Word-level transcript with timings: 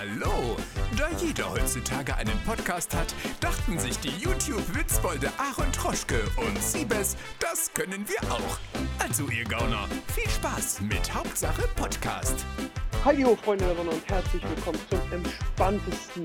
Hallo! 0.00 0.56
Da 0.96 1.10
jeder 1.18 1.50
heutzutage 1.52 2.16
einen 2.16 2.38
Podcast 2.46 2.96
hat, 2.96 3.14
dachten 3.42 3.78
sich 3.78 3.98
die 3.98 4.08
YouTube-Witzbolde 4.08 5.28
Aaron 5.36 5.70
Troschke 5.72 6.22
und 6.38 6.56
Siebes, 6.58 7.18
das 7.38 7.70
können 7.74 8.06
wir 8.08 8.32
auch. 8.32 8.58
Also 8.98 9.24
ihr 9.24 9.44
Gauner, 9.44 9.86
viel 10.14 10.26
Spaß 10.30 10.80
mit 10.80 11.14
Hauptsache 11.14 11.68
Podcast. 11.76 12.46
Hallo 13.04 13.36
Freunde 13.36 13.66
der 13.66 13.76
Sonne 13.76 13.90
und 13.90 14.08
herzlich 14.08 14.42
willkommen 14.48 14.78
zum 14.88 15.00
entspanntesten, 15.12 16.24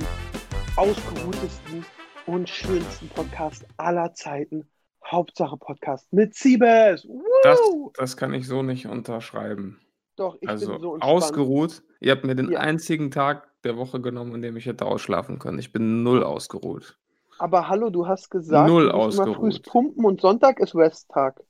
ausgeruhtesten 0.77 1.85
und 2.27 2.47
schönsten 2.47 3.09
Podcast 3.09 3.65
aller 3.75 4.13
Zeiten. 4.13 4.69
Hauptsache 5.05 5.57
Podcast 5.57 6.13
mit 6.13 6.33
Siebes. 6.33 7.05
Das, 7.43 7.59
das 7.95 8.15
kann 8.15 8.33
ich 8.33 8.47
so 8.47 8.63
nicht 8.63 8.85
unterschreiben. 8.87 9.81
Doch, 10.15 10.37
ich 10.39 10.47
also 10.47 10.71
bin 10.71 10.81
so 10.81 10.93
entspannt. 10.93 11.13
ausgeruht. 11.13 11.83
Ihr 11.99 12.13
habt 12.13 12.23
mir 12.23 12.35
den 12.35 12.51
Ja. 12.51 12.59
einzigen 12.61 13.11
Tag 13.11 13.49
der 13.65 13.77
Woche 13.77 13.99
genommen, 14.01 14.33
an 14.35 14.41
dem 14.41 14.57
ich 14.57 14.65
hätte 14.67 14.85
ausschlafen 14.85 15.39
können. 15.39 15.59
Ich 15.59 15.73
bin 15.73 16.03
null 16.03 16.23
ausgeruht. 16.23 16.97
Aber 17.37 17.69
hallo, 17.69 17.89
du 17.91 18.07
hast 18.07 18.29
gesagt, 18.29 18.75
Null 18.75 18.89
du 18.91 18.91
musst 18.91 19.09
immer 19.13 19.29
früh 19.29 19.53
pumpen 19.53 20.03
und 20.03 20.19
Sonntag 20.19 20.59
ist 20.59 20.75
Resttag. 20.75 21.41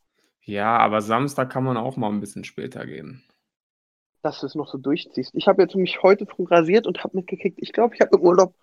Ja, 0.45 0.77
aber 0.77 1.02
Samstag 1.02 1.49
kann 1.52 1.66
man 1.66 1.75
auch 1.75 1.98
mal 1.98 2.08
ein 2.09 2.22
bisschen 2.22 2.45
später 2.45 2.86
gehen. 2.86 3.22
Dass 4.23 4.39
du 4.41 4.48
es 4.48 4.55
noch 4.55 4.67
so 4.67 4.77
durchziehst. 4.77 5.34
Ich 5.36 5.48
habe 5.48 5.62
jetzt 5.62 5.75
mich 5.75 6.02
heute 6.03 6.25
früh 6.25 6.44
rasiert 6.45 6.86
und 6.88 7.03
habe 7.03 7.16
mitgekriegt, 7.17 7.59
ich 7.62 7.72
glaube, 7.72 7.95
ich 7.95 8.02
habe 8.02 8.17
im 8.17 8.23
Urlaub 8.23 8.55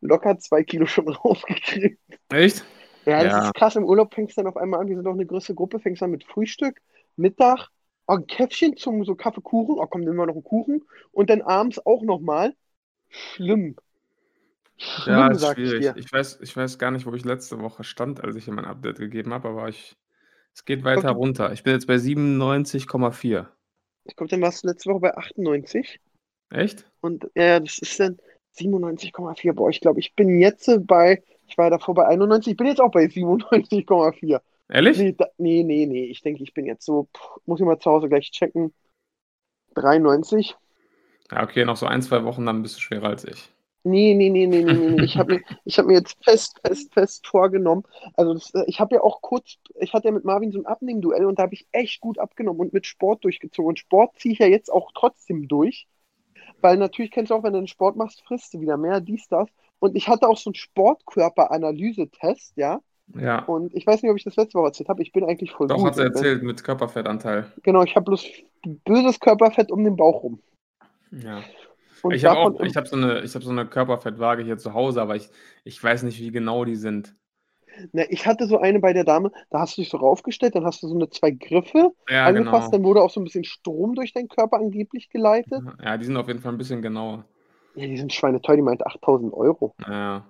locker 0.00 0.38
zwei 0.38 0.62
Kilo 0.64 0.86
schon 0.86 1.08
rausgekriegt. 1.08 2.00
Echt? 2.30 2.64
Ja, 3.06 3.24
das 3.24 3.34
Ja. 3.34 3.36
ist 3.36 3.54
krass. 3.54 3.76
Im 3.76 3.84
Urlaub 3.84 4.14
fängst 4.14 4.36
du 4.36 4.42
dann 4.42 4.48
auf 4.50 4.56
einmal 4.56 4.80
an. 4.80 4.88
Wir 4.88 4.96
sind 4.96 5.04
doch 5.04 5.12
eine 5.12 5.26
größere 5.26 5.54
Gruppe. 5.54 5.80
Fängst 5.80 6.02
an 6.02 6.10
mit 6.10 6.24
Frühstück, 6.24 6.80
Mittag, 7.16 7.68
oh, 8.06 8.14
ein 8.14 8.26
Käffchen 8.26 8.76
zum 8.76 9.04
so 9.04 9.14
Kaffeekuchen. 9.14 9.76
Oh, 9.78 9.86
komm, 9.86 10.02
nehmen 10.02 10.16
wir 10.16 10.26
noch 10.26 10.34
einen 10.34 10.44
Kuchen. 10.44 10.84
Und 11.12 11.30
dann 11.30 11.42
abends 11.42 11.84
auch 11.86 12.02
nochmal. 12.02 12.54
Schlimm. 13.08 13.76
Schlimm, 14.76 15.14
Ja, 15.16 15.28
ist 15.28 15.42
ich 15.42 15.48
schwierig. 15.50 15.80
dir. 15.80 15.96
Ich 15.96 16.12
weiß, 16.12 16.40
ich 16.40 16.56
weiß 16.56 16.78
gar 16.78 16.90
nicht, 16.90 17.06
wo 17.06 17.12
ich 17.14 17.24
letzte 17.24 17.60
Woche 17.60 17.82
stand, 17.84 18.22
als 18.22 18.36
ich 18.36 18.46
ihm 18.48 18.58
ein 18.58 18.64
Update 18.64 18.98
gegeben 18.98 19.32
habe, 19.34 19.48
aber 19.48 19.68
ich, 19.68 19.96
es 20.54 20.64
geht 20.64 20.84
weiter 20.84 21.12
du- 21.12 21.18
runter. 21.18 21.52
Ich 21.52 21.62
bin 21.62 21.72
jetzt 21.72 21.86
bei 21.86 21.98
97,4. 21.98 23.48
Ich 24.04 24.16
glaube, 24.16 24.30
dann 24.30 24.40
warst 24.40 24.62
du 24.64 24.68
letzte 24.68 24.90
Woche 24.90 25.00
bei 25.00 25.16
98. 25.16 26.00
Echt? 26.50 26.90
Und 27.00 27.28
ja, 27.34 27.60
das 27.60 27.78
ist 27.78 27.98
dann 28.00 28.18
97,4. 28.52 29.52
Boah, 29.52 29.68
ich 29.70 29.80
glaube, 29.80 30.00
ich 30.00 30.14
bin 30.14 30.38
jetzt 30.38 30.70
bei, 30.86 31.22
ich 31.46 31.58
war 31.58 31.70
davor 31.70 31.94
bei 31.94 32.06
91. 32.06 32.52
Ich 32.52 32.56
bin 32.56 32.66
jetzt 32.68 32.80
auch 32.80 32.90
bei 32.90 33.04
97,4. 33.08 34.40
Ehrlich? 34.70 34.98
Nee, 34.98 35.14
da, 35.16 35.26
nee, 35.38 35.62
nee, 35.64 35.86
nee. 35.86 36.04
Ich 36.04 36.22
denke, 36.22 36.42
ich 36.42 36.54
bin 36.54 36.66
jetzt 36.66 36.84
so, 36.84 37.08
pff, 37.16 37.40
muss 37.46 37.58
ich 37.60 37.66
mal 37.66 37.78
zu 37.78 37.90
Hause 37.90 38.08
gleich 38.08 38.30
checken. 38.30 38.72
93. 39.74 40.56
Ja, 41.30 41.42
okay, 41.42 41.64
noch 41.64 41.76
so 41.76 41.86
ein, 41.86 42.02
zwei 42.02 42.24
Wochen, 42.24 42.46
dann 42.46 42.62
bist 42.62 42.76
du 42.76 42.80
schwerer 42.80 43.08
als 43.08 43.24
ich. 43.24 43.50
Nee, 43.84 44.14
nee, 44.14 44.28
nee, 44.28 44.46
nee, 44.46 44.64
nee, 44.64 44.72
nee. 44.72 45.04
Ich 45.04 45.16
habe 45.16 45.34
mir, 45.34 45.40
ich 45.64 45.78
hab 45.78 45.86
mir 45.86 45.94
jetzt 45.94 46.16
fest, 46.22 46.58
fest, 46.64 46.92
fest 46.92 47.26
vorgenommen. 47.26 47.84
Also 48.14 48.34
das, 48.34 48.52
äh, 48.54 48.64
ich 48.66 48.80
habe 48.80 48.96
ja 48.96 49.02
auch 49.02 49.22
kurz, 49.22 49.56
ich 49.80 49.94
hatte 49.94 50.08
ja 50.08 50.12
mit 50.12 50.24
Marvin 50.24 50.52
so 50.52 50.58
ein 50.58 50.66
Abnehmduell 50.66 51.26
und 51.26 51.38
da 51.38 51.44
habe 51.44 51.54
ich 51.54 51.66
echt 51.72 52.00
gut 52.00 52.18
abgenommen 52.18 52.60
und 52.60 52.72
mit 52.72 52.86
Sport 52.86 53.24
durchgezogen. 53.24 53.68
Und 53.68 53.78
Sport 53.78 54.18
ziehe 54.18 54.32
ich 54.32 54.40
ja 54.40 54.46
jetzt 54.46 54.72
auch 54.72 54.90
trotzdem 54.94 55.48
durch. 55.48 55.86
Weil 56.60 56.76
natürlich 56.76 57.12
kennst 57.12 57.30
du 57.30 57.36
auch, 57.36 57.44
wenn 57.44 57.52
du 57.52 57.58
einen 57.58 57.68
Sport 57.68 57.96
machst, 57.96 58.22
frisst 58.26 58.52
du 58.52 58.60
wieder 58.60 58.76
mehr, 58.76 59.00
dies, 59.00 59.28
das. 59.28 59.48
Und 59.78 59.96
ich 59.96 60.08
hatte 60.08 60.28
auch 60.28 60.36
so 60.36 60.50
einen 60.50 60.56
Sportkörperanalyse-Test, 60.56 62.54
ja. 62.56 62.80
Ja. 63.14 63.44
Und 63.44 63.74
ich 63.74 63.86
weiß 63.86 64.02
nicht, 64.02 64.10
ob 64.10 64.18
ich 64.18 64.24
das 64.24 64.36
letzte 64.36 64.58
Woche 64.58 64.66
erzählt 64.66 64.88
habe. 64.88 65.02
Ich 65.02 65.12
bin 65.12 65.24
eigentlich 65.24 65.52
voll 65.52 65.68
Doch, 65.68 65.76
gut. 65.76 65.86
hat 65.86 65.94
sie 65.94 66.02
erzählt 66.02 66.42
mit 66.42 66.62
Körperfettanteil. 66.62 67.50
Genau, 67.62 67.84
ich 67.84 67.96
habe 67.96 68.04
bloß 68.04 68.26
böses 68.84 69.20
Körperfett 69.20 69.70
um 69.70 69.84
den 69.84 69.96
Bauch 69.96 70.24
rum. 70.24 70.40
Ja. 71.10 71.42
Und 72.02 72.14
Ich 72.14 72.24
habe 72.24 72.38
auch, 72.38 72.60
ich 72.60 72.76
habe 72.76 72.86
so 72.86 72.96
eine, 72.96 73.20
ich 73.22 73.34
habe 73.34 73.44
so 73.44 73.50
eine 73.50 73.66
Körperfettwaage 73.66 74.42
hier 74.44 74.58
zu 74.58 74.74
Hause, 74.74 75.02
aber 75.02 75.16
ich, 75.16 75.28
ich 75.64 75.82
weiß 75.82 76.02
nicht, 76.04 76.20
wie 76.20 76.30
genau 76.30 76.64
die 76.64 76.76
sind. 76.76 77.14
Na, 77.92 78.04
ich 78.08 78.26
hatte 78.26 78.46
so 78.46 78.58
eine 78.58 78.80
bei 78.80 78.92
der 78.92 79.04
Dame, 79.04 79.30
da 79.50 79.60
hast 79.60 79.76
du 79.76 79.82
dich 79.82 79.90
so 79.90 79.98
raufgestellt, 79.98 80.54
dann 80.54 80.64
hast 80.64 80.82
du 80.82 80.88
so 80.88 80.94
eine 80.94 81.10
zwei 81.10 81.30
Griffe 81.30 81.92
Ja, 82.08 82.26
angefasst, 82.26 82.68
genau. 82.68 82.70
dann 82.72 82.84
wurde 82.84 83.02
auch 83.02 83.10
so 83.10 83.20
ein 83.20 83.24
bisschen 83.24 83.44
Strom 83.44 83.94
durch 83.94 84.12
deinen 84.12 84.28
Körper 84.28 84.56
angeblich 84.56 85.10
geleitet. 85.10 85.62
Ja, 85.82 85.96
die 85.96 86.04
sind 86.04 86.16
auf 86.16 86.28
jeden 86.28 86.40
Fall 86.40 86.52
ein 86.52 86.58
bisschen 86.58 86.82
genauer. 86.82 87.24
Ja, 87.74 87.86
die 87.86 87.96
sind 87.96 88.12
schweineteuer, 88.12 88.56
die 88.56 88.62
meinte 88.62 88.86
8000 88.86 89.32
Euro. 89.32 89.74
Ja. 89.86 90.26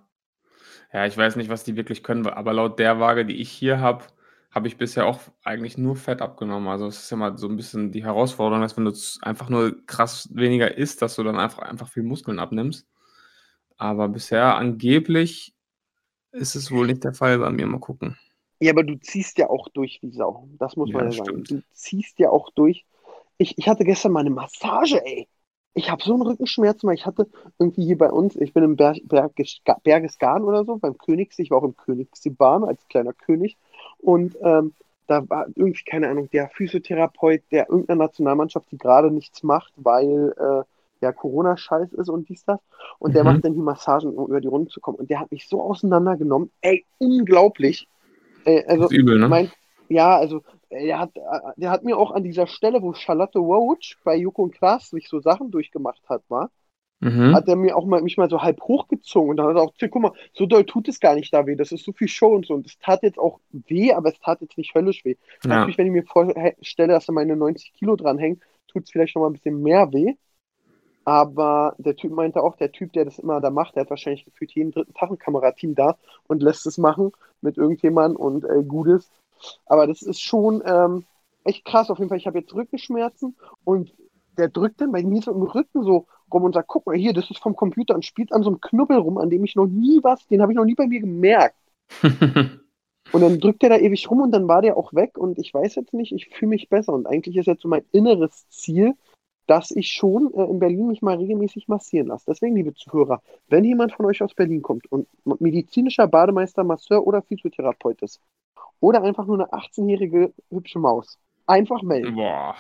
Ja, 0.93 1.07
ich 1.07 1.17
weiß 1.17 1.37
nicht, 1.37 1.51
was 1.51 1.65
die 1.65 1.77
wirklich 1.77 2.03
können, 2.03 2.27
aber 2.27 2.53
laut 2.53 2.79
der 2.79 3.01
Waage, 3.01 3.27
die 3.27 3.37
ich 3.37 3.51
hier 3.51 3.81
habe, 3.81 4.05
habe 4.51 4.69
ich 4.69 4.79
bisher 4.79 5.07
auch 5.07 5.21
eigentlich 5.45 5.79
nur 5.79 5.97
Fett 5.97 6.23
abgenommen. 6.23 6.69
Also 6.69 6.87
es 6.87 7.01
ist 7.05 7.11
ja 7.11 7.17
mal 7.17 7.37
so 7.39 7.49
ein 7.49 7.57
bisschen 7.57 7.93
die 7.93 8.05
Herausforderung, 8.05 8.63
dass 8.63 8.77
wenn 8.77 8.85
du 8.87 8.93
einfach 9.23 9.49
nur 9.51 9.85
krass 9.87 10.29
weniger 10.35 10.77
isst, 10.77 11.03
dass 11.03 11.17
du 11.17 11.23
dann 11.25 11.39
einfach, 11.39 11.61
einfach 11.61 11.89
viel 11.89 12.03
Muskeln 12.03 12.39
abnimmst. 12.39 12.87
Aber 13.79 14.09
bisher 14.09 14.57
angeblich 14.57 15.55
ist 16.33 16.57
es 16.57 16.71
wohl 16.73 16.87
nicht 16.89 17.05
der 17.05 17.15
Fall 17.15 17.39
bei 17.39 17.51
mir. 17.51 17.67
Mal 17.67 17.81
gucken. 17.81 18.19
Ja, 18.61 18.73
aber 18.73 18.83
du 18.85 18.99
ziehst 18.99 19.39
ja 19.39 19.49
auch 19.51 19.69
durch 19.69 20.01
wie 20.03 20.11
Sau. 20.13 20.49
Das 20.59 20.77
muss 20.77 20.93
man 20.93 21.05
Ja, 21.05 21.07
ja 21.07 21.13
sagen. 21.13 21.37
stimmt. 21.37 21.49
Du 21.49 21.63
ziehst 21.73 22.19
ja 22.19 22.31
auch 22.31 22.51
durch. 22.51 22.85
Ich, 23.39 23.57
ich 23.59 23.69
hatte 23.69 23.85
gestern 23.85 24.13
mal 24.13 24.21
eine 24.21 24.31
Massage, 24.31 25.05
ey. 25.05 25.29
Ich 25.75 25.91
habe 25.91 26.03
so 26.03 26.13
einen 26.15 26.23
Rückenschmerz, 26.23 26.83
weil 26.83 26.95
ich 26.97 27.07
hatte 27.07 27.31
irgendwie 27.59 27.85
hier 27.85 27.99
bei 27.99 28.11
uns, 28.11 28.35
ich 28.37 28.53
bin 28.53 28.65
im 28.65 28.75
Berg, 28.77 28.99
Berges, 29.05 29.61
Bergesgarten 29.85 30.45
oder 30.45 30.65
so, 30.65 30.77
beim 30.79 30.99
Königssee, 30.99 31.43
ich 31.43 31.51
war 31.53 31.59
auch 31.59 31.65
im 31.65 31.77
Königsseebahn 31.77 32.65
als 32.65 32.87
kleiner 32.89 33.13
König 33.13 33.57
und 33.99 34.37
ähm, 34.43 34.75
da 35.07 35.29
war 35.29 35.47
irgendwie, 35.55 35.83
keine 35.85 36.09
Ahnung, 36.09 36.29
der 36.31 36.51
Physiotherapeut 36.51 37.43
der 37.51 37.69
irgendeiner 37.71 38.05
Nationalmannschaft, 38.05 38.71
die 38.71 38.79
gerade 38.79 39.11
nichts 39.11 39.43
macht, 39.43 39.73
weil 39.77 40.35
äh, 40.39 40.63
ja 41.01 41.13
Corona-Scheiß 41.13 41.93
ist 41.95 42.09
und 42.09 42.29
dies, 42.29 42.45
das. 42.45 42.61
Und 42.99 43.15
der 43.15 43.25
Mhm. 43.25 43.29
macht 43.29 43.45
dann 43.45 43.55
die 43.55 43.61
Massagen, 43.61 44.11
um 44.15 44.29
über 44.29 44.41
die 44.41 44.49
Runde 44.49 44.71
zu 44.71 44.81
kommen. 44.81 44.99
Und 44.99 45.11
der 45.11 45.21
hat 45.21 45.31
mich 45.31 45.49
so 45.49 45.63
auseinandergenommen. 45.63 46.51
Ey, 46.61 46.85
unglaublich. 46.99 47.89
Ey, 48.45 48.65
also, 48.67 48.91
übel, 48.91 49.19
ne? 49.19 49.29
mein, 49.29 49.51
ja, 49.89 50.17
also 50.19 50.43
der 50.71 50.99
hat, 50.99 51.11
der 51.57 51.71
hat 51.71 51.85
mir 51.85 51.97
auch 51.97 52.11
an 52.11 52.23
dieser 52.25 52.47
Stelle, 52.47 52.83
wo 52.83 52.93
Charlotte 52.93 53.39
Roach 53.39 53.97
bei 54.05 54.17
Joko 54.17 54.43
und 54.43 54.55
Klaas 54.55 54.91
sich 54.91 55.09
so 55.09 55.21
Sachen 55.21 55.51
durchgemacht 55.51 56.03
hat, 56.09 56.23
war, 56.29 56.51
Mhm. 57.01 57.33
hat 57.35 57.47
er 57.47 57.55
mir 57.55 57.77
auch 57.77 57.85
mal, 57.85 58.03
mich 58.03 58.17
mal 58.17 58.29
so 58.29 58.43
halb 58.43 58.61
hochgezogen 58.61 59.31
und 59.31 59.37
dann 59.37 59.47
hat 59.47 59.57
er 59.57 59.63
auch 59.63 59.73
gesagt, 59.73 59.93
guck 59.93 60.03
mal, 60.03 60.13
so 60.33 60.47
doll 60.47 60.65
tut 60.65 60.89
es 60.89 60.99
gar 60.99 61.15
nicht 61.15 61.33
da 61.33 61.47
weh, 61.47 61.55
das 61.55 61.71
ist 61.71 61.85
so 61.85 61.93
viel 61.93 62.09
Show 62.09 62.35
und 62.35 62.47
so. 62.47 62.55
Und 62.55 62.67
es 62.67 62.79
tat 62.79 63.03
jetzt 63.03 63.19
auch 63.19 63.39
weh, 63.51 63.93
aber 63.93 64.09
es 64.09 64.19
tat 64.19 64.41
jetzt 64.41 64.59
nicht 64.59 64.75
höllisch 64.75 65.05
weh. 65.05 65.15
Ja. 65.45 65.51
Natürlich, 65.51 65.79
wenn 65.79 65.87
ich 65.87 65.93
mir 65.93 66.05
vorstelle, 66.05 66.93
dass 66.93 67.07
da 67.07 67.13
meine 67.13 67.37
90 67.37 67.73
Kilo 67.73 67.95
dranhängen, 67.95 68.41
tut 68.67 68.85
es 68.85 68.91
vielleicht 68.91 69.15
noch 69.15 69.23
mal 69.23 69.29
ein 69.29 69.35
bisschen 69.35 69.63
mehr 69.63 69.93
weh. 69.93 70.15
Aber 71.05 71.75
der 71.79 71.97
Typ 71.97 72.13
meinte 72.13 72.43
auch, 72.43 72.57
der 72.57 72.71
Typ, 72.71 72.93
der 72.93 73.07
das 73.07 73.19
immer 73.19 73.41
da 73.41 73.51
macht, 73.51 73.77
der 73.77 73.83
hat 73.83 73.91
wahrscheinlich 73.91 74.27
gefühlt 74.27 74.53
jeden 74.53 74.73
dritten 74.73 74.93
Tag 74.93 75.11
ein 75.11 75.19
Kamerateam 75.19 75.75
da 75.75 75.97
und 76.27 76.43
lässt 76.43 76.67
es 76.67 76.77
machen 76.77 77.13
mit 77.41 77.57
irgendjemandem 77.57 78.21
und 78.21 78.45
äh, 78.45 78.63
Gutes. 78.63 79.11
Aber 79.65 79.87
das 79.87 80.03
ist 80.03 80.21
schon 80.21 80.63
ähm, 80.67 81.07
echt 81.45 81.65
krass. 81.65 81.91
Auf 81.91 81.99
jeden 81.99 82.09
Fall, 82.11 82.19
ich 82.19 82.27
habe 82.27 82.41
jetzt 82.41 82.53
Rückenschmerzen 82.53 83.37
und 83.65 83.95
der 84.37 84.49
drückt 84.49 84.81
dann 84.81 84.93
bei 84.93 85.03
mir 85.03 85.23
so 85.23 85.33
im 85.33 85.43
Rücken 85.43 85.83
so 85.83 86.07
rum 86.33 86.45
und 86.45 86.55
sagt, 86.55 86.69
guck 86.69 86.87
mal 86.87 86.97
hier, 86.97 87.13
das 87.13 87.31
ist 87.31 87.39
vom 87.39 87.57
Computer 87.57 87.95
und 87.95 88.05
spielt 88.05 88.33
an 88.33 88.43
so 88.43 88.51
einem 88.51 88.61
Knubbel 88.61 88.99
rum, 88.99 89.19
an 89.19 89.31
dem 89.31 89.45
ich 89.45 89.57
noch 89.57 89.67
nie 89.67 90.01
was, 90.03 90.27
den 90.27 90.43
habe 90.43 90.53
ich 90.53 90.57
noch 90.57 90.65
nie 90.65 90.75
bei 90.75 90.87
mir 90.87 91.01
gemerkt. 91.01 91.57
Und 93.13 93.23
dann 93.23 93.41
drückt 93.41 93.63
er 93.63 93.71
da 93.71 93.79
ewig 93.79 94.11
rum 94.11 94.21
und 94.21 94.33
dann 94.33 94.49
war 94.49 94.61
der 94.61 94.77
auch 94.77 94.93
weg 94.93 95.17
und 95.17 95.39
ich 95.39 95.55
weiß 95.55 95.77
jetzt 95.77 95.95
nicht, 95.95 96.13
ich 96.13 96.29
fühle 96.29 96.51
mich 96.51 96.69
besser. 96.69 96.93
Und 96.93 97.07
eigentlich 97.07 97.37
ist 97.37 97.47
jetzt 97.47 97.63
so 97.63 97.69
mein 97.69 97.85
inneres 97.91 98.47
Ziel, 98.51 98.95
dass 99.47 99.71
ich 99.71 99.89
schon 99.89 100.33
äh, 100.35 100.45
in 100.45 100.59
Berlin 100.59 100.89
mich 100.89 101.01
mal 101.01 101.17
regelmäßig 101.17 101.69
massieren 101.69 102.09
lasse. 102.09 102.27
Deswegen, 102.29 102.55
liebe 102.55 102.75
Zuhörer, 102.75 103.23
wenn 103.49 103.65
jemand 103.65 103.93
von 103.93 104.05
euch 104.07 104.23
aus 104.23 104.35
Berlin 104.35 104.63
kommt 104.63 104.93
und 104.93 105.09
medizinischer 105.25 106.07
Bademeister, 106.07 106.65
Masseur 106.65 107.07
oder 107.07 107.23
Physiotherapeut 107.23 108.03
ist 108.03 108.21
oder 108.81 109.03
einfach 109.03 109.27
nur 109.27 109.37
eine 109.37 109.53
18-jährige 109.53 110.35
hübsche 110.51 110.79
Maus, 110.79 111.19
einfach 111.47 111.83
melden. 111.83 112.15
Boah. 112.15 112.55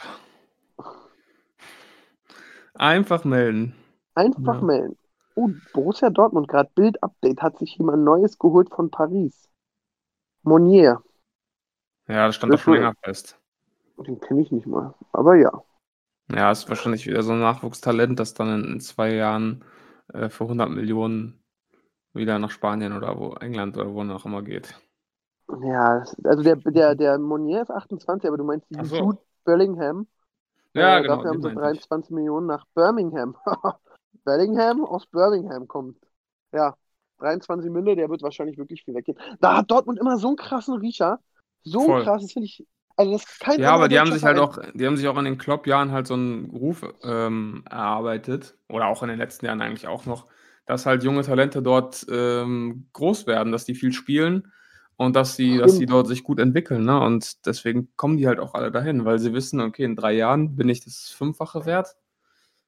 Einfach 2.78 3.25
melden. 3.25 3.75
Einfach 4.15 4.61
Ja. 4.61 4.62
melden. 4.62 4.99
Oh, 5.35 5.49
Borussia 5.73 6.11
Dortmund, 6.11 6.49
gerade 6.49 6.70
Bild-Update, 6.75 7.41
hat 7.41 7.56
sich 7.58 7.76
jemand 7.79 8.05
Neues 8.05 8.38
geholt 8.38 8.69
von 8.70 8.91
Paris. 8.91 9.49
Monier. 10.43 11.02
Ja, 12.08 12.26
das 12.26 12.37
stand 12.37 12.52
doch 12.52 12.58
schon 12.58 12.75
länger 12.75 12.94
fest. 13.05 13.38
Den 13.99 14.19
kenne 14.20 14.43
ich 14.43 14.50
nicht 14.50 14.67
mal. 14.67 14.94
Aber 15.12 15.35
ja. 15.37 15.62
Ja, 16.31 16.50
ist 16.52 16.69
wahrscheinlich 16.69 17.06
wieder 17.06 17.23
so 17.23 17.32
ein 17.32 17.41
Nachwuchstalent, 17.41 18.19
das 18.19 18.35
dann 18.35 18.64
in, 18.64 18.81
zwei 18.81 19.14
Jahren 19.14 19.64
äh, 20.12 20.29
für 20.29 20.44
100 20.44 20.70
Millionen 20.70 21.43
wieder 22.14 22.38
nach 22.38 22.50
Spanien 22.50 22.93
oder 22.94 23.19
wo 23.19 23.35
England 23.35 23.76
oder 23.76 23.93
wo 23.94 24.02
auch 24.02 24.26
immer 24.26 24.43
geht. 24.43 24.75
Ja, 25.62 26.05
also 26.25 26.43
der, 26.43 26.56
der, 26.56 26.94
der 26.94 27.19
Monier 27.19 27.62
ist 27.62 27.70
28, 27.70 28.29
aber 28.29 28.37
du 28.37 28.44
meinst 28.44 28.67
Ach 28.76 28.85
die 28.85 28.87
so. 28.87 28.97
Jude 28.97 29.19
Bellingham. 29.44 30.06
Ja, 30.78 30.98
Äh, 30.98 31.02
genau. 31.02 31.16
Dafür 31.16 31.30
haben 31.30 31.42
sie 31.42 31.48
meinte 31.48 31.60
ich. 31.60 31.80
23 31.80 32.10
Millionen 32.10 32.46
nach 32.46 32.64
Birmingham. 32.75 33.36
Bellingham 34.25 34.84
aus 34.84 35.06
Birmingham 35.06 35.66
kommt. 35.69 35.96
Ja, 36.52 36.75
23 37.19 37.70
Mille, 37.70 37.96
der 37.96 38.08
wird 38.08 38.22
wahrscheinlich 38.22 38.58
wirklich 38.58 38.84
viel 38.84 38.94
weggehen. 38.94 39.19
Da 39.40 39.58
hat 39.58 39.70
Dortmund 39.70 39.98
immer 39.98 40.19
so 40.19 40.28
einen 40.28 40.36
krassen 40.36 40.75
Riecher. 40.75 41.19
So 41.62 41.80
Voll. 41.80 42.02
krass, 42.04 42.22
das 42.22 42.32
finde 42.32 42.46
ich. 42.46 42.66
Also 42.96 43.12
das 43.12 43.22
ist 43.22 43.40
kein 43.40 43.60
Ja, 43.60 43.75
aber 43.75 43.88
die 43.88 43.98
haben 43.98 44.12
sich 44.12 44.25
halt 44.25 44.38
auch, 44.38 44.58
die 44.75 44.86
haben 44.86 44.96
sich 44.96 45.06
auch 45.06 45.19
in 45.19 45.25
den 45.25 45.38
Klopp-Jahren 45.38 45.92
halt 45.92 46.06
so 46.06 46.14
einen 46.14 46.50
Ruf 46.50 46.84
ähm, 47.04 47.62
erarbeitet, 47.70 48.56
oder 48.69 48.86
auch 48.86 49.02
in 49.02 49.08
den 49.08 49.19
letzten 49.19 49.46
Jahren 49.46 49.60
eigentlich 49.60 49.86
auch 49.86 50.04
noch, 50.04 50.26
dass 50.66 50.84
halt 50.84 51.04
junge 51.04 51.22
Talente 51.22 51.62
dort 51.62 52.04
ähm, 52.10 52.88
groß 52.92 53.26
werden, 53.26 53.52
dass 53.52 53.64
die 53.64 53.75
viel 53.75 53.92
spielen 53.92 54.52
und 54.99 55.15
dass 55.15 55.37
sie, 55.37 55.59
dass 55.59 55.77
sie 55.77 55.87
dort 55.87 56.09
sich 56.09 56.25
gut 56.25 56.41
entwickeln. 56.41 56.85
Ne? 56.85 57.00
Und 57.00 57.47
deswegen 57.47 57.89
kommen 57.97 58.17
die 58.17 58.27
halt 58.27 58.41
auch 58.41 58.55
alle 58.55 58.73
dahin, 58.73 59.05
weil 59.05 59.21
sie 59.21 59.33
wissen, 59.33 59.61
okay, 59.61 59.85
in 59.85 59.95
drei 59.95 60.12
Jahren 60.12 60.56
bin 60.56 60.69
ich 60.69 60.85
das 60.85 61.11
Fünffache 61.11 61.67
wert, 61.67 61.97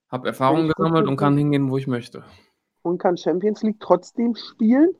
habe 0.08 0.28
Erfahrung 0.28 0.60
ich 0.60 0.66
gut 0.68 0.76
gesammelt 0.76 1.08
und 1.08 1.16
kann 1.16 1.36
hingehen, 1.36 1.68
wo 1.70 1.76
ich 1.76 1.88
möchte. 1.88 2.22
Und 2.82 2.98
kann 2.98 3.16
Champions 3.16 3.64
League 3.64 3.80
trotzdem 3.80 4.36
spielen. 4.36 4.90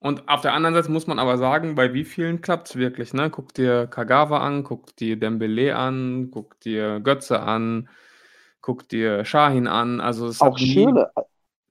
Und 0.00 0.28
auf 0.28 0.40
der 0.40 0.52
anderen 0.52 0.74
Seite 0.74 0.90
muss 0.90 1.06
man 1.06 1.20
aber 1.20 1.38
sagen, 1.38 1.76
bei 1.76 1.94
wie 1.94 2.04
vielen 2.04 2.40
klappt 2.40 2.70
es 2.70 2.76
wirklich, 2.76 3.14
ne? 3.14 3.30
Guck 3.30 3.54
dir 3.54 3.86
Kagawa 3.86 4.40
an, 4.40 4.64
guck 4.64 4.96
dir 4.96 5.16
Dembele 5.16 5.76
an, 5.76 6.30
guck 6.32 6.58
dir 6.58 6.98
Götze 6.98 7.38
an, 7.38 7.88
guck 8.60 8.88
dir 8.88 9.24
Shahin 9.24 9.68
an. 9.68 10.00
Also 10.00 10.26
es 10.26 10.40
Auch 10.40 10.58
Schöle. 10.58 11.12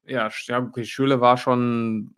ja, 0.06 0.30
ja, 0.46 0.60
okay, 0.60 0.86
Schöle 0.86 1.20
war 1.20 1.36
schon, 1.36 2.16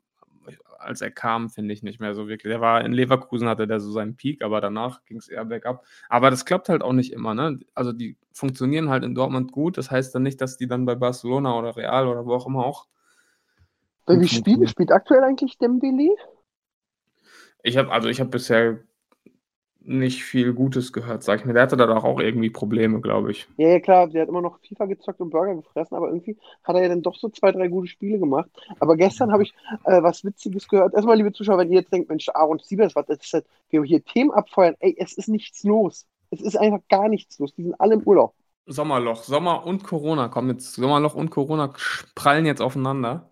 als 0.83 1.01
er 1.01 1.11
kam, 1.11 1.49
finde 1.49 1.73
ich 1.73 1.83
nicht 1.83 1.99
mehr 1.99 2.13
so 2.15 2.27
wirklich. 2.27 2.51
Der 2.51 2.61
war 2.61 2.83
in 2.83 2.93
Leverkusen, 2.93 3.47
hatte 3.47 3.67
der 3.67 3.79
so 3.79 3.91
seinen 3.91 4.15
Peak, 4.15 4.43
aber 4.43 4.61
danach 4.61 5.03
ging 5.05 5.17
es 5.17 5.27
eher 5.27 5.45
bergab. 5.45 5.85
Aber 6.09 6.29
das 6.29 6.45
klappt 6.45 6.69
halt 6.69 6.81
auch 6.81 6.93
nicht 6.93 7.13
immer, 7.13 7.33
ne? 7.33 7.59
Also 7.73 7.93
die 7.93 8.17
funktionieren 8.31 8.89
halt 8.89 9.03
in 9.03 9.15
Dortmund 9.15 9.51
gut. 9.51 9.77
Das 9.77 9.91
heißt 9.91 10.13
dann 10.13 10.23
nicht, 10.23 10.41
dass 10.41 10.57
die 10.57 10.67
dann 10.67 10.85
bei 10.85 10.95
Barcelona 10.95 11.57
oder 11.57 11.75
Real 11.75 12.07
oder 12.07 12.25
wo 12.25 12.33
auch 12.33 12.47
immer 12.47 12.65
auch 12.65 12.87
Wie 14.07 14.27
spielt, 14.27 14.69
spielt 14.69 14.91
aktuell 14.91 15.23
eigentlich 15.23 15.57
Dembele? 15.57 16.15
Ich 17.63 17.77
habe 17.77 17.91
also 17.91 18.09
ich 18.09 18.19
habe 18.19 18.29
bisher 18.29 18.79
nicht 19.85 20.23
viel 20.23 20.53
Gutes 20.53 20.93
gehört, 20.93 21.23
sag 21.23 21.39
ich 21.39 21.45
mir. 21.45 21.53
Der 21.53 21.63
hatte 21.63 21.77
da 21.77 21.85
doch 21.85 22.03
auch 22.03 22.19
irgendwie 22.19 22.49
Probleme, 22.49 23.01
glaube 23.01 23.31
ich. 23.31 23.47
Ja, 23.57 23.69
ja, 23.69 23.79
klar, 23.79 24.07
der 24.07 24.23
hat 24.23 24.29
immer 24.29 24.41
noch 24.41 24.59
FIFA 24.59 24.85
gezockt 24.85 25.19
und 25.21 25.29
Burger 25.29 25.55
gefressen, 25.55 25.95
aber 25.95 26.07
irgendwie 26.07 26.37
hat 26.63 26.75
er 26.75 26.83
ja 26.83 26.89
dann 26.89 27.01
doch 27.01 27.15
so 27.15 27.29
zwei, 27.29 27.51
drei 27.51 27.67
gute 27.67 27.87
Spiele 27.87 28.19
gemacht. 28.19 28.49
Aber 28.79 28.95
gestern 28.95 29.31
habe 29.31 29.43
ich 29.43 29.53
äh, 29.85 30.01
was 30.01 30.23
Witziges 30.23 30.67
gehört. 30.67 30.93
Erstmal, 30.93 31.17
liebe 31.17 31.33
Zuschauer, 31.33 31.57
wenn 31.59 31.71
ihr 31.71 31.79
jetzt 31.79 31.91
denkt, 31.91 32.09
Mensch, 32.09 32.29
Aaron 32.29 32.59
Siebers, 32.59 32.95
was 32.95 33.09
ist 33.09 33.33
das? 33.33 33.43
Wir 33.69 33.83
hier 33.83 34.03
Themen 34.03 34.31
abfeuern. 34.31 34.75
Ey, 34.79 34.95
es 34.97 35.13
ist 35.13 35.27
nichts 35.27 35.63
los. 35.63 36.05
Es 36.29 36.41
ist 36.41 36.57
einfach 36.57 36.79
gar 36.89 37.09
nichts 37.09 37.37
los. 37.39 37.53
Die 37.53 37.63
sind 37.63 37.79
alle 37.79 37.95
im 37.95 38.03
Urlaub. 38.03 38.33
Sommerloch, 38.65 39.23
Sommer 39.23 39.65
und 39.65 39.83
Corona 39.83 40.29
kommen 40.29 40.51
jetzt. 40.51 40.73
Sommerloch 40.73 41.15
und 41.15 41.29
Corona 41.29 41.73
prallen 42.15 42.45
jetzt 42.45 42.61
aufeinander. 42.61 43.27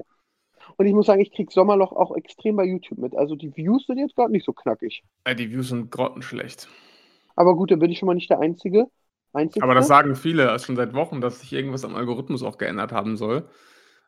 Und 0.82 0.88
ich 0.88 0.94
muss 0.96 1.06
sagen, 1.06 1.22
ich 1.22 1.32
krieg 1.32 1.52
Sommerloch 1.52 1.92
auch 1.92 2.16
extrem 2.16 2.56
bei 2.56 2.66
YouTube 2.66 2.98
mit. 2.98 3.16
Also 3.16 3.36
die 3.36 3.56
Views 3.56 3.86
sind 3.86 4.00
jetzt 4.00 4.16
gerade 4.16 4.32
nicht 4.32 4.44
so 4.44 4.52
knackig. 4.52 5.04
Äh, 5.26 5.36
die 5.36 5.52
Views 5.52 5.70
sind 5.70 5.92
grottenschlecht. 5.92 6.68
Aber 7.36 7.56
gut, 7.56 7.70
dann 7.70 7.78
bin 7.78 7.92
ich 7.92 8.00
schon 8.00 8.08
mal 8.08 8.16
nicht 8.16 8.32
der 8.32 8.40
Einzige. 8.40 8.88
Einzigste. 9.32 9.62
Aber 9.62 9.76
das 9.76 9.88
sagen 9.88 10.16
viele 10.16 10.58
schon 10.58 10.76
seit 10.76 10.96
Wochen, 10.96 11.22
dass 11.22 11.42
sich 11.42 11.54
irgendwas 11.54 11.86
am 11.86 11.94
Algorithmus 11.94 12.42
auch 12.42 12.58
geändert 12.58 12.94
haben 12.94 13.16
soll. 13.16 13.48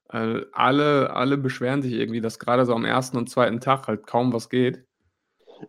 Äh, 0.09 0.41
alle, 0.51 1.11
alle 1.15 1.37
beschweren 1.37 1.83
sich 1.83 1.93
irgendwie, 1.93 2.21
dass 2.21 2.39
gerade 2.39 2.65
so 2.65 2.73
am 2.73 2.85
ersten 2.85 3.17
und 3.17 3.29
zweiten 3.29 3.59
Tag 3.59 3.87
halt 3.87 4.07
kaum 4.07 4.33
was 4.33 4.49
geht. 4.49 4.83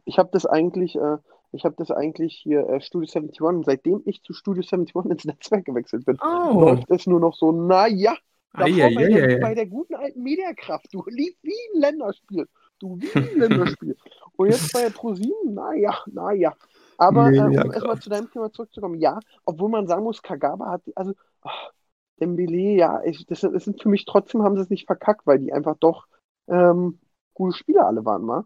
Ich 0.07 0.19
habe 0.19 0.31
das 0.33 0.47
eigentlich, 0.47 0.97
äh, 0.97 1.19
ich 1.53 1.67
habe 1.67 1.75
das 1.77 1.91
eigentlich 1.91 2.35
hier 2.43 2.67
äh, 2.67 2.81
Studio 2.81 3.11
71. 3.15 3.43
Und 3.43 3.67
seitdem 3.67 4.01
ich 4.07 4.23
zu 4.23 4.33
Studio 4.33 4.63
71 4.63 5.11
ins 5.11 5.25
Netzwerk 5.27 5.67
gewechselt 5.67 6.07
bin, 6.07 6.17
Oh. 6.25 6.61
läuft 6.63 6.91
es 6.91 7.07
nur 7.07 7.21
noch 7.21 7.35
so, 7.35 7.53
naja. 7.53 8.17
Davor 8.55 8.71
bei, 8.71 8.73
der, 8.73 8.87
Eieieiei. 8.87 9.41
bei 9.41 9.55
der 9.55 9.67
guten 9.67 9.95
alten 9.97 10.23
Mediakraft, 10.23 10.87
du 10.93 11.03
lief 11.07 11.35
wie 11.43 11.57
ein 11.75 11.81
Länderspiel. 11.81 12.49
Du 12.79 12.99
wie 13.01 13.13
ein 13.15 13.39
Länderspiel. 13.39 13.97
Und 14.37 14.51
jetzt 14.51 14.73
bei 14.73 14.89
ProSieben, 14.91 15.55
naja, 15.55 15.99
naja. 16.07 16.55
Aber 16.97 17.33
äh, 17.33 17.41
um 17.41 17.73
erstmal 17.73 17.99
zu 17.99 18.11
deinem 18.11 18.31
Thema 18.31 18.53
zurückzukommen, 18.53 19.01
ja, 19.01 19.19
obwohl 19.45 19.69
man 19.69 19.89
sagen 19.89 20.05
muss, 20.05 20.23
Kagawa 20.23 20.71
hat, 20.71 20.83
also 20.95 21.15
ach, 21.43 21.73
Dembele, 22.21 22.77
ja, 22.77 23.03
ich, 23.05 23.27
das, 23.27 23.41
das 23.41 23.65
sind 23.65 23.83
für 23.83 23.89
mich 23.89 24.05
trotzdem, 24.05 24.43
haben 24.43 24.55
sie 24.55 24.63
es 24.63 24.71
nicht 24.71 24.87
verkackt, 24.87 25.27
weil 25.27 25.41
die 25.41 25.53
einfach 25.53 25.77
doch 25.81 26.07
ähm, 26.47 27.01
gute 27.33 27.57
Spieler 27.57 27.87
alle 27.87 28.05
waren, 28.05 28.23
mal. 28.23 28.45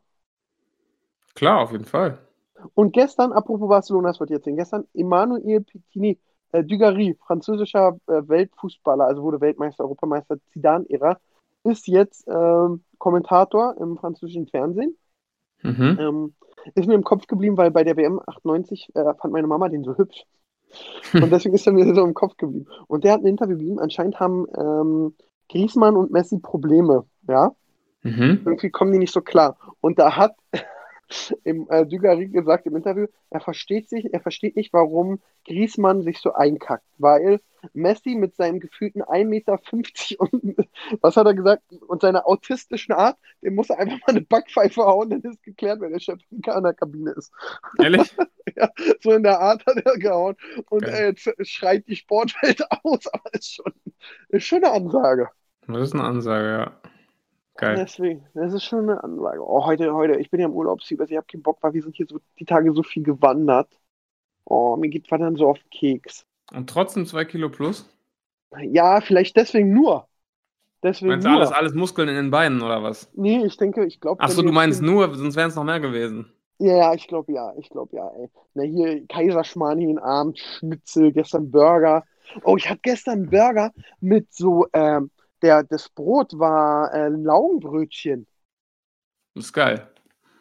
Klar, 1.35 1.61
auf 1.61 1.73
jeden 1.73 1.85
Fall. 1.85 2.19
Und 2.75 2.93
gestern, 2.93 3.33
apropos 3.33 3.69
Barcelona, 3.69 4.09
das 4.09 4.21
wird 4.21 4.31
jetzt 4.31 4.45
sehen, 4.45 4.57
gestern 4.57 4.87
Emmanuel 4.95 5.61
Petit, 5.61 6.19
äh, 6.53 6.65
Dugarry, 6.65 7.17
französischer 7.27 7.99
äh, 8.07 8.23
Weltfußballer, 8.27 9.05
also 9.05 9.23
wurde 9.23 9.41
Weltmeister, 9.41 9.85
Europameister, 9.85 10.39
Zidane-Ära, 10.53 11.19
ist 11.65 11.87
jetzt 11.87 12.27
ähm, 12.29 12.85
Kommentator 12.99 13.77
im 13.79 13.97
französischen 13.99 14.47
Fernsehen. 14.49 14.97
Mhm. 15.63 15.99
Ähm, 16.01 16.35
ist 16.75 16.87
mir 16.87 16.95
im 16.95 17.05
Kopf 17.05 17.27
geblieben, 17.27 17.57
weil 17.57 17.71
bei 17.71 17.85
der 17.85 17.97
WM 17.97 18.21
98 18.27 18.91
äh, 18.95 19.15
fand 19.15 19.33
meine 19.33 19.47
Mama 19.47 19.69
den 19.69 19.85
so 19.85 19.97
hübsch. 19.97 20.25
Und 21.15 21.33
deswegen 21.33 21.55
ist 21.55 21.67
er 21.67 21.73
mir 21.73 21.95
so 21.95 22.05
im 22.05 22.15
Kopf 22.15 22.37
geblieben. 22.37 22.67
Und 22.87 23.05
der 23.05 23.13
hat 23.13 23.21
ein 23.21 23.27
Interview 23.27 23.57
gegeben. 23.57 23.79
Anscheinend 23.81 24.21
haben 24.21 24.47
ähm, 24.57 25.15
Griezmann 25.49 25.97
und 25.97 26.11
Messi 26.11 26.39
Probleme. 26.39 27.05
Ja, 27.27 27.53
Mhm. 28.03 28.43
irgendwie 28.45 28.71
kommen 28.71 28.93
die 28.93 28.99
nicht 28.99 29.13
so 29.13 29.21
klar. 29.21 29.57
Und 29.81 29.99
da 29.99 30.17
hat 30.17 30.35
im 31.45 31.67
äh, 31.71 31.87
Dugarry 31.87 32.29
gesagt 32.29 32.67
im 32.67 32.77
Interview, 32.77 33.07
er 33.31 33.41
versteht 33.41 33.89
sich, 33.89 34.13
er 34.13 34.21
versteht 34.21 34.57
nicht, 34.57 34.73
warum 34.73 35.21
Griezmann 35.47 36.03
sich 36.03 36.19
so 36.19 36.33
einkackt, 36.35 36.85
weil 36.99 37.41
Messi 37.73 38.15
mit 38.15 38.37
seinem 38.37 38.61
gefühlten 38.61 39.03
1,50 39.03 39.25
Meter 39.25 39.59
und 40.19 40.57
was 41.01 41.17
hat 41.17 41.27
er 41.27 41.35
gesagt, 41.35 41.63
und 41.87 42.03
seiner 42.03 42.27
autistischen 42.27 42.95
Art, 42.95 43.17
dem 43.43 43.55
muss 43.55 43.71
er 43.71 43.79
einfach 43.79 43.99
mal 44.07 44.09
eine 44.09 44.21
Backpfeife 44.21 44.83
hauen, 44.83 45.11
dann 45.11 45.23
ist 45.23 45.43
geklärt, 45.43 45.81
wer 45.81 45.91
der 45.91 46.01
Chef 46.01 46.21
in 46.31 46.43
der 46.43 46.75
Kabine 46.75 47.13
ist. 47.13 47.33
Ehrlich? 47.79 48.15
So 49.03 49.13
in 49.13 49.23
der 49.23 49.39
Art 49.39 49.65
hat 49.67 49.77
er 49.77 49.99
gehauen 49.99 50.35
und 50.71 50.83
Geil. 50.83 50.95
äh, 50.95 51.07
jetzt 51.09 51.31
schreit 51.47 51.87
die 51.87 51.95
Sportwelt 51.95 52.61
aus, 52.83 53.07
aber 53.13 53.33
ist 53.35 53.55
schon, 53.55 53.73
ist 54.31 54.47
schon 54.47 54.65
eine 54.65 54.73
Ansage. 54.73 55.29
Das 55.69 55.89
ist 55.89 55.95
eine 55.95 56.05
Ansage, 56.05 56.49
ja. 56.49 56.91
Geil. 57.59 57.75
Deswegen, 57.77 58.25
das 58.35 58.53
ist 58.53 58.63
schon 58.63 58.89
eine 58.89 59.03
Ansage. 59.03 59.45
Oh, 59.45 59.67
heute, 59.67 59.93
heute, 59.93 60.19
ich 60.21 60.31
bin 60.31 60.39
ja 60.39 60.47
im 60.47 60.53
Urlaub, 60.53 60.81
Siebers, 60.81 61.11
ich 61.11 61.17
habe 61.17 61.27
keinen 61.27 61.43
Bock, 61.43 61.59
weil 61.61 61.75
wir 61.75 61.83
sind 61.83 61.97
hier 61.97 62.07
so 62.09 62.21
die 62.39 62.45
Tage 62.45 62.73
so 62.73 62.85
viel 62.85 63.03
gewandert. 63.03 63.69
Oh, 64.45 64.77
mir 64.77 64.89
geht 64.89 65.11
Wandern 65.11 65.35
so 65.35 65.49
auf 65.49 65.59
Keks. 65.73 66.25
Und 66.53 66.71
trotzdem 66.71 67.05
zwei 67.05 67.25
Kilo 67.25 67.51
plus? 67.51 67.85
Ja, 68.61 69.01
vielleicht 69.01 69.37
deswegen 69.37 69.75
nur. 69.75 70.07
Deswegen 70.85 71.09
Meinst 71.09 71.27
du 71.27 71.31
nur. 71.31 71.41
alles, 71.41 71.51
alles 71.51 71.75
Muskeln 71.75 72.09
in 72.09 72.15
den 72.15 72.31
Beinen 72.31 72.63
oder 72.63 72.81
was? 72.85 73.11
Nee, 73.15 73.45
ich 73.45 73.57
denke, 73.57 73.85
ich 73.85 74.01
glaube. 74.01 74.23
Achso, 74.23 74.43
du 74.43 74.53
meinst 74.53 74.81
nur, 74.81 75.13
sonst 75.17 75.35
wären 75.35 75.51
es 75.51 75.57
noch 75.57 75.65
mehr 75.65 75.81
gewesen. 75.81 76.33
Ja, 76.59 76.77
ja, 76.77 76.95
ich 76.95 77.09
glaube 77.09 77.33
ja, 77.33 77.53
ich 77.59 77.69
glaube 77.71 77.97
ja, 77.97 78.09
ey. 78.11 78.31
Na 78.55 78.63
hier, 78.63 79.05
Kaiserschmarrn 79.09 79.79
hier 79.79 79.91
in 79.91 79.99
Abend, 79.99 80.39
Schnitzel, 80.39 81.13
gestern 81.13 81.51
Burger. 81.51 82.05
Oh, 82.45 82.57
ich 82.57 82.71
hatte 82.71 82.81
gestern 82.83 83.29
Burger 83.29 83.73
mit 84.01 84.33
so, 84.33 84.67
ähm, 84.73 85.11
der, 85.43 85.63
das 85.65 85.89
Brot 85.91 86.39
war 86.39 86.93
äh, 86.95 87.09
Laugenbrötchen. 87.09 88.27
Das 89.35 89.47
ist 89.47 89.53
geil. 89.53 89.89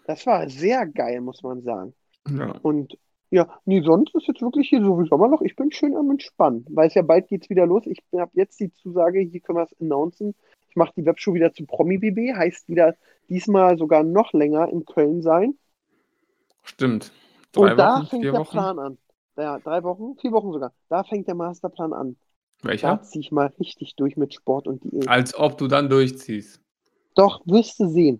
Das 0.06 0.26
war 0.26 0.50
sehr 0.50 0.86
geil, 0.88 1.22
muss 1.22 1.44
man 1.44 1.62
sagen. 1.62 1.94
Ja. 2.30 2.52
Und 2.62 2.98
ja, 3.30 3.60
nee, 3.66 3.82
sonst 3.82 4.16
ist 4.16 4.28
jetzt 4.28 4.42
wirklich 4.42 4.70
hier 4.70 4.82
so 4.82 5.00
wie 5.00 5.08
Sommerloch. 5.08 5.42
Ich 5.42 5.56
bin 5.56 5.72
schön 5.72 5.96
am 5.98 6.10
Entspannen, 6.12 6.66
weil 6.70 6.88
es 6.88 6.94
ja 6.94 7.02
bald 7.02 7.28
geht's 7.28 7.50
wieder 7.50 7.66
los. 7.66 7.84
Ich 7.86 8.02
habe 8.16 8.32
jetzt 8.36 8.60
die 8.60 8.74
Zusage, 8.76 9.20
hier 9.20 9.42
können 9.42 9.58
wir 9.60 9.64
es 9.64 9.76
announcen. 9.82 10.34
Ich 10.70 10.76
mache 10.78 10.94
die 10.96 11.06
Webshow 11.06 11.34
wieder 11.34 11.54
zu 11.54 11.66
Promi 11.66 11.98
BB, 11.98 12.36
heißt 12.36 12.70
wieder 12.70 12.96
diesmal 13.30 13.78
sogar 13.78 14.04
noch 14.04 14.32
länger 14.34 14.70
in 14.70 14.86
Köln 14.86 15.22
sein. 15.22 15.58
Stimmt. 16.64 17.12
Drei 17.52 17.72
Und 17.72 17.78
da 17.78 18.02
Wochen, 18.02 18.08
fängt 18.08 18.22
vier 18.24 18.32
der 18.32 18.42
Wochen. 18.42 18.52
Plan 18.52 18.80
an. 18.80 18.98
Ja, 19.38 19.60
drei 19.60 19.84
Wochen, 19.84 20.16
vier 20.20 20.32
Wochen 20.32 20.52
sogar. 20.52 20.74
Da 20.90 21.04
fängt 21.04 21.28
der 21.28 21.36
Masterplan 21.36 21.94
an. 21.94 22.18
Da 22.62 22.70
Welcher? 22.70 23.02
ziehe 23.04 23.22
ich 23.22 23.32
mal 23.32 23.54
richtig 23.60 23.96
durch 23.96 24.18
mit 24.18 24.34
Sport 24.34 24.68
und 24.68 24.84
Diät. 24.84 25.08
Als 25.08 25.38
ob 25.38 25.58
du 25.58 25.68
dann 25.68 25.90
durchziehst. 25.90 26.60
Doch, 27.16 27.42
wirst 27.46 27.80
du 27.80 27.88
sehen. 27.88 28.20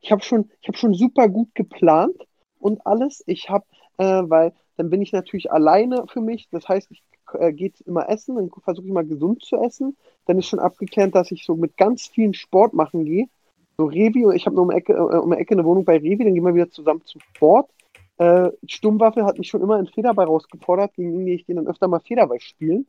Ich 0.00 0.10
habe 0.12 0.22
schon, 0.22 0.50
ich 0.60 0.68
habe 0.68 0.78
schon 0.78 0.94
super 0.94 1.28
gut 1.28 1.54
geplant 1.54 2.16
und 2.58 2.84
alles. 2.86 3.22
Ich 3.26 3.50
habe, 3.50 3.64
äh, 3.98 4.22
weil 4.24 4.52
dann 4.76 4.90
bin 4.90 5.02
ich 5.02 5.12
natürlich 5.12 5.52
alleine 5.52 6.06
für 6.08 6.20
mich. 6.20 6.48
Das 6.50 6.68
heißt, 6.68 6.90
ich 6.90 7.02
äh, 7.34 7.52
gehe 7.52 7.72
immer 7.86 8.08
essen, 8.08 8.36
dann 8.36 8.50
versuche 8.62 8.86
ich 8.86 8.92
mal 8.92 9.06
gesund 9.06 9.44
zu 9.44 9.56
essen. 9.56 9.96
Dann 10.26 10.38
ist 10.38 10.46
schon 10.46 10.58
abgeklärt, 10.58 11.14
dass 11.14 11.30
ich 11.30 11.44
so 11.44 11.56
mit 11.56 11.76
ganz 11.76 12.06
vielen 12.06 12.34
Sport 12.34 12.74
machen 12.74 13.04
gehe. 13.04 13.26
So 13.78 13.86
Revi, 13.86 14.26
ich 14.34 14.46
habe 14.46 14.56
nur 14.56 14.64
um 14.64 14.70
die 14.70 14.76
Ecke, 14.76 14.92
äh, 14.92 15.18
um 15.18 15.32
Ecke 15.32 15.54
eine 15.54 15.64
Wohnung 15.64 15.84
bei 15.84 15.96
Revi, 15.96 16.24
dann 16.24 16.34
gehen 16.34 16.44
wir 16.44 16.54
wieder 16.54 16.70
zusammen 16.70 17.02
zum 17.04 17.20
Sport. 17.20 17.70
Äh, 18.18 18.50
Stummwaffe 18.66 19.24
hat 19.24 19.38
mich 19.38 19.48
schon 19.48 19.62
immer 19.62 19.78
in 19.78 19.86
Federball 19.86 20.26
rausgefordert, 20.26 20.94
gegen 20.94 21.24
die 21.24 21.34
ich 21.34 21.46
gehe 21.46 21.56
dann 21.56 21.66
öfter 21.66 21.88
mal 21.88 22.00
Federball 22.00 22.40
spielen. 22.40 22.86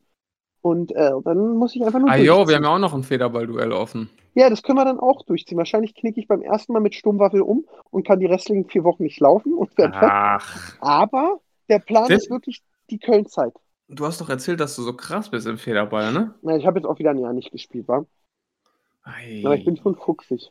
Und 0.64 0.94
äh, 0.94 1.12
dann 1.26 1.58
muss 1.58 1.76
ich 1.76 1.84
einfach 1.86 2.00
nur 2.00 2.10
Ah, 2.10 2.16
jo, 2.16 2.48
wir 2.48 2.56
haben 2.56 2.64
ja 2.64 2.70
auch 2.74 2.80
noch 2.80 2.94
ein 2.94 3.04
Federball-Duell 3.04 3.74
offen. 3.74 4.10
Ja, 4.34 4.50
das 4.50 4.64
können 4.64 4.78
wir 4.78 4.86
dann 4.86 4.98
auch 5.00 5.22
durchziehen. 5.24 5.58
Wahrscheinlich 5.58 5.94
knicke 5.94 6.20
ich 6.22 6.28
beim 6.28 6.42
ersten 6.42 6.72
Mal 6.72 6.80
mit 6.80 6.96
Sturmwaffel 6.96 7.42
um 7.42 7.66
und 7.92 8.08
kann 8.08 8.22
die 8.22 8.28
restlichen 8.28 8.66
vier 8.70 8.86
Wochen 8.86 9.04
nicht 9.04 9.20
laufen 9.20 9.54
und. 9.54 9.72
Ach. 9.78 10.78
Aber 10.80 11.42
der 11.68 11.80
Plan 11.80 12.08
Das- 12.08 12.24
ist 12.24 12.30
wirklich 12.32 12.64
die 12.90 12.98
Köln-Zeit. 12.98 13.54
Du 13.90 14.06
hast 14.06 14.22
doch 14.22 14.30
erzählt, 14.30 14.62
dass 14.62 14.78
du 14.78 14.82
so 14.84 14.94
krass 14.94 15.30
bist 15.30 15.46
im 15.46 15.58
Federball, 15.58 16.14
ne? 16.14 16.34
Na, 16.42 16.56
ich 16.56 16.66
habe 16.66 16.80
jetzt 16.80 16.88
auch 16.88 16.98
wieder 16.98 17.12
ein 17.12 17.20
Jahr 17.20 17.34
nicht 17.34 17.52
gespielt, 17.52 17.88
wa? 17.90 18.06
Ei. 19.04 19.42
Aber 19.44 19.56
ich 19.56 19.66
bin 19.66 19.76
schon 19.76 19.98
fuchsig. 19.98 20.50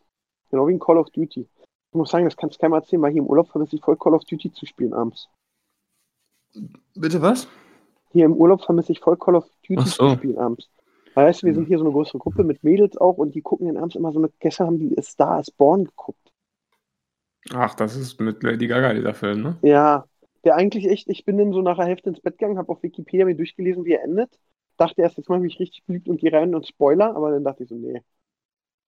Genau 0.50 0.68
wie 0.68 0.72
in 0.72 0.78
Call 0.78 0.98
of 0.98 1.08
Duty. 1.08 1.40
Ich 1.40 1.94
muss 1.94 2.10
sagen, 2.10 2.26
das 2.26 2.36
kannst 2.36 2.56
du 2.56 2.60
keinem 2.60 2.74
erzählen, 2.74 3.00
weil 3.00 3.12
hier 3.12 3.22
im 3.22 3.26
Urlaub 3.28 3.48
vermisse 3.50 3.76
ich 3.76 3.82
voll 3.82 3.96
Call 3.96 4.12
of 4.14 4.24
Duty 4.24 4.52
zu 4.52 4.66
spielen 4.66 4.92
abends. 4.92 5.28
Bitte 6.94 7.22
was? 7.22 7.48
Hier 8.12 8.26
im 8.26 8.34
Urlaub 8.34 8.62
vermisse 8.62 8.92
ich 8.92 9.00
voll 9.00 9.16
Call 9.16 9.36
of 9.36 9.48
Duty 9.66 9.88
so. 9.88 10.08
zu 10.10 10.16
spielen 10.16 10.38
abends. 10.38 10.68
Weißt 11.14 11.42
du, 11.42 11.46
wir 11.46 11.54
sind 11.54 11.66
hier 11.66 11.78
so 11.78 11.84
eine 11.84 11.92
größere 11.92 12.18
Gruppe 12.18 12.44
mit 12.44 12.64
Mädels 12.64 12.96
auch 12.96 13.18
und 13.18 13.34
die 13.34 13.42
gucken 13.42 13.66
den 13.66 13.76
abends 13.76 13.96
immer 13.96 14.12
so 14.12 14.20
mit, 14.20 14.32
gestern 14.40 14.66
haben 14.66 14.78
die 14.78 14.94
Star 15.02 15.40
is 15.40 15.50
Born 15.50 15.84
geguckt. 15.84 16.32
Ach, 17.52 17.74
das 17.74 17.96
ist 17.96 18.20
mit 18.20 18.42
Lady 18.42 18.66
Gaga, 18.66 18.94
dieser 18.94 19.14
Film, 19.14 19.42
ne? 19.42 19.58
Ja, 19.62 20.06
der 20.44 20.56
eigentlich 20.56 20.88
echt, 20.88 21.08
ich 21.08 21.24
bin 21.24 21.38
dann 21.38 21.52
so 21.52 21.60
nach 21.60 21.76
der 21.76 21.86
Hälfte 21.86 22.08
ins 22.08 22.20
Bett 22.20 22.38
gegangen, 22.38 22.58
habe 22.58 22.70
auf 22.70 22.82
Wikipedia 22.82 23.26
mir 23.26 23.34
durchgelesen, 23.34 23.84
wie 23.84 23.92
er 23.92 24.04
endet. 24.04 24.38
Dachte 24.76 25.02
erst, 25.02 25.18
jetzt 25.18 25.28
mache 25.28 25.38
ich 25.38 25.44
mich 25.44 25.60
richtig 25.60 25.84
beliebt 25.84 26.08
und 26.08 26.18
gehe 26.18 26.32
rein 26.32 26.54
und 26.54 26.66
Spoiler, 26.66 27.14
aber 27.14 27.30
dann 27.30 27.44
dachte 27.44 27.64
ich 27.64 27.68
so, 27.68 27.74
nee. 27.74 28.00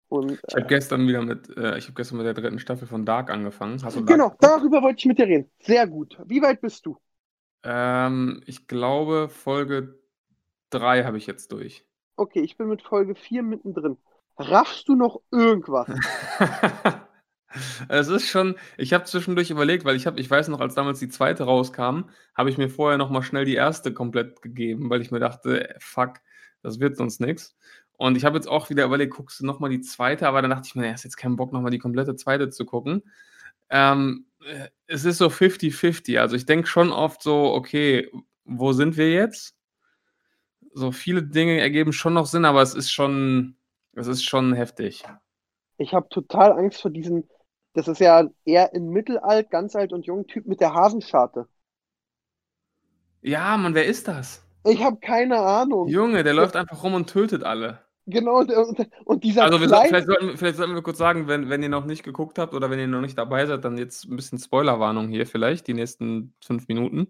Und, 0.08 0.40
Ich 0.48 0.54
habe 0.54 0.64
äh, 0.64 0.68
gestern 0.68 1.06
wieder 1.08 1.22
mit, 1.22 1.48
äh, 1.56 1.76
ich 1.76 1.84
habe 1.84 1.94
gestern 1.94 2.18
mit 2.18 2.26
der 2.26 2.34
dritten 2.34 2.58
Staffel 2.58 2.86
von 2.86 3.04
Dark 3.04 3.30
angefangen. 3.30 3.78
Dark 3.78 4.06
genau, 4.06 4.32
darüber 4.40 4.82
wollte 4.82 4.98
ich 4.98 5.06
mit 5.06 5.18
dir 5.18 5.26
reden. 5.26 5.50
Sehr 5.60 5.86
gut. 5.86 6.18
Wie 6.26 6.40
weit 6.40 6.60
bist 6.60 6.86
du? 6.86 6.96
Ähm, 7.64 8.42
ich 8.47 8.66
glaube, 8.66 9.28
Folge 9.28 9.99
3 10.71 11.04
habe 11.04 11.16
ich 11.16 11.26
jetzt 11.26 11.50
durch. 11.52 11.87
Okay, 12.16 12.40
ich 12.40 12.56
bin 12.56 12.68
mit 12.68 12.83
Folge 12.83 13.14
4 13.14 13.42
mittendrin. 13.42 13.97
Raffst 14.37 14.88
du 14.88 14.94
noch 14.94 15.21
irgendwas? 15.30 15.88
Es 17.88 18.09
ist 18.09 18.28
schon, 18.28 18.56
ich 18.76 18.92
habe 18.92 19.04
zwischendurch 19.04 19.50
überlegt, 19.50 19.85
weil 19.85 19.97
ich 19.97 20.06
habe, 20.06 20.21
ich 20.21 20.28
weiß 20.28 20.49
noch, 20.49 20.61
als 20.61 20.75
damals 20.75 20.99
die 20.99 21.09
zweite 21.09 21.44
rauskam, 21.44 22.09
habe 22.35 22.50
ich 22.50 22.59
mir 22.59 22.68
vorher 22.68 22.99
noch 22.99 23.11
mal 23.11 23.23
schnell 23.23 23.44
die 23.44 23.54
erste 23.54 23.92
komplett 23.94 24.42
gegeben, 24.42 24.90
weil 24.90 25.00
ich 25.00 25.11
mir 25.11 25.21
dachte, 25.21 25.75
fuck, 25.78 26.14
das 26.62 26.80
wird 26.80 26.97
sonst 26.97 27.21
nichts. 27.21 27.56
Und 27.97 28.16
ich 28.16 28.25
habe 28.25 28.37
jetzt 28.37 28.49
auch 28.49 28.71
wieder 28.71 28.85
überlegt, 28.85 29.14
guckst 29.14 29.38
du 29.38 29.47
noch 29.47 29.61
mal 29.61 29.71
die 29.71 29.83
zweite, 29.83 30.26
aber 30.26 30.42
dann 30.42 30.50
dachte 30.50 30.66
ich 30.66 30.75
mir, 30.75 30.87
ja, 30.87 30.94
ist 30.94 31.04
jetzt 31.04 31.16
keinen 31.16 31.37
Bock, 31.37 31.52
noch 31.52 31.61
mal 31.61 31.71
die 31.71 31.78
komplette 31.78 32.16
zweite 32.16 32.50
zu 32.50 32.64
gucken. 32.64 33.04
Ähm, 33.71 34.26
äh, 34.33 34.33
es 34.86 35.04
ist 35.04 35.18
so 35.18 35.26
50-50. 35.26 36.18
Also 36.18 36.36
ich 36.36 36.46
denke 36.46 36.66
schon 36.66 36.90
oft 36.90 37.22
so, 37.22 37.52
okay, 37.52 38.10
wo 38.44 38.72
sind 38.72 38.96
wir 38.96 39.12
jetzt? 39.12 39.54
So 40.72 40.92
viele 40.92 41.22
Dinge 41.22 41.60
ergeben 41.60 41.92
schon 41.92 42.14
noch 42.14 42.26
Sinn, 42.26 42.44
aber 42.44 42.62
es 42.62 42.74
ist 42.74 42.90
schon, 42.90 43.56
es 43.92 44.06
ist 44.06 44.24
schon 44.24 44.54
heftig. 44.54 45.04
Ich 45.76 45.94
habe 45.94 46.08
total 46.08 46.52
Angst 46.52 46.82
vor 46.82 46.90
diesen, 46.90 47.28
das 47.72 47.88
ist 47.88 48.00
ja 48.00 48.28
eher 48.44 48.72
in 48.74 48.88
mittelalt, 48.88 49.50
ganz 49.50 49.76
alt 49.76 49.92
und 49.92 50.06
jung 50.06 50.26
Typ 50.26 50.46
mit 50.46 50.60
der 50.60 50.74
Hasenscharte. 50.74 51.48
Ja, 53.22 53.56
Mann, 53.56 53.74
wer 53.74 53.86
ist 53.86 54.08
das? 54.08 54.44
Ich 54.66 54.82
habe 54.82 54.98
keine 54.98 55.38
Ahnung. 55.38 55.88
Junge, 55.88 56.24
der 56.24 56.34
läuft 56.34 56.56
einfach 56.56 56.82
rum 56.82 56.94
und 56.94 57.08
tötet 57.08 57.42
alle. 57.42 57.83
Genau, 58.06 58.40
und, 58.40 58.52
und, 59.04 59.25
dieser 59.25 59.44
Also 59.44 59.58
kleine, 59.58 59.88
vielleicht, 59.88 60.06
sollten, 60.06 60.26
wir- 60.28 60.37
vielleicht 60.37 60.56
sollten 60.56 60.75
wir 60.75 60.82
kurz 60.82 60.99
sagen, 60.99 61.26
wenn, 61.26 61.49
wenn 61.49 61.62
ihr 61.62 61.68
noch 61.70 61.87
nicht 61.87 62.02
geguckt 62.02 62.38
habt 62.38 62.52
oder 62.54 62.68
wenn 62.70 62.78
ihr 62.78 62.87
noch 62.87 63.00
nicht 63.00 63.16
dabei 63.16 63.46
seid, 63.46 63.64
dann 63.64 63.78
jetzt 63.78 64.04
ein 64.04 64.16
bisschen 64.16 64.38
Spoilerwarnung 64.38 65.08
hier 65.08 65.26
vielleicht, 65.26 65.66
die 65.68 65.75
nächsten 65.75 66.34
fünf 66.44 66.68
Minuten. 66.68 67.08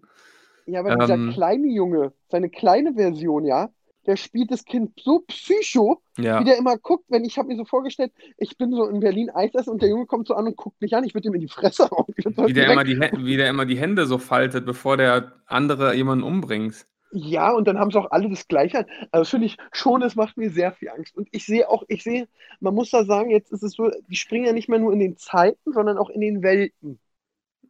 ja, 0.65 0.79
aber 0.79 0.95
dieser 0.95 1.15
ähm, 1.15 1.31
kleine 1.33 1.67
Junge, 1.67 2.13
seine 2.29 2.49
kleine 2.49 2.93
Version, 2.93 3.43
ja, 3.45 3.69
der 4.05 4.15
spielt 4.17 4.51
das 4.51 4.63
Kind 4.63 4.91
so 5.03 5.19
psycho, 5.27 6.01
Ja, 6.17 6.39
wie 6.39 6.43
der 6.45 6.57
immer 6.57 6.77
guckt, 6.77 7.05
wenn 7.09 7.25
ich 7.25 7.37
habe 7.39 7.47
mir 7.49 7.57
so 7.57 7.65
vorgestellt, 7.65 8.11
ich 8.37 8.55
bin 8.57 8.71
so 8.71 8.85
in 8.87 8.99
Berlin 8.99 9.31
Eisessen 9.31 9.73
und 9.73 9.81
der 9.81 9.89
Junge 9.89 10.05
kommt 10.05 10.27
so 10.27 10.35
an 10.35 10.45
und 10.45 10.55
guckt 10.55 10.79
mich 10.79 10.95
an, 10.95 11.03
ich 11.03 11.13
würde 11.15 11.27
ihm 11.27 11.33
in 11.33 11.41
die 11.41 11.47
Fresse 11.47 11.89
hauen. 11.89 12.05
Wie 12.15 12.53
der, 12.53 12.67
direkt- 12.67 12.71
immer 12.71 12.83
die, 12.83 12.95
Hä- 13.01 13.25
wie 13.25 13.35
der 13.35 13.49
immer 13.49 13.65
die 13.65 13.77
Hände 13.77 14.05
so 14.05 14.17
faltet, 14.19 14.65
bevor 14.65 14.95
der 14.95 15.33
andere 15.47 15.93
jemanden 15.95 16.23
umbringt. 16.23 16.85
Ja, 17.17 17.51
und 17.51 17.65
dann 17.65 17.79
haben 17.79 17.91
sie 17.91 17.97
auch 17.97 18.11
alle 18.11 18.29
das 18.29 18.49
Gleiche 18.49 18.79
an. 18.79 18.85
Also 19.11 19.29
finde 19.29 19.47
ich 19.47 19.57
schon, 19.71 20.01
es 20.01 20.15
macht 20.15 20.35
mir 20.35 20.49
sehr 20.49 20.73
viel 20.73 20.89
Angst. 20.89 21.15
Und 21.15 21.29
ich 21.31 21.45
sehe 21.45 21.69
auch, 21.69 21.83
ich 21.87 22.03
sehe, 22.03 22.27
man 22.59 22.75
muss 22.75 22.89
da 22.89 23.05
sagen, 23.05 23.29
jetzt 23.29 23.53
ist 23.53 23.63
es 23.63 23.71
so, 23.71 23.89
die 24.09 24.17
springen 24.17 24.45
ja 24.45 24.51
nicht 24.51 24.67
mehr 24.67 24.79
nur 24.79 24.91
in 24.91 24.99
den 24.99 25.15
Zeiten, 25.15 25.71
sondern 25.71 25.97
auch 25.97 26.09
in 26.09 26.19
den 26.19 26.43
Welten. 26.43 26.99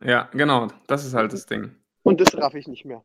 Ja, 0.03 0.29
genau, 0.33 0.69
das 0.87 1.05
ist 1.05 1.13
halt 1.13 1.31
das 1.31 1.45
Ding. 1.45 1.75
Und 2.01 2.21
das 2.21 2.35
raff 2.35 2.55
ich 2.55 2.67
nicht 2.67 2.85
mehr. 2.85 3.03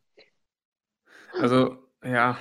Also, 1.34 1.76
ja, 2.02 2.38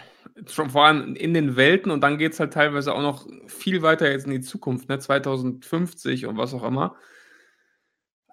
schon 0.47 0.69
vor 0.69 0.85
allem 0.85 1.15
in 1.15 1.33
den 1.33 1.57
Welten 1.57 1.91
und 1.91 2.01
dann 2.01 2.17
geht 2.17 2.31
es 2.31 2.39
halt 2.39 2.53
teilweise 2.53 2.93
auch 2.93 3.01
noch 3.01 3.27
viel 3.47 3.81
weiter 3.81 4.09
jetzt 4.09 4.27
in 4.27 4.31
die 4.31 4.41
Zukunft, 4.41 4.87
ne? 4.87 4.97
2050 4.97 6.25
und 6.25 6.37
was 6.37 6.53
auch 6.53 6.63
immer. 6.63 6.95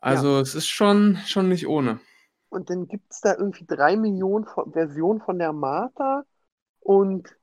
Also, 0.00 0.38
es 0.38 0.54
ist 0.54 0.68
schon, 0.68 1.18
schon 1.26 1.48
nicht 1.48 1.66
ohne. 1.66 1.98
Und 2.48 2.70
dann 2.70 2.88
gibt 2.88 3.12
es 3.12 3.20
da 3.20 3.34
irgendwie 3.36 3.66
drei 3.66 3.96
Millionen 3.96 4.46
Versionen 4.72 5.20
von 5.20 5.38
der 5.38 5.52
Martha 5.52 6.24
und 6.80 7.36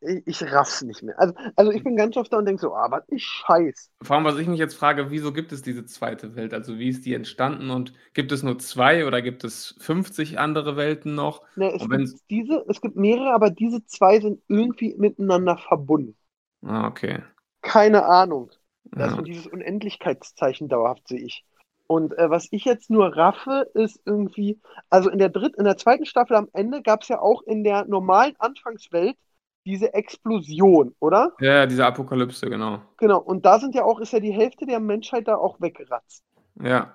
ich, 0.00 0.42
raff's 0.42 0.82
nicht 0.82 1.02
mehr. 1.02 1.18
Also, 1.18 1.34
also 1.56 1.72
ich 1.72 1.84
bin 1.84 1.96
ganz 1.96 2.16
oft 2.16 2.32
da 2.32 2.38
und 2.38 2.46
denke 2.46 2.62
so, 2.62 2.74
ah, 2.74 2.90
was 2.90 3.08
ein 3.10 3.18
Scheiß. 3.18 3.90
Vor 4.02 4.16
allem, 4.16 4.24
was 4.26 4.36
ich 4.38 4.46
mich 4.46 4.58
jetzt 4.58 4.74
frage, 4.74 5.10
wieso 5.10 5.32
gibt 5.32 5.52
es 5.52 5.62
diese 5.62 5.84
zweite 5.86 6.36
Welt? 6.36 6.52
Also, 6.52 6.78
wie 6.78 6.88
ist 6.88 7.06
die 7.06 7.14
entstanden 7.14 7.70
und 7.70 7.92
gibt 8.12 8.30
es 8.30 8.42
nur 8.42 8.58
zwei 8.58 9.06
oder 9.06 9.22
gibt 9.22 9.42
es 9.42 9.74
50 9.80 10.38
andere 10.38 10.76
Welten 10.76 11.14
noch? 11.14 11.42
Ne, 11.54 11.72
es 11.74 11.88
gibt 11.88 12.08
diese, 12.30 12.64
es 12.68 12.80
gibt 12.80 12.96
mehrere, 12.96 13.32
aber 13.34 13.50
diese 13.50 13.84
zwei 13.86 14.20
sind 14.20 14.40
irgendwie 14.48 14.94
miteinander 14.96 15.58
verbunden. 15.58 16.16
Ah, 16.62 16.86
okay. 16.88 17.22
Keine 17.60 18.06
Ahnung. 18.06 18.50
Ist 18.96 19.18
Ja. 19.18 19.22
dieses 19.26 19.46
Unendlichkeitszeichen 19.46 20.68
dauerhaft, 20.70 21.06
sehe 21.08 21.20
ich. 21.20 21.44
Und 21.88 22.16
äh, 22.18 22.30
was 22.30 22.48
ich 22.50 22.64
jetzt 22.64 22.90
nur 22.90 23.16
raffe, 23.16 23.70
ist 23.74 24.00
irgendwie, 24.04 24.60
also 24.90 25.08
in 25.10 25.18
der 25.18 25.28
dritten, 25.28 25.58
in 25.60 25.64
der 25.64 25.76
zweiten 25.76 26.04
Staffel 26.06 26.36
am 26.36 26.48
Ende 26.52 26.82
gab 26.82 27.02
es 27.02 27.08
ja 27.08 27.20
auch 27.20 27.42
in 27.42 27.62
der 27.64 27.84
normalen 27.86 28.34
Anfangswelt 28.38 29.16
diese 29.64 29.94
Explosion, 29.94 30.94
oder? 31.00 31.32
ja, 31.40 31.66
diese 31.66 31.84
Apokalypse, 31.86 32.48
genau. 32.48 32.80
Genau. 32.98 33.20
Und 33.20 33.44
da 33.46 33.58
sind 33.58 33.74
ja 33.74 33.84
auch, 33.84 34.00
ist 34.00 34.12
ja 34.12 34.20
die 34.20 34.32
Hälfte 34.32 34.66
der 34.66 34.80
Menschheit 34.80 35.28
da 35.28 35.36
auch 35.36 35.60
weggeratzt. 35.60 36.24
Ja, 36.62 36.92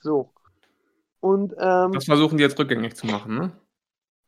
So. 0.00 0.32
Und 1.20 1.54
ähm, 1.58 1.92
das 1.92 2.04
versuchen 2.06 2.38
die 2.38 2.42
jetzt 2.44 2.58
rückgängig 2.58 2.96
zu 2.96 3.06
machen, 3.06 3.34
ne? 3.38 3.52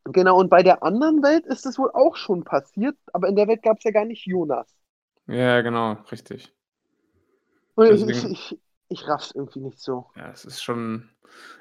genau, 0.04 0.38
und 0.38 0.48
bei 0.50 0.62
der 0.62 0.82
anderen 0.82 1.22
Welt 1.22 1.46
ist 1.46 1.66
es 1.66 1.78
wohl 1.78 1.90
auch 1.92 2.16
schon 2.16 2.44
passiert, 2.44 2.96
aber 3.12 3.28
in 3.28 3.36
der 3.36 3.48
Welt 3.48 3.62
gab 3.62 3.78
es 3.78 3.84
ja 3.84 3.90
gar 3.90 4.04
nicht 4.04 4.26
Jonas. 4.26 4.66
Ja, 5.26 5.60
genau, 5.62 5.94
richtig. 6.10 6.52
Und 7.74 7.88
Deswegen- 7.88 8.32
ich, 8.32 8.52
ich 8.52 8.58
raff's 9.08 9.32
irgendwie 9.34 9.60
nicht 9.60 9.78
so. 9.80 10.06
Ja, 10.16 10.30
es 10.30 10.44
ist 10.44 10.62
schon. 10.62 11.08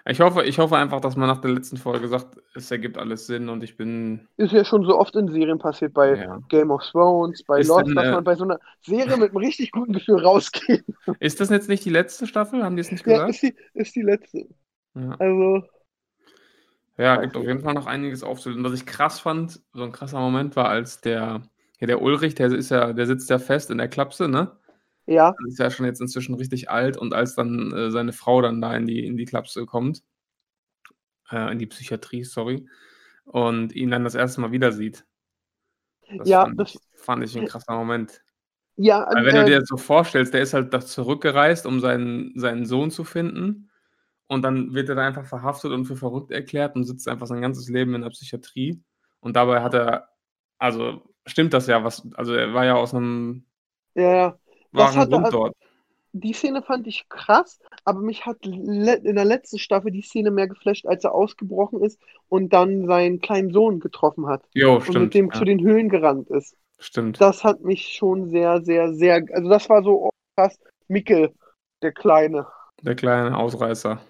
Ich 0.06 0.20
hoffe, 0.20 0.44
ich 0.44 0.60
hoffe 0.60 0.76
einfach, 0.76 1.00
dass 1.00 1.16
man 1.16 1.28
nach 1.28 1.40
der 1.40 1.52
letzten 1.52 1.78
Folge 1.78 2.08
sagt, 2.10 2.38
es 2.56 2.70
ergibt 2.72 2.98
alles 2.98 3.28
Sinn 3.28 3.48
und 3.48 3.64
ich 3.64 3.78
bin. 3.78 4.28
Ist 4.38 4.52
ja 4.52 4.66
schon 4.66 4.84
so 4.84 4.98
oft 4.98 5.16
in 5.16 5.30
Serien 5.30 5.60
passiert, 5.60 5.94
bei 5.94 6.16
Ja. 6.16 6.40
Game 6.50 6.72
of 6.72 6.84
Thrones, 6.84 7.44
bei 7.44 7.62
Ist 7.62 7.70
Lost, 7.70 7.88
denn, 7.88 7.96
dass 7.96 8.06
äh, 8.06 8.12
man 8.12 8.24
bei 8.24 8.36
so 8.36 8.44
einer 8.44 8.60
Serie 8.82 9.16
mit 9.18 9.30
einem 9.30 9.38
richtig 9.38 9.72
guten 9.72 9.94
Gefühl 9.94 10.20
rausgeht. 10.26 10.84
Ist 11.20 11.40
das 11.40 11.50
jetzt 11.50 11.70
nicht 11.70 11.86
die 11.86 11.90
letzte 11.90 12.28
Staffel? 12.28 12.64
Haben 12.64 12.76
die 12.76 12.82
es 12.82 12.92
nicht 12.92 13.06
Ja, 13.06 13.14
gesagt? 13.14 13.30
ist 13.30 13.44
die, 13.44 13.56
ist 13.74 13.96
die 13.96 14.02
letzte. 14.02 14.48
Ja. 14.96 15.18
Also, 15.20 15.64
Ja, 16.98 17.16
gibt 17.18 17.36
auf 17.36 17.44
jeden 17.46 17.62
Fall 17.62 17.74
noch 17.74 17.88
einiges 17.88 18.24
aufzulösen. 18.24 18.64
Was 18.64 18.74
ich 18.74 18.86
krass 18.86 19.20
fand, 19.20 19.62
so 19.74 19.84
ein 19.84 19.92
krasser 19.92 20.20
Moment 20.20 20.56
war, 20.56 20.70
als 20.70 21.02
der, 21.02 21.42
ja, 21.80 21.88
der 21.88 22.02
Ulrich, 22.02 22.36
der 22.36 22.52
ist 22.52 22.70
ja, 22.70 22.94
der 22.94 23.08
sitzt 23.08 23.30
ja 23.30 23.40
fest 23.40 23.72
in 23.72 23.78
der 23.78 23.88
Klapse, 23.88 24.28
ne? 24.28 24.52
Ja, 25.06 25.40
ist 25.48 25.60
ja 25.60 25.70
schon 25.72 25.86
jetzt 25.86 26.02
inzwischen 26.02 26.36
richtig 26.36 26.70
alt 26.70 26.98
und 26.98 27.14
als 27.14 27.36
dann 27.36 27.72
äh, 27.74 27.92
seine 27.92 28.14
Frau 28.14 28.42
dann 28.42 28.62
da 28.62 28.76
in 28.76 28.86
die, 28.88 29.06
in 29.06 29.18
die 29.18 29.26
Klapse 29.26 29.66
kommt, 29.66 30.04
äh, 31.32 31.52
in 31.52 31.60
die 31.60 31.66
Psychiatrie, 31.68 32.24
sorry, 32.24 32.68
und 33.26 33.74
ihn 33.76 33.92
dann 33.92 34.04
das 34.04 34.16
erste 34.16 34.42
Mal 34.42 34.52
wieder 34.52 34.72
sieht. 34.72 35.06
Das, 36.18 36.34
Ja, 36.34 36.40
fand, 36.40 36.58
das- 36.58 36.76
ich, 36.76 36.80
fand 36.96 37.24
ich 37.24 37.36
ein 37.36 37.46
krasser 37.46 37.76
Moment. 37.76 38.24
ja, 38.78 39.04
Weil 39.14 39.26
wenn 39.26 39.36
äh, 39.36 39.44
du 39.46 39.46
dir 39.46 39.60
das 39.60 39.70
so 39.70 39.78
vorstellst, 39.78 40.34
der 40.34 40.42
ist 40.42 40.54
halt 40.54 40.74
da 40.74 40.82
zurückgereist, 40.82 41.66
um 41.66 41.80
seinen, 41.80 42.38
seinen 42.40 42.66
Sohn 42.66 42.92
zu 42.92 43.04
finden. 43.04 43.72
Und 44.28 44.44
dann 44.44 44.74
wird 44.74 44.90
er 44.90 44.96
da 44.96 45.08
einfach 45.08 45.26
verhaftet 45.26 45.72
und 45.74 45.86
für 45.86 45.98
verrückt 45.98 46.32
erklärt 46.32 46.76
und 46.76 46.86
sitzt 46.86 47.08
einfach 47.08 47.28
sein 47.28 47.42
ganzes 47.42 47.70
Leben 47.70 47.96
in 47.96 48.02
der 48.04 48.10
Psychiatrie. 48.12 48.84
Und 49.22 49.36
dabei 49.38 49.62
hat 49.64 49.74
er, 49.76 50.10
also 50.60 51.04
stimmt 51.28 51.54
das 51.54 51.68
ja, 51.68 51.84
was, 51.84 52.08
also 52.16 52.34
er 52.34 52.54
war 52.54 52.66
ja 52.66 52.76
aus 52.76 52.94
einem 52.96 53.46
ja, 53.96 54.38
hat 54.74 54.96
er 54.96 55.08
Grund 55.08 55.34
dort. 55.34 55.56
Die 56.14 56.34
Szene 56.34 56.62
fand 56.62 56.88
ich 56.88 57.08
krass, 57.08 57.60
aber 57.86 58.02
mich 58.02 58.26
hat 58.26 58.46
in 58.46 58.84
der 59.16 59.26
letzten 59.26 59.60
Staffel 59.60 59.92
die 59.92 60.02
Szene 60.02 60.30
mehr 60.30 60.48
geflasht, 60.48 60.86
als 60.86 61.06
er 61.06 61.14
ausgebrochen 61.14 61.82
ist 61.82 62.00
und 62.28 62.52
dann 62.52 62.86
seinen 62.86 63.22
kleinen 63.22 63.52
Sohn 63.54 63.80
getroffen 63.80 64.28
hat 64.28 64.44
Jo, 64.54 64.76
und 64.76 64.80
mit 64.80 64.88
stimmt. 64.88 65.14
dem 65.14 65.30
ja, 65.32 65.40
zu 65.40 65.46
den 65.46 65.62
Höhlen 65.62 65.88
gerannt 65.88 66.30
ist. 66.30 66.58
stimmt. 66.80 67.22
Das 67.22 67.44
hat 67.46 67.62
mich 67.62 67.94
schon 67.96 68.30
sehr, 68.30 68.62
sehr, 68.62 68.94
sehr, 68.94 69.24
also 69.32 69.50
das 69.50 69.70
war 69.70 69.84
so 69.84 70.08
oh, 70.08 70.10
krass. 70.36 70.60
Mikkel, 70.90 71.34
der 71.82 71.94
Kleine. 71.94 72.46
Der 72.82 72.96
kleine 72.96 73.38
Ausreißer. 73.38 74.02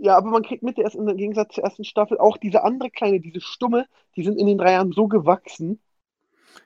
Ja, 0.00 0.16
aber 0.16 0.30
man 0.30 0.42
kriegt 0.42 0.64
mit, 0.64 0.76
der 0.76 0.86
ist 0.86 0.96
im 0.96 1.06
Gegensatz 1.16 1.54
zur 1.54 1.64
ersten 1.64 1.84
Staffel 1.84 2.18
auch 2.18 2.36
diese 2.36 2.64
andere 2.64 2.90
Kleine, 2.90 3.20
diese 3.20 3.40
Stumme, 3.40 3.86
die 4.16 4.24
sind 4.24 4.38
in 4.38 4.46
den 4.46 4.58
drei 4.58 4.72
Jahren 4.72 4.92
so 4.92 5.06
gewachsen. 5.06 5.80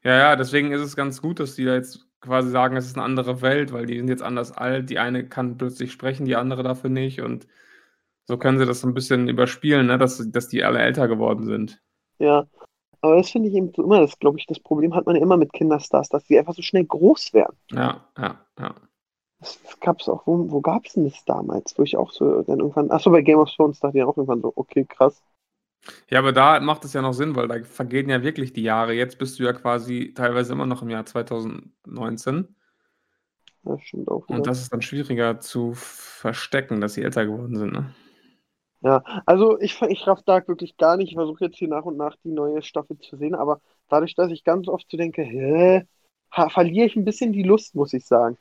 Ja, 0.03 0.17
ja, 0.17 0.37
deswegen 0.37 0.73
ist 0.73 0.81
es 0.81 0.97
ganz 0.97 1.21
gut, 1.21 1.41
dass 1.41 1.55
die 1.55 1.65
da 1.65 1.75
jetzt 1.75 2.08
quasi 2.21 2.51
sagen, 2.51 2.77
es 2.77 2.87
ist 2.87 2.97
eine 2.97 3.05
andere 3.05 3.43
Welt, 3.43 3.73
weil 3.73 3.87
die 3.87 3.99
sind 3.99 4.09
jetzt 4.09 4.23
anders 4.23 4.53
alt. 4.53 4.91
Die 4.91 4.99
eine 4.99 5.29
kann 5.29 5.57
plötzlich 5.57 5.93
sprechen, 5.93 6.27
die 6.27 6.37
andere 6.37 6.63
dafür 6.63 6.91
nicht. 6.91 7.21
Und 7.21 7.47
so 8.27 8.37
können 8.37 8.59
sie 8.59 8.67
das 8.67 8.81
so 8.81 8.89
ein 8.89 8.95
bisschen 8.95 9.29
überspielen, 9.29 9.87
ne? 9.87 9.99
dass, 9.99 10.23
dass 10.31 10.49
die 10.49 10.65
alle 10.65 10.81
älter 10.81 11.09
geworden 11.09 11.45
sind. 11.45 11.81
Ja, 12.19 12.47
aber 13.01 13.17
das 13.17 13.31
finde 13.31 13.49
ich 13.49 13.55
eben 13.55 13.73
so 13.75 13.85
immer, 13.85 14.01
das 14.01 14.19
glaube 14.19 14.39
ich, 14.39 14.47
das 14.47 14.59
Problem 14.59 14.95
hat 14.95 15.07
man 15.07 15.17
ja 15.17 15.23
immer 15.23 15.37
mit 15.37 15.53
Kinderstars, 15.53 16.09
dass 16.09 16.27
sie 16.27 16.39
einfach 16.39 16.55
so 16.55 16.63
schnell 16.63 16.85
groß 16.85 17.33
werden. 17.33 17.57
Ja, 17.71 18.05
ja, 18.19 18.41
ja. 18.59 18.75
Das, 19.41 19.63
das 19.63 19.79
gab 19.79 20.01
es 20.01 20.09
auch, 20.09 20.27
wo, 20.27 20.51
wo 20.51 20.61
gab 20.61 20.85
es 20.85 20.95
denn 20.95 21.05
das 21.05 21.25
damals? 21.25 21.79
Wo 21.79 21.83
ich 21.83 21.97
auch 21.97 22.11
so 22.11 22.43
dann 22.43 22.59
irgendwann, 22.59 22.91
achso, 22.91 23.11
bei 23.11 23.23
Game 23.23 23.39
of 23.39 23.51
Thrones 23.55 23.79
dachte 23.79 23.99
ich 23.99 24.05
auch 24.05 24.17
irgendwann 24.17 24.43
so, 24.43 24.53
okay, 24.57 24.85
krass. 24.85 25.23
Ja, 26.11 26.19
aber 26.19 26.33
da 26.33 26.61
macht 26.61 26.85
es 26.85 26.93
ja 26.93 27.03
noch 27.03 27.13
Sinn, 27.13 27.37
weil 27.37 27.49
da 27.49 27.63
vergehen 27.63 28.09
ja 28.09 28.23
wirklich 28.23 28.53
die 28.53 28.63
Jahre. 28.63 28.93
Jetzt 28.93 29.19
bist 29.19 29.39
du 29.39 29.45
ja 29.45 29.53
quasi 29.53 30.13
teilweise 30.15 30.53
immer 30.53 30.67
noch 30.67 30.83
im 30.83 30.91
Jahr 30.91 31.07
2019. 31.07 32.55
Das 33.65 33.83
stimmt 33.83 34.09
auch 34.09 34.27
wieder. 34.29 34.39
Und 34.39 34.47
das 34.47 34.61
ist 34.61 34.73
dann 34.73 34.83
schwieriger 34.83 35.41
zu 35.41 35.73
verstecken, 35.75 36.81
dass 36.81 36.95
sie 36.95 37.03
älter 37.03 37.27
geworden 37.27 37.57
sind, 37.57 37.73
ne? 37.73 37.95
Ja, 38.81 39.03
also 39.27 39.59
ich, 39.61 39.81
ich 39.83 40.07
raff 40.07 40.23
Dark 40.23 40.47
wirklich 40.47 40.77
gar 40.77 40.97
nicht. 40.97 41.09
Ich 41.09 41.17
versuche 41.17 41.45
jetzt 41.45 41.59
hier 41.59 41.69
nach 41.69 41.85
und 41.85 41.97
nach 41.97 42.17
die 42.23 42.31
neue 42.31 42.63
Staffel 42.63 42.97
zu 42.99 43.17
sehen, 43.17 43.35
aber 43.35 43.61
dadurch, 43.89 44.15
dass 44.15 44.31
ich 44.31 44.45
ganz 44.45 44.69
oft 44.69 44.89
so 44.89 44.97
denke, 44.97 45.23
hä, 45.23 45.85
verliere 46.31 46.87
ich 46.87 46.97
ein 46.97 47.05
bisschen 47.05 47.33
die 47.33 47.43
Lust, 47.43 47.75
muss 47.75 47.93
ich 47.93 48.07
sagen. 48.07 48.39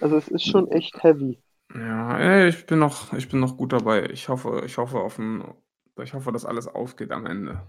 Also 0.00 0.16
es 0.16 0.28
ist 0.28 0.46
schon 0.46 0.70
echt 0.70 1.02
heavy. 1.02 1.38
Ja, 1.74 2.46
ich 2.46 2.66
bin 2.66 2.78
noch, 2.78 3.12
ich 3.12 3.28
bin 3.28 3.40
noch 3.40 3.56
gut 3.56 3.72
dabei. 3.72 4.08
Ich 4.10 4.28
hoffe, 4.28 4.62
ich 4.64 4.78
hoffe 4.78 4.98
auf 5.00 5.18
ein, 5.18 5.42
ich 6.02 6.14
hoffe, 6.14 6.32
dass 6.32 6.44
alles 6.44 6.68
aufgeht 6.68 7.12
am 7.12 7.26
Ende. 7.26 7.60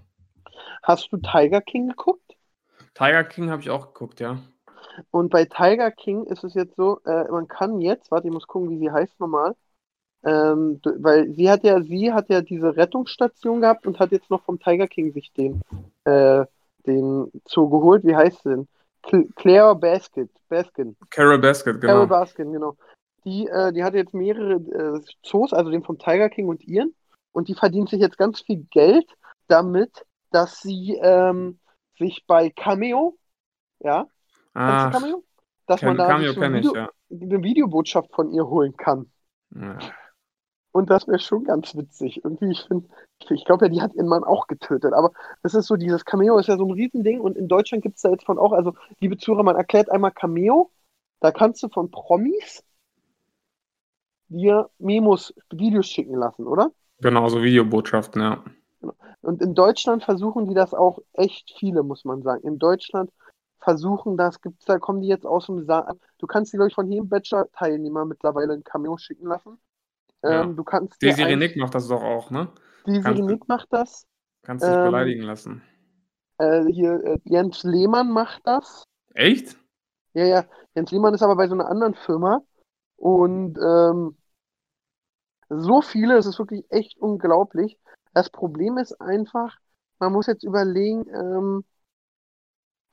Hast 0.84 1.12
du 1.12 1.17
Tiger 1.17 1.62
King 1.62 1.89
geguckt? 1.89 2.36
Tiger 2.94 3.24
King 3.24 3.50
habe 3.50 3.62
ich 3.62 3.70
auch 3.70 3.88
geguckt, 3.94 4.20
ja. 4.20 4.39
Und 5.12 5.29
bei 5.29 5.46
Tiger 5.46 5.91
King 5.91 6.25
ist 6.25 6.44
es 6.44 6.53
jetzt 6.53 6.75
so, 6.75 7.00
äh, 7.05 7.29
man 7.29 7.48
kann 7.48 7.82
jetzt, 7.82 8.12
warte, 8.12 8.27
ich 8.27 8.34
muss 8.34 8.48
gucken, 8.48 8.70
wie 8.70 8.79
sie 8.79 8.91
heißt 8.91 9.20
nochmal. 9.20 9.55
Ähm, 10.24 10.79
weil 10.84 11.32
sie 11.34 11.51
hat 11.51 11.63
ja, 11.63 11.82
sie 11.84 12.12
hat 12.12 12.29
ja 12.29 12.41
diese 12.41 12.75
Rettungsstation 12.75 13.62
gehabt 13.62 13.86
und 13.86 14.00
hat 14.00 14.12
jetzt 14.12 14.32
noch 14.32 14.44
vom 14.44 14.60
Tiger 14.60 14.88
King 14.88 15.13
sich 15.13 15.32
den, 15.34 15.62
äh, 16.05 16.46
den 16.88 17.32
Zoo 17.48 17.70
geholt. 17.70 18.03
Wie 18.03 18.15
heißt 18.15 18.41
sie 18.44 18.50
denn? 18.50 18.67
Cl 19.08 19.29
Claire 19.36 19.75
Basket, 19.75 20.29
Baskin. 20.50 20.96
Carol 21.12 21.38
Basket, 21.38 21.79
Carol 21.79 22.08
genau. 22.08 22.08
Baskin, 22.08 22.51
genau. 22.51 22.75
Die, 23.24 23.48
äh, 23.48 23.72
die 23.72 23.84
hat 23.84 23.94
jetzt 23.94 24.15
mehrere 24.15 24.55
äh, 24.55 25.01
Zoos, 25.24 25.53
also 25.53 25.70
den 25.70 25.84
vom 25.84 26.00
Tiger 26.00 26.29
King 26.29 26.48
und 26.48 26.63
ihren. 26.63 26.96
Und 27.36 27.50
die 27.50 27.56
verdient 27.56 27.89
sich 27.89 28.00
jetzt 28.00 28.18
ganz 28.18 28.42
viel 28.42 28.65
Geld 28.72 29.06
damit, 29.48 30.06
dass 30.32 30.62
sie 30.62 30.98
ähm, 31.01 31.60
sich 31.98 32.25
bei 32.25 32.50
Cameo, 32.50 33.18
ja, 33.80 34.08
Ah, 34.56 34.89
Cameo? 34.89 35.24
Dass 35.68 35.82
kenn, 35.82 35.89
man 35.89 35.98
da 35.98 36.08
Cameo 36.08 36.32
so 36.32 36.39
ein 36.39 36.42
kenne 36.42 36.60
ich, 36.60 36.65
Video, 36.65 36.75
ja. 36.75 36.89
eine 37.12 37.44
Videobotschaft 37.44 38.13
von 38.13 38.32
ihr 38.32 38.48
holen 38.48 38.75
kann. 38.77 39.12
ja. 39.56 39.77
Und 40.72 40.89
das 40.89 41.08
wäre 41.08 41.20
schon 41.20 41.46
ganz 41.46 41.74
witzig. 41.75 42.24
Irgendwie, 42.25 42.51
ich 42.51 42.63
finde, 42.63 42.89
ich 43.30 43.46
glaube 43.46 43.65
ja, 43.65 43.70
die 43.70 43.82
hat 43.82 43.94
ihren 43.94 44.10
Mann 44.10 44.25
auch 44.25 44.48
getötet. 44.48 44.94
Aber 44.94 45.12
das 45.42 45.54
ist 45.54 45.68
so, 45.68 45.77
dieses 45.77 46.04
Cameo 46.04 46.38
ist 46.38 46.48
ja 46.48 46.58
so 46.58 46.65
ein 46.65 46.72
Riesending 46.72 47.22
und 47.22 47.38
in 47.38 47.48
Deutschland 47.48 47.82
gibt 47.82 47.96
es 47.96 48.01
da 48.01 48.10
jetzt 48.10 48.25
von 48.25 48.38
auch, 48.38 48.51
also 48.51 48.74
liebe 49.00 49.18
Zuhörer, 49.18 49.44
man 49.44 49.56
erklärt 49.56 49.89
einmal 49.89 50.12
Cameo, 50.12 50.72
da 51.22 51.32
kannst 51.32 51.63
du 51.63 51.70
von 51.70 51.92
Promis 51.92 52.63
dir 54.27 54.70
Memos, 54.77 55.34
Videos 55.50 55.88
schicken 55.88 56.15
lassen, 56.15 56.46
oder? 56.46 56.72
Genau, 57.00 57.28
so 57.30 57.42
Videobotschaften, 57.44 58.22
ja. 58.22 58.44
Und 59.22 59.42
in 59.42 59.56
Deutschland 59.56 60.04
versuchen 60.04 60.48
die 60.48 60.54
das 60.54 60.74
auch 60.74 61.00
echt 61.14 61.54
viele, 61.58 61.84
muss 61.84 62.06
man 62.06 62.22
sagen. 62.22 62.44
In 62.48 62.60
Deutschland 62.60 63.12
versuchen 63.60 64.18
das, 64.18 64.40
gibt's 64.42 64.66
da, 64.66 64.78
kommen 64.78 65.02
die 65.02 65.08
jetzt 65.08 65.25
aus 65.25 65.48
dem 65.48 65.66
Saal. 65.66 65.98
Du 66.20 66.28
kannst 66.28 66.54
die, 66.54 66.58
glaube 66.58 66.70
ich, 66.70 66.75
von 66.75 66.92
jedem 66.92 67.10
Bachelor-Teilnehmer 67.10 68.06
mittlerweile 68.06 68.54
ein 68.54 68.64
Cameo 68.64 68.98
schicken 68.98 69.28
lassen. 69.28 69.58
Ja. 70.24 70.44
Ähm, 70.44 70.56
du 70.56 70.64
kannst 70.64 71.02
ein- 71.04 71.40
Nick 71.40 71.58
macht 71.58 71.74
das 71.75 71.88
doch 71.88 72.04
auch, 72.04 72.30
ne? 72.30 72.50
Du- 72.86 72.92
Nick 73.25 73.48
macht 73.48 73.68
das. 73.72 74.06
Kannst 74.44 74.64
dich 74.66 74.74
Ähm, 74.74 74.86
beleidigen 74.86 75.24
lassen. 75.24 75.64
Äh, 76.38 76.66
hier, 76.66 77.04
äh, 77.04 77.20
Jens 77.24 77.64
Lehmann 77.64 78.12
macht 78.12 78.42
das. 78.46 78.84
Echt? 79.16 79.58
Ja, 80.14 80.25
ja. 80.25 80.46
Jens 80.75 80.92
Lehmann 80.92 81.14
ist 81.16 81.24
aber 81.24 81.36
bei 81.36 81.48
so 81.48 81.56
einer 81.56 81.68
anderen 81.68 81.96
Firma. 81.96 82.42
Und 82.98 83.58
ähm, 83.58 84.18
so 85.50 85.82
viele, 85.82 86.18
es 86.18 86.25
ist 86.25 86.40
wirklich 86.40 86.66
echt 86.70 86.98
unglaublich. 86.98 87.78
Das 88.14 88.30
Problem 88.30 88.78
ist 88.78 89.00
einfach, 89.02 89.58
man 90.00 90.12
muss 90.14 90.28
jetzt 90.28 90.44
überlegen, 90.44 91.06
ähm, 91.10 91.64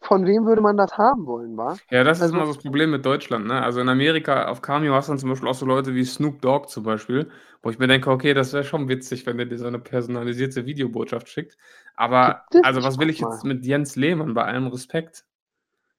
von 0.00 0.26
wem 0.26 0.46
würde 0.46 0.60
man 0.60 0.76
das 0.76 0.98
haben 0.98 1.26
wollen, 1.26 1.56
wa? 1.56 1.76
Ja, 1.90 2.02
das 2.02 2.18
ist 2.18 2.22
Also- 2.24 2.34
immer 2.34 2.46
so 2.46 2.54
das 2.54 2.62
Problem 2.62 2.90
mit 2.90 3.06
Deutschland, 3.06 3.46
ne? 3.46 3.62
Also 3.62 3.80
in 3.80 3.88
Amerika 3.88 4.48
auf 4.48 4.60
Cameo 4.60 4.94
hast 4.94 5.06
du 5.08 5.12
dann 5.12 5.18
zum 5.20 5.30
Beispiel 5.30 5.48
auch 5.48 5.54
so 5.54 5.64
Leute 5.64 5.94
wie 5.94 6.04
Snoop 6.04 6.42
Dogg 6.42 6.66
zum 6.68 6.82
Beispiel, 6.82 7.30
wo 7.62 7.70
ich 7.70 7.78
mir 7.78 7.86
denke, 7.86 8.10
okay, 8.10 8.34
das 8.34 8.52
wäre 8.52 8.64
schon 8.64 8.88
witzig, 8.88 9.26
wenn 9.26 9.36
der 9.36 9.46
dir 9.46 9.58
so 9.58 9.66
eine 9.66 9.78
personalisierte 9.78 10.66
Videobotschaft 10.66 11.28
schickt. 11.28 11.56
Aber, 11.94 12.44
also 12.64 12.82
was 12.82 12.98
will 12.98 13.10
ich 13.10 13.20
jetzt 13.20 13.44
mit 13.44 13.64
Jens 13.64 13.94
Lehmann, 13.94 14.34
bei 14.34 14.44
allem 14.44 14.66
Respekt? 14.66 15.24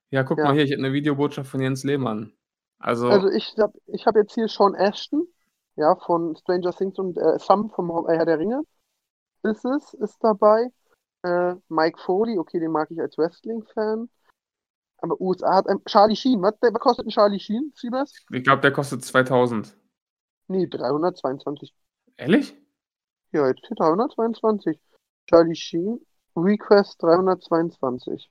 Ja, 0.10 0.24
guck 0.24 0.38
Ja. 0.40 0.46
mal 0.46 0.54
hier, 0.54 0.64
ich 0.64 0.72
hätte 0.72 0.84
eine 0.84 0.94
Videobotschaft 0.94 1.50
von 1.50 1.62
Jens 1.62 1.84
Lehmann. 1.86 2.34
Also, 2.80 3.08
Also 3.08 3.30
ich 3.30 3.56
hab, 3.58 3.74
ich 3.88 4.06
hab 4.06 4.16
jetzt 4.18 4.34
hier 4.36 4.50
Sean 4.50 4.76
Ashton, 4.76 5.26
ja, 5.76 5.96
von 5.96 6.36
Stranger 6.36 6.72
Things 6.72 6.98
und 7.00 7.18
äh, 7.18 7.40
Sam 7.40 7.70
vom 7.72 7.90
äh, 8.08 8.16
Herr 8.16 8.26
der 8.26 8.40
Ringe. 8.40 8.64
Ist 9.44 9.66
es, 9.66 9.94
ist 9.96 10.24
dabei. 10.24 10.72
Äh, 11.24 11.56
Mike 11.70 12.00
Foley, 12.00 12.38
okay, 12.38 12.60
den 12.60 12.72
mag 12.72 12.92
ich 12.92 13.00
als 13.00 13.18
Wrestling-Fan. 13.18 14.10
Aber 14.98 15.20
USA 15.20 15.56
hat 15.56 15.68
ein 15.68 15.84
Charlie 15.86 16.16
Sheen. 16.16 16.42
Was, 16.42 16.56
was 16.62 16.74
kostet 16.80 17.08
ein 17.08 17.10
Charlie 17.10 17.40
Sheen, 17.40 17.74
Siebers? 17.76 18.14
ich 18.32 18.44
glaube, 18.44 18.62
der 18.62 18.72
kostet 18.72 19.04
2000. 19.04 19.76
Nee, 20.48 20.68
322. 20.68 21.74
Ehrlich? 22.18 22.56
Ja, 23.32 23.48
jetzt 23.48 23.66
steht 23.66 23.80
322. 23.80 24.80
Charlie 25.28 25.56
Sheen, 25.56 26.06
Request 26.36 27.02
322. 27.02 28.30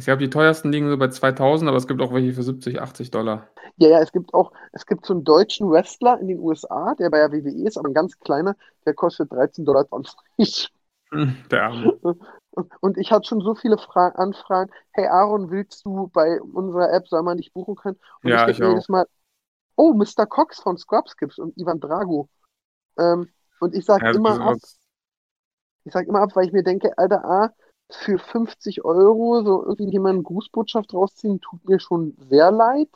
Ich 0.00 0.06
glaube, 0.06 0.18
die 0.24 0.30
teuersten 0.30 0.72
liegen 0.72 0.88
so 0.90 0.96
bei 0.98 1.08
2000, 1.08 1.68
aber 1.68 1.76
es 1.78 1.86
gibt 1.86 2.00
auch 2.02 2.12
welche 2.12 2.32
für 2.32 2.42
70, 2.42 2.80
80 2.80 3.10
Dollar. 3.10 3.48
Ja, 3.76 3.88
ja, 3.88 4.00
es 4.00 4.12
gibt 4.12 4.32
auch, 4.34 4.52
es 4.72 4.86
gibt 4.86 5.06
so 5.06 5.14
einen 5.14 5.24
deutschen 5.24 5.68
Wrestler 5.70 6.18
in 6.20 6.28
den 6.28 6.38
USA, 6.38 6.94
der 6.94 7.10
bei 7.10 7.18
der 7.18 7.32
WWE 7.32 7.66
ist, 7.66 7.76
aber 7.78 7.88
ein 7.88 7.94
ganz 7.94 8.18
kleiner, 8.20 8.56
der 8.86 8.94
kostet 8.94 9.30
13,20 9.32 9.64
Dollar. 9.64 9.86
Hm, 11.12 11.44
Der 11.50 11.62
Arme. 11.64 12.00
Und 12.80 12.98
ich 12.98 13.12
hatte 13.12 13.28
schon 13.28 13.40
so 13.40 13.54
viele 13.54 13.78
Fra 13.78 14.08
Anfragen. 14.10 14.70
Hey 14.92 15.06
Aaron, 15.06 15.50
willst 15.50 15.84
du 15.84 16.08
bei 16.08 16.40
unserer 16.42 16.92
App, 16.92 17.08
soll 17.08 17.22
man 17.22 17.38
dich 17.38 17.52
buchen 17.52 17.76
können? 17.76 17.98
Und 18.24 18.32
Ja, 18.32 18.34
ich 18.34 18.44
denke 18.44 18.66
jedes 18.66 18.88
Mal, 18.88 19.06
oh, 19.76 19.94
Mr. 19.94 20.26
Cox 20.26 20.60
von 20.60 20.78
Scrubs 20.78 21.16
gibt's 21.16 21.38
und 21.38 21.56
Ivan 21.58 21.80
Drago. 21.80 22.28
Ähm, 22.98 23.30
und 23.60 23.74
ich 23.74 23.84
sag 23.86 24.02
Ja, 24.02 24.12
immer 24.12 24.42
ab, 24.42 24.58
ich 25.84 25.92
sag 25.92 26.06
immer 26.06 26.20
ab, 26.20 26.30
weil 26.34 26.46
ich 26.46 26.52
mir 26.52 26.62
denke, 26.62 26.96
Alter, 26.98 27.24
A, 27.24 27.52
für 27.94 28.18
50 28.18 28.84
Euro 28.84 29.42
so 29.42 29.62
irgendwie 29.62 29.90
jemanden 29.90 30.22
Grußbotschaft 30.22 30.94
rausziehen, 30.94 31.40
tut 31.40 31.68
mir 31.68 31.80
schon 31.80 32.16
sehr 32.18 32.50
leid. 32.50 32.88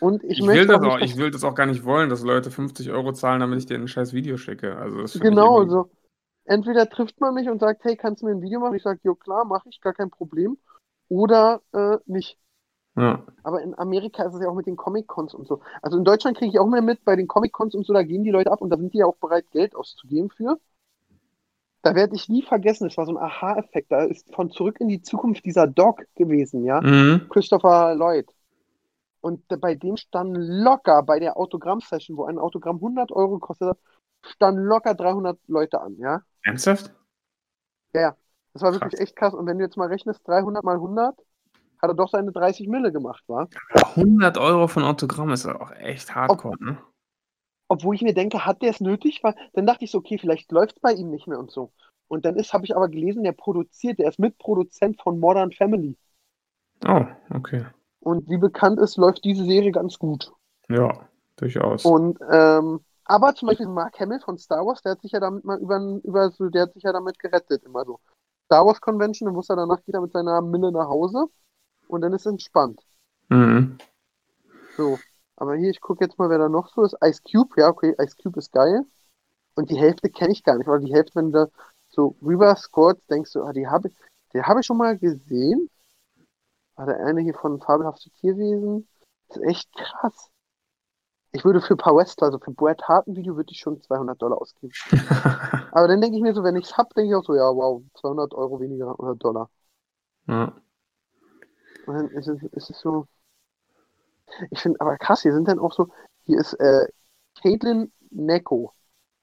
Und 0.00 0.24
ich, 0.24 0.38
Ich, 0.38 0.42
möchte 0.42 0.68
will 0.68 0.78
das 0.78 0.82
auch 0.82 0.98
ich 0.98 1.16
will 1.16 1.30
das 1.30 1.44
auch 1.44 1.54
gar 1.54 1.66
nicht 1.66 1.84
wollen, 1.84 2.10
dass 2.10 2.22
Leute 2.22 2.50
50 2.50 2.90
Euro 2.90 3.12
zahlen, 3.12 3.40
damit 3.40 3.60
ich 3.60 3.66
dir 3.66 3.76
ein 3.76 3.86
scheiß 3.86 4.12
Video 4.12 4.36
schicke. 4.36 4.76
Also 4.76 5.18
Genau, 5.20 5.64
so. 5.66 5.90
Entweder 6.44 6.88
trifft 6.88 7.20
man 7.20 7.34
mich 7.34 7.48
und 7.48 7.60
sagt, 7.60 7.84
hey, 7.84 7.96
kannst 7.96 8.22
du 8.22 8.26
mir 8.26 8.32
ein 8.32 8.42
Video 8.42 8.58
machen? 8.58 8.74
Ich 8.74 8.82
sage, 8.82 8.98
jo 9.04 9.14
klar, 9.14 9.44
mache 9.44 9.68
ich, 9.68 9.80
gar 9.80 9.94
kein 9.94 10.10
Problem. 10.10 10.58
Oder 11.08 11.60
äh, 11.72 11.98
nicht. 12.06 12.36
Ja. 12.96 13.24
Aber 13.42 13.62
in 13.62 13.78
Amerika 13.78 14.24
ist 14.24 14.34
es 14.34 14.42
ja 14.42 14.48
auch 14.48 14.54
mit 14.54 14.66
den 14.66 14.76
Comic-Cons 14.76 15.34
und 15.34 15.46
so. 15.46 15.60
Also 15.80 15.96
in 15.98 16.04
Deutschland 16.04 16.36
kriege 16.36 16.50
ich 16.50 16.58
auch 16.58 16.66
mehr 16.66 16.82
mit, 16.82 17.04
bei 17.04 17.16
den 17.16 17.28
Comic-Cons 17.28 17.74
und 17.74 17.86
so, 17.86 17.92
da 17.92 18.02
gehen 18.02 18.24
die 18.24 18.30
Leute 18.30 18.50
ab 18.50 18.60
und 18.60 18.70
da 18.70 18.76
sind 18.76 18.92
die 18.92 18.98
ja 18.98 19.06
auch 19.06 19.16
bereit, 19.16 19.50
Geld 19.50 19.74
auszugeben 19.74 20.30
für. 20.30 20.58
Da 21.82 21.94
werde 21.94 22.14
ich 22.14 22.28
nie 22.28 22.42
vergessen, 22.42 22.86
es 22.86 22.96
war 22.96 23.06
so 23.06 23.12
ein 23.12 23.22
Aha-Effekt. 23.22 23.90
Da 23.90 24.04
ist 24.04 24.32
von 24.34 24.50
Zurück 24.50 24.80
in 24.80 24.88
die 24.88 25.02
Zukunft 25.02 25.44
dieser 25.44 25.66
Doc 25.66 26.04
gewesen, 26.14 26.64
ja. 26.64 26.80
Mhm. 26.80 27.28
Christopher 27.28 27.94
Lloyd. 27.94 28.30
Und 29.20 29.46
bei 29.60 29.74
dem 29.74 29.96
stand 29.96 30.36
locker 30.36 31.02
bei 31.02 31.18
der 31.18 31.36
Autogramm-Session, 31.36 32.16
wo 32.16 32.24
ein 32.24 32.38
Autogramm 32.38 32.76
100 32.76 33.12
Euro 33.12 33.34
gekostet 33.34 33.70
hat, 33.70 33.78
standen 34.24 34.62
locker 34.62 34.94
300 34.94 35.38
Leute 35.48 35.80
an, 35.80 35.96
ja. 35.98 36.22
Ernsthaft? 36.42 36.92
Das 38.52 38.62
war 38.62 38.72
wirklich 38.72 38.92
Krass. 38.92 39.00
echt 39.00 39.16
krass. 39.16 39.34
Und 39.34 39.46
wenn 39.46 39.58
du 39.58 39.64
jetzt 39.64 39.76
mal 39.76 39.88
rechnest, 39.88 40.26
300 40.26 40.62
mal 40.62 40.76
100, 40.76 41.16
hat 41.80 41.90
er 41.90 41.94
doch 41.94 42.08
seine 42.08 42.32
30 42.32 42.68
Mille 42.68 42.92
gemacht, 42.92 43.22
wa? 43.26 43.48
100 43.96 44.38
Euro 44.38 44.68
von 44.68 44.84
Autogramm 44.84 45.30
ist 45.30 45.46
auch 45.46 45.72
echt 45.72 46.14
hardcore, 46.14 46.56
ne? 46.62 46.78
Obwohl 47.72 47.94
ich 47.94 48.02
mir 48.02 48.12
denke, 48.12 48.44
hat 48.44 48.60
der 48.60 48.68
es 48.68 48.82
nötig? 48.82 49.20
Weil 49.22 49.34
dann 49.54 49.64
dachte 49.64 49.86
ich 49.86 49.90
so, 49.90 49.96
okay, 49.96 50.18
vielleicht 50.18 50.52
läuft 50.52 50.76
es 50.76 50.80
bei 50.80 50.92
ihm 50.92 51.08
nicht 51.08 51.26
mehr 51.26 51.38
und 51.38 51.50
so. 51.50 51.72
Und 52.06 52.26
dann 52.26 52.36
ist, 52.36 52.52
habe 52.52 52.66
ich 52.66 52.76
aber 52.76 52.90
gelesen, 52.90 53.24
der 53.24 53.32
produziert, 53.32 53.98
der 53.98 54.10
ist 54.10 54.18
Mitproduzent 54.18 55.00
von 55.00 55.18
Modern 55.18 55.52
Family. 55.52 55.96
Oh, 56.86 57.06
okay. 57.34 57.64
Und 58.00 58.28
wie 58.28 58.36
bekannt 58.36 58.78
ist, 58.78 58.98
läuft 58.98 59.24
diese 59.24 59.46
Serie 59.46 59.72
ganz 59.72 59.98
gut. 59.98 60.30
Ja, 60.68 61.08
durchaus. 61.36 61.86
Und 61.86 62.18
ähm, 62.30 62.80
aber 63.06 63.34
zum 63.34 63.48
Beispiel 63.48 63.68
Mark 63.68 63.98
Hamill 63.98 64.20
von 64.20 64.36
Star 64.36 64.66
Wars, 64.66 64.82
der 64.82 64.92
hat 64.92 65.00
sich 65.00 65.12
ja 65.12 65.20
damit 65.20 65.42
mal 65.46 65.58
über, 65.58 65.78
über 66.04 66.30
so, 66.30 66.50
der 66.50 66.64
hat 66.64 66.74
sich 66.74 66.82
ja 66.82 66.92
damit 66.92 67.18
gerettet, 67.18 67.64
immer 67.64 67.86
so. 67.86 68.00
Star 68.44 68.66
Wars 68.66 68.82
Convention, 68.82 69.28
dann 69.28 69.34
wusste 69.34 69.54
er 69.54 69.56
danach 69.56 69.82
geht 69.82 69.94
er 69.94 70.02
mit 70.02 70.12
seiner 70.12 70.42
Mille 70.42 70.70
nach 70.70 70.88
Hause 70.88 71.24
und 71.88 72.02
dann 72.02 72.12
ist 72.12 72.26
entspannt. 72.26 72.82
Mhm. 73.30 73.78
So. 74.76 74.98
Aber 75.36 75.54
hier, 75.56 75.70
ich 75.70 75.80
gucke 75.80 76.04
jetzt 76.04 76.18
mal, 76.18 76.30
wer 76.30 76.38
da 76.38 76.48
noch 76.48 76.68
so 76.68 76.82
ist. 76.82 76.96
Ice 77.02 77.22
Cube, 77.22 77.54
ja, 77.56 77.68
okay, 77.68 77.94
Ice 77.98 78.16
Cube 78.20 78.38
ist 78.38 78.52
geil. 78.52 78.84
Und 79.54 79.70
die 79.70 79.78
Hälfte 79.78 80.08
kenne 80.10 80.32
ich 80.32 80.44
gar 80.44 80.56
nicht, 80.56 80.66
weil 80.66 80.80
die 80.80 80.92
Hälfte, 80.92 81.16
wenn 81.16 81.32
du 81.32 81.46
da 81.46 81.46
so 81.90 82.16
rüber 82.22 82.54
scrollst, 82.56 83.10
denkst 83.10 83.32
du, 83.32 83.42
ah, 83.42 83.52
die 83.52 83.68
habe 83.68 83.88
ich, 83.88 83.94
die 84.32 84.42
habe 84.42 84.60
ich 84.60 84.66
schon 84.66 84.78
mal 84.78 84.96
gesehen. 84.98 85.68
War 86.76 86.86
der 86.86 87.04
eine 87.04 87.20
hier 87.20 87.34
von 87.34 87.60
Fabelhafte 87.60 88.10
Tierwesen. 88.10 88.88
Das 89.28 89.36
ist 89.38 89.42
echt 89.44 89.74
krass. 89.74 90.30
Ich 91.32 91.44
würde 91.44 91.60
für 91.60 91.74
ein 91.74 91.78
paar 91.78 91.96
Wrestler, 91.96 92.26
also 92.26 92.38
für 92.38 92.50
Bret 92.50 92.82
Hart 92.88 93.06
ein 93.06 93.16
Video, 93.16 93.36
würde 93.36 93.50
ich 93.52 93.58
schon 93.58 93.80
200 93.80 94.20
Dollar 94.20 94.40
ausgeben. 94.40 94.72
Aber 95.72 95.88
dann 95.88 96.00
denke 96.00 96.16
ich 96.16 96.22
mir 96.22 96.34
so, 96.34 96.44
wenn 96.44 96.56
ich 96.56 96.66
es 96.66 96.76
habe, 96.76 96.92
denke 96.94 97.10
ich 97.10 97.16
auch 97.16 97.24
so, 97.24 97.34
ja, 97.34 97.44
wow, 97.44 97.82
200 98.00 98.34
Euro 98.34 98.60
weniger 98.60 98.98
oder 98.98 99.14
Dollar. 99.14 99.50
ja. 100.28 100.52
Und 101.86 101.94
dann 101.94 102.08
ist 102.10 102.28
es, 102.28 102.42
ist 102.52 102.70
es 102.70 102.80
so. 102.80 103.06
Ich 104.50 104.60
finde, 104.60 104.80
aber 104.80 104.96
krass, 104.98 105.22
hier 105.22 105.32
sind 105.32 105.48
dann 105.48 105.58
auch 105.58 105.72
so, 105.72 105.88
hier 106.24 106.38
ist 106.38 106.54
äh, 106.54 106.86
Caitlin 107.40 107.92
Neko, 108.10 108.72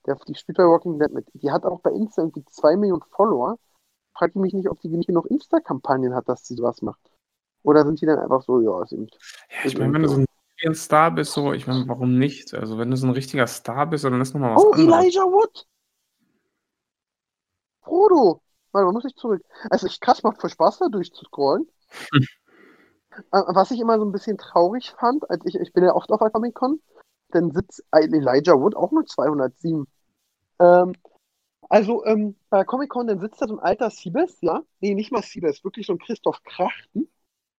der, 0.05 0.17
die 0.27 0.35
spielt 0.35 0.57
bei 0.57 0.63
Walking 0.65 0.99
Dead 0.99 1.11
mit. 1.11 1.27
Die 1.33 1.51
hat 1.51 1.65
auch 1.65 1.81
bei 1.81 1.91
Insta 1.91 2.21
irgendwie 2.21 2.45
2 2.45 2.75
Millionen 2.77 3.03
Follower. 3.11 3.57
Fragt 4.15 4.35
mich 4.35 4.53
nicht, 4.53 4.69
ob 4.69 4.79
die 4.81 4.89
nicht 4.89 5.07
genug 5.07 5.27
Insta-Kampagnen 5.27 6.13
hat, 6.15 6.27
dass 6.27 6.45
sie 6.45 6.55
sowas 6.55 6.81
macht. 6.81 6.99
Oder 7.63 7.85
sind 7.85 8.01
die 8.01 8.05
dann 8.05 8.19
einfach 8.19 8.41
so, 8.41 8.59
ja, 8.61 8.81
ist 8.83 8.91
eben. 8.91 9.07
Ja, 9.07 9.65
ich 9.65 9.77
meine, 9.77 9.93
wenn 9.93 10.03
du 10.03 10.09
so 10.09 10.25
ein 10.65 10.75
Star 10.75 11.11
bist, 11.11 11.31
so, 11.33 11.53
ich 11.53 11.67
meine, 11.67 11.87
warum 11.87 12.17
nicht? 12.17 12.53
Also, 12.53 12.77
wenn 12.77 12.91
du 12.91 12.97
so 12.97 13.07
ein 13.07 13.13
richtiger 13.13 13.47
Star 13.47 13.85
bist, 13.87 14.03
dann 14.03 14.19
ist 14.19 14.33
nochmal 14.33 14.55
was 14.55 14.63
Oh, 14.63 14.71
anderes. 14.73 15.03
Elijah 15.03 15.23
Wood! 15.23 15.67
Frodo! 17.81 18.41
Warte, 18.71 18.85
mal, 18.85 18.91
muss 18.93 19.05
ich 19.05 19.15
zurück. 19.15 19.43
Also, 19.69 19.87
ich 19.87 19.99
krass 19.99 20.23
macht 20.23 20.41
voll 20.41 20.49
Spaß, 20.49 20.79
da 20.79 20.89
durchzuscrollen. 20.89 21.67
Äh, 23.31 23.41
Was 23.47 23.71
ich 23.71 23.79
immer 23.79 23.97
so 23.97 24.05
ein 24.05 24.11
bisschen 24.11 24.37
traurig 24.37 24.91
fand, 24.99 25.29
als 25.29 25.45
ich, 25.45 25.55
ich 25.55 25.73
bin 25.73 25.83
ja 25.83 25.93
oft 25.93 26.11
auf 26.11 26.19
der 26.19 26.29
Comic 26.29 26.55
Con, 26.55 26.81
dann 27.29 27.51
sitzt 27.51 27.83
Elijah 27.91 28.59
Wood 28.59 28.75
auch 28.75 28.91
nur 28.91 29.05
207. 29.05 29.85
Ähm, 30.59 30.93
also, 31.69 32.03
ähm, 32.05 32.35
bei 32.49 32.57
der 32.57 32.65
Comic 32.65 32.89
Con, 32.89 33.07
dann 33.07 33.19
sitzt 33.19 33.41
da 33.41 33.47
so 33.47 33.55
ein 33.55 33.63
alter 33.63 33.89
Siebes, 33.89 34.37
ja? 34.41 34.63
Nee, 34.79 34.95
nicht 34.95 35.11
mal 35.11 35.21
Siebes, 35.21 35.63
wirklich 35.63 35.85
so 35.85 35.93
ein 35.93 35.99
Christoph 35.99 36.41
Krachten. 36.43 37.09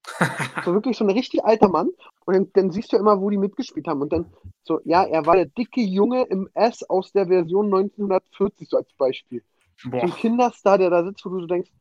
So 0.66 0.74
wirklich 0.74 0.98
so 0.98 1.06
ein 1.06 1.12
richtig 1.12 1.44
alter 1.46 1.70
Mann. 1.70 1.90
Und 2.26 2.34
dann, 2.34 2.52
dann 2.54 2.72
siehst 2.72 2.92
du 2.92 2.96
ja 2.96 3.02
immer, 3.02 3.22
wo 3.22 3.30
die 3.30 3.38
mitgespielt 3.38 3.88
haben. 3.88 4.02
Und 4.02 4.12
dann 4.12 4.34
so, 4.64 4.82
ja, 4.84 5.04
er 5.04 5.26
war 5.26 5.36
der 5.36 5.46
dicke 5.46 5.82
Junge 5.82 6.24
im 6.24 6.50
S 6.54 6.84
aus 6.84 7.12
der 7.12 7.28
Version 7.28 7.66
1940, 7.66 8.68
so 8.70 8.78
als 8.78 8.92
Beispiel. 8.94 9.44
So 9.82 9.90
Boah. 9.90 10.04
ein 10.04 10.12
Kinderstar, 10.12 10.78
der 10.78 10.90
da 10.90 11.06
sitzt, 11.06 11.26
wo 11.26 11.30
du 11.30 11.42
so 11.42 11.48
denkst, 11.48 11.72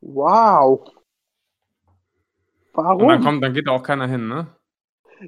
wow. 0.00 0.90
Und 2.78 3.08
dann 3.08 3.08
Warum? 3.08 3.24
kommt, 3.24 3.44
dann 3.44 3.54
geht 3.54 3.66
da 3.66 3.72
auch 3.72 3.82
keiner 3.82 4.06
hin, 4.06 4.28
ne? 4.28 4.46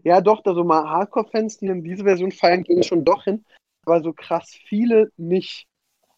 Ja, 0.05 0.21
doch, 0.21 0.43
da 0.43 0.55
so 0.55 0.63
mal 0.63 0.89
Hardcore-Fans, 0.89 1.59
die 1.59 1.67
dann 1.67 1.83
diese 1.83 2.05
Version 2.05 2.31
feiern, 2.31 2.63
gehen 2.63 2.83
schon 2.83 3.05
doch 3.05 3.25
hin. 3.25 3.45
Aber 3.85 4.03
so 4.03 4.13
krass 4.13 4.57
viele 4.69 5.11
nicht. 5.17 5.67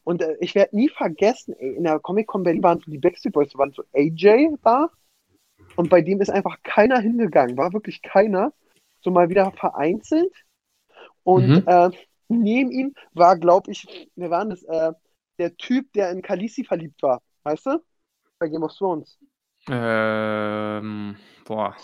Und 0.05 0.21
äh, 0.21 0.37
ich 0.41 0.55
werde 0.55 0.77
nie 0.77 0.89
vergessen, 0.89 1.55
ey, 1.59 1.75
in 1.77 1.85
der 1.85 2.01
Comic-Con 2.01 2.43
Berlin 2.43 2.63
waren 2.63 2.81
so 2.81 2.91
die 2.91 2.99
Backstreet 2.99 3.33
Boys, 3.33 3.51
da 3.53 3.59
waren 3.59 3.73
so 3.73 3.83
AJ 3.95 4.57
da. 4.63 4.91
Und 5.77 5.89
bei 5.89 6.03
dem 6.03 6.21
ist 6.21 6.29
einfach 6.29 6.59
keiner 6.63 6.99
hingegangen, 6.99 7.57
war 7.57 7.73
wirklich 7.73 8.03
keiner. 8.03 8.53
So 9.01 9.11
mal 9.11 9.31
wieder 9.31 9.51
vereinzelt. 9.53 10.33
Und 11.25 11.49
Mhm. 11.49 11.65
äh, 11.67 11.91
neben 12.29 12.71
ihm 12.71 12.95
war, 13.15 13.39
glaube 13.39 13.71
ich, 13.71 14.11
wir 14.17 14.31
waren 14.31 14.51
das, 14.51 14.63
äh, 14.65 14.93
der 15.39 15.57
Typ, 15.57 15.93
der 15.95 16.11
in 16.11 16.21
Khaleesi 16.21 16.65
verliebt 16.65 17.03
war. 17.03 17.23
Weißt 17.45 17.67
du? 17.67 17.83
Bei 18.39 18.49
Game 18.49 18.63
of 18.63 18.75
Thrones. 18.77 19.19
Ähm, 19.71 21.17
boah. 21.45 21.75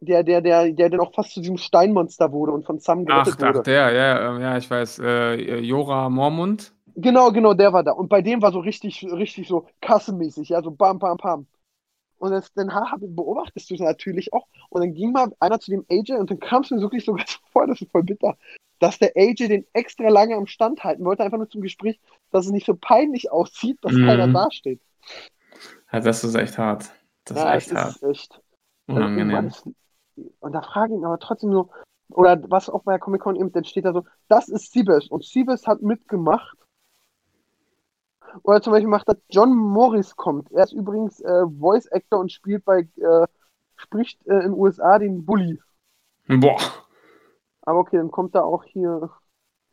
Der, 0.00 0.22
der, 0.22 0.40
der, 0.42 0.72
der 0.72 0.90
dann 0.90 1.00
auch 1.00 1.14
fast 1.14 1.32
zu 1.32 1.40
diesem 1.40 1.56
Steinmonster 1.56 2.32
wurde 2.32 2.52
und 2.52 2.66
von 2.66 2.78
Sam 2.78 3.06
Ach, 3.06 3.24
gerettet 3.24 3.42
ach, 3.42 3.54
wurde. 3.54 3.62
der, 3.62 3.92
ja, 3.92 4.30
ähm, 4.34 4.40
ja, 4.42 4.56
ich 4.58 4.70
weiß. 4.70 4.98
Äh, 4.98 5.60
Jora 5.60 6.10
Mormund. 6.10 6.72
Genau, 6.96 7.32
genau, 7.32 7.54
der 7.54 7.72
war 7.72 7.82
da. 7.82 7.92
Und 7.92 8.08
bei 8.08 8.22
dem 8.22 8.42
war 8.42 8.52
so 8.52 8.60
richtig, 8.60 9.04
richtig 9.04 9.48
so 9.48 9.66
kassenmäßig, 9.80 10.50
ja, 10.50 10.62
so 10.62 10.70
bam, 10.70 10.98
bam, 10.98 11.16
bam. 11.16 11.46
Und 12.18 12.30
das, 12.30 12.52
dann 12.54 12.70
beobachtest 13.00 13.70
du 13.70 13.74
es 13.74 13.80
natürlich 13.80 14.32
auch. 14.32 14.46
Und 14.70 14.82
dann 14.82 14.94
ging 14.94 15.12
mal 15.12 15.32
einer 15.40 15.60
zu 15.60 15.70
dem 15.70 15.84
AJ 15.90 16.14
und 16.14 16.30
dann 16.30 16.40
kam 16.40 16.62
es 16.62 16.70
mir 16.70 16.80
wirklich 16.80 17.04
so 17.06 17.16
vor, 17.52 17.66
das 17.66 17.80
ist 17.80 17.90
voll 17.90 18.04
bitter, 18.04 18.36
dass 18.78 18.98
der 18.98 19.12
AJ 19.16 19.48
den 19.48 19.66
extra 19.72 20.08
lange 20.08 20.36
am 20.36 20.46
Stand 20.46 20.84
halten 20.84 21.04
wollte, 21.04 21.22
einfach 21.24 21.38
nur 21.38 21.48
zum 21.50 21.62
Gespräch, 21.62 21.98
dass 22.30 22.46
es 22.46 22.52
nicht 22.52 22.66
so 22.66 22.74
peinlich 22.74 23.30
aussieht, 23.32 23.78
dass 23.82 23.92
Mhm. 23.92 24.06
keiner 24.06 24.28
dasteht. 24.28 24.80
Ja, 25.92 26.00
das 26.00 26.24
ist 26.24 26.34
echt 26.34 26.58
hart. 26.58 26.92
Das 27.24 27.38
ja, 27.38 27.54
ist 27.54 27.66
echt 27.66 27.74
hart. 27.74 27.96
ist 27.96 28.02
echt. 28.02 28.40
Unangenehm. 28.86 29.50
Und 30.40 30.52
da 30.52 30.62
frage 30.62 30.92
ich 30.92 30.98
ihn 30.98 31.04
aber 31.04 31.18
trotzdem 31.18 31.52
so, 31.52 31.70
oder 32.08 32.38
was 32.50 32.68
auch 32.68 32.82
bei 32.82 32.92
der 32.92 33.00
Comic-Con 33.00 33.36
eben, 33.36 33.52
dann 33.52 33.64
steht 33.64 33.84
da 33.84 33.92
so, 33.92 34.04
das 34.28 34.48
ist 34.48 34.72
Siebes 34.72 35.08
und 35.08 35.24
Siebes 35.24 35.66
hat 35.66 35.82
mitgemacht. 35.82 36.56
Oder 38.42 38.60
zum 38.60 38.72
Beispiel 38.72 38.88
macht 38.88 39.08
das 39.08 39.16
John 39.30 39.54
Morris 39.54 40.16
kommt. 40.16 40.50
Er 40.52 40.64
ist 40.64 40.72
übrigens 40.72 41.20
äh, 41.20 41.46
Voice 41.58 41.90
Actor 41.90 42.20
und 42.20 42.32
spielt 42.32 42.64
bei, 42.64 42.88
äh, 42.96 43.26
spricht 43.76 44.26
äh, 44.26 44.34
in 44.34 44.52
den 44.52 44.52
USA 44.52 44.98
den 44.98 45.24
Bully. 45.24 45.60
Boah. 46.28 46.58
Aber 47.62 47.78
okay, 47.80 47.96
dann 47.96 48.10
kommt 48.10 48.34
da 48.34 48.42
auch 48.42 48.64
hier 48.64 49.10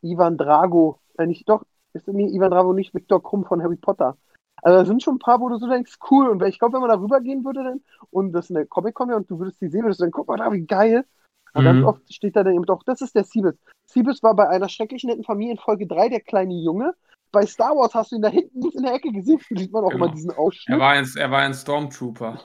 Ivan 0.01 0.37
Drago. 0.37 0.99
Äh, 1.17 1.25
nicht 1.25 1.49
doch, 1.49 1.63
ist 1.93 2.07
nee, 2.07 2.27
Ivan 2.27 2.51
Drago 2.51 2.73
nicht 2.73 2.93
Viktor 2.93 3.21
Krumm 3.21 3.45
von 3.45 3.61
Harry 3.61 3.77
Potter. 3.77 4.17
Also 4.61 4.77
da 4.79 4.85
sind 4.85 5.01
schon 5.03 5.15
ein 5.15 5.19
paar, 5.19 5.39
wo 5.39 5.49
du 5.49 5.57
so 5.57 5.67
denkst, 5.67 5.97
cool. 6.11 6.29
Und 6.29 6.43
ich 6.43 6.59
glaube, 6.59 6.73
wenn 6.73 6.81
man 6.81 6.89
da 6.89 6.99
rübergehen 6.99 7.43
würde 7.43 7.63
dann 7.63 7.81
und 8.11 8.31
das 8.33 8.49
eine 8.49 8.65
Comic-Con 8.65 9.07
wäre 9.09 9.17
und 9.17 9.29
du 9.29 9.39
würdest 9.39 9.59
die 9.61 9.69
sehen, 9.69 9.83
würdest 9.83 9.99
du 10.01 10.05
dann, 10.05 10.11
guck 10.11 10.27
mal 10.27 10.37
da, 10.37 10.51
wie 10.51 10.65
geil. 10.65 11.05
Aber 11.53 11.63
ganz 11.65 11.79
Mhm. 11.79 11.85
oft 11.85 12.13
steht 12.13 12.35
da 12.35 12.43
dann 12.43 12.53
eben 12.53 12.65
doch, 12.65 12.83
das 12.83 13.01
ist 13.01 13.15
der 13.15 13.23
Siebes. 13.25 13.55
Siebes 13.85 14.23
war 14.23 14.35
bei 14.35 14.47
einer 14.47 14.69
schrecklich 14.69 15.03
netten 15.03 15.23
Familie 15.23 15.53
in 15.53 15.59
Folge 15.59 15.85
3 15.87 16.09
der 16.09 16.21
kleine 16.21 16.53
Junge. 16.53 16.93
Bei 17.31 17.45
Star 17.45 17.75
Wars 17.75 17.93
hast 17.93 18.11
du 18.11 18.17
ihn 18.17 18.21
da 18.21 18.29
hinten 18.29 18.69
in 18.69 18.83
der 18.83 18.93
Ecke 18.93 19.11
gesehen. 19.11 19.39
Da 19.49 19.55
sieht 19.59 19.71
man 19.71 19.83
auch 19.83 19.89
Genau. 19.89 20.05
immer 20.05 20.13
diesen 20.13 20.31
Er 20.31 20.37
Ausschnitt. 20.37 20.79
war 20.79 20.91
ein, 20.91 21.05
er 21.17 21.31
war 21.31 21.39
ein 21.39 21.53
Stormtrooper. 21.53 22.39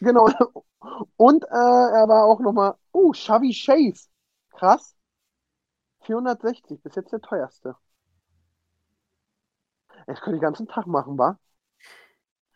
Genau. 0.00 0.28
Und 1.16 1.44
äh, 1.44 1.46
er 1.48 2.08
war 2.08 2.24
auch 2.24 2.40
nochmal, 2.40 2.74
oh, 2.92 3.12
Chevy 3.12 3.52
Chase. 3.52 4.08
Krass. 4.52 4.94
460, 6.02 6.82
bis 6.82 6.94
jetzt 6.94 7.12
der 7.12 7.20
teuerste. 7.20 7.76
Das 10.06 10.20
könnte 10.20 10.36
ich 10.36 10.40
den 10.40 10.46
ganzen 10.46 10.68
Tag 10.68 10.86
machen, 10.86 11.18
wa? 11.18 11.38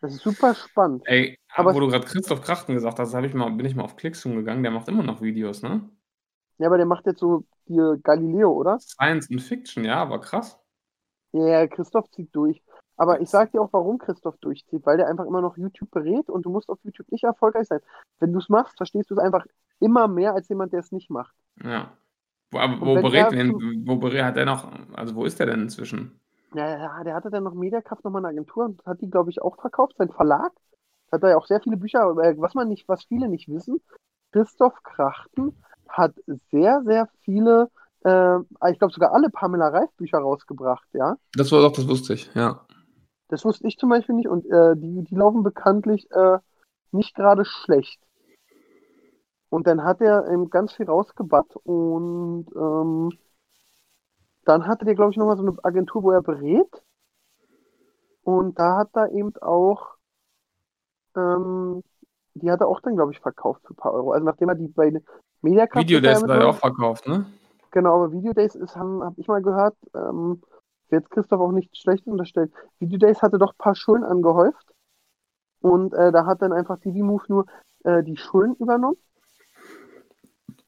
Das 0.01 0.13
ist 0.13 0.21
super 0.21 0.55
spannend. 0.55 1.03
Ey, 1.05 1.37
Aber- 1.55 1.73
wo 1.73 1.79
du 1.79 1.87
gerade 1.87 2.05
Christoph 2.05 2.41
Krachten 2.41 2.73
gesagt 2.73 2.99
hast, 2.99 3.13
ich 3.13 3.33
mal, 3.33 3.49
bin 3.51 3.65
ich 3.65 3.75
mal 3.75 3.83
auf 3.83 3.95
Klickzoom 3.95 4.35
gegangen. 4.35 4.63
Der 4.63 4.71
macht 4.71 4.87
immer 4.87 5.03
noch 5.03 5.21
Videos, 5.21 5.61
ne? 5.61 5.89
Ja, 6.57 6.67
aber 6.67 6.77
der 6.77 6.85
macht 6.85 7.05
jetzt 7.05 7.19
so 7.19 7.43
die 7.67 7.99
Galileo, 8.03 8.51
oder? 8.51 8.79
Science 8.79 9.29
und 9.29 9.39
Fiction, 9.39 9.83
ja, 9.83 9.95
aber 10.01 10.19
krass. 10.19 10.59
Ja, 11.31 11.67
Christoph 11.67 12.09
zieht 12.11 12.35
durch. 12.35 12.61
Aber 12.97 13.21
ich 13.21 13.29
sag 13.29 13.51
dir 13.51 13.61
auch, 13.61 13.71
warum 13.71 13.97
Christoph 13.97 14.37
durchzieht, 14.37 14.85
weil 14.85 14.97
der 14.97 15.07
einfach 15.07 15.25
immer 15.25 15.41
noch 15.41 15.55
YouTube 15.57 15.91
berät 15.91 16.29
und 16.29 16.45
du 16.45 16.49
musst 16.49 16.69
auf 16.69 16.79
YouTube 16.83 17.09
nicht 17.11 17.23
erfolgreich 17.23 17.67
sein. 17.67 17.79
Wenn 18.19 18.33
du 18.33 18.39
es 18.39 18.49
machst, 18.49 18.75
verstehst 18.77 19.09
du 19.09 19.15
es 19.15 19.21
einfach 19.21 19.45
immer 19.79 20.07
mehr 20.07 20.33
als 20.33 20.49
jemand, 20.49 20.73
der 20.73 20.81
es 20.81 20.91
nicht 20.91 21.09
macht. 21.09 21.33
Ja. 21.63 21.95
Wo, 22.51 22.59
aber 22.59 22.81
wo 22.81 22.95
berät 22.95 23.27
er 23.27 23.29
denn, 23.29 23.53
wo 23.85 23.95
berät, 23.97 24.23
hat 24.23 24.37
er 24.37 24.45
noch, 24.45 24.69
also 24.93 25.15
wo 25.15 25.23
ist 25.23 25.39
der 25.39 25.45
denn 25.45 25.61
inzwischen? 25.61 26.18
Ja, 26.53 26.67
ja, 26.67 27.03
der 27.03 27.13
hatte 27.13 27.29
dann 27.29 27.43
noch 27.43 27.53
Mediakraft 27.53 28.03
nochmal 28.03 28.25
eine 28.25 28.29
Agentur 28.29 28.65
und 28.65 28.85
hat 28.85 29.01
die, 29.01 29.09
glaube 29.09 29.29
ich, 29.29 29.41
auch 29.41 29.55
verkauft, 29.59 29.95
sein 29.97 30.09
Verlag. 30.09 30.51
Hat 31.11 31.23
da 31.23 31.29
ja 31.29 31.37
auch 31.37 31.47
sehr 31.47 31.61
viele 31.61 31.77
Bücher, 31.77 32.01
aber 32.01 32.23
äh, 32.23 32.35
was 32.37 32.53
man 32.53 32.67
nicht, 32.67 32.87
was 32.87 33.03
viele 33.03 33.27
nicht 33.27 33.47
wissen, 33.49 33.81
Christoph 34.31 34.81
Krachten 34.83 35.55
hat 35.87 36.13
sehr, 36.51 36.81
sehr 36.85 37.07
viele, 37.23 37.69
äh, 38.03 38.37
ich 38.71 38.79
glaube 38.79 38.93
sogar 38.93 39.13
alle 39.13 39.29
Pamela 39.29 39.69
Reif 39.69 39.91
Bücher 39.97 40.19
rausgebracht, 40.19 40.87
ja. 40.93 41.17
Das 41.33 41.51
war 41.51 41.61
doch, 41.61 41.71
das 41.71 41.87
wusste 41.87 42.13
ich, 42.13 42.33
ja. 42.35 42.65
Das 43.27 43.45
wusste 43.45 43.67
ich 43.67 43.77
zum 43.77 43.89
Beispiel 43.89 44.15
nicht 44.15 44.27
und 44.27 44.45
äh, 44.47 44.75
die, 44.75 45.03
die 45.03 45.15
laufen 45.15 45.43
bekanntlich 45.43 46.09
äh, 46.11 46.39
nicht 46.91 47.15
gerade 47.15 47.45
schlecht. 47.45 47.99
Und 49.49 49.65
dann 49.65 49.83
hat 49.83 50.01
er 50.01 50.29
eben 50.31 50.49
ganz 50.49 50.73
viel 50.73 50.85
rausgebaut 50.85 51.55
und 51.63 52.45
ähm, 52.55 53.17
dann 54.45 54.67
hatte 54.67 54.85
der, 54.85 54.95
glaube 54.95 55.11
ich, 55.11 55.17
nochmal 55.17 55.37
so 55.37 55.43
eine 55.43 55.55
Agentur, 55.63 56.03
wo 56.03 56.11
er 56.11 56.21
berät. 56.21 56.83
Und 58.23 58.59
da 58.59 58.77
hat 58.77 58.89
er 58.93 59.11
eben 59.11 59.35
auch, 59.37 59.95
ähm, 61.15 61.83
die 62.35 62.51
hat 62.51 62.61
er 62.61 62.67
auch 62.67 62.81
dann, 62.81 62.95
glaube 62.95 63.11
ich, 63.11 63.19
verkauft 63.19 63.61
für 63.65 63.73
ein 63.73 63.77
paar 63.77 63.93
Euro. 63.93 64.11
Also 64.11 64.25
nachdem 64.25 64.49
er 64.49 64.55
die 64.55 64.67
bei 64.67 64.91
Mediakraft 65.41 65.87
Videodays 65.87 66.21
hat 66.21 66.29
er 66.29 66.49
auch 66.49 66.55
verkauft, 66.55 67.07
ne? 67.07 67.25
Genau, 67.71 67.95
aber 67.95 68.11
Videodays 68.11 68.55
ist, 68.55 68.75
habe 68.75 69.13
ich 69.17 69.27
mal 69.27 69.41
gehört, 69.41 69.75
ähm, 69.93 70.41
jetzt 70.89 71.11
Christoph 71.11 71.39
auch 71.39 71.51
nichts 71.51 71.77
Schlechtes 71.77 72.07
unterstellt. 72.11 72.51
Videodays 72.79 73.21
hatte 73.21 73.37
doch 73.37 73.53
ein 73.53 73.57
paar 73.57 73.75
Schulden 73.75 74.03
angehäuft 74.03 74.73
und 75.61 75.93
äh, 75.93 76.11
da 76.11 76.25
hat 76.25 76.41
dann 76.41 76.51
einfach 76.51 76.79
TV-Move 76.79 77.23
nur 77.27 77.45
äh, 77.83 78.03
die 78.03 78.17
Schulden 78.17 78.55
übernommen. 78.55 78.97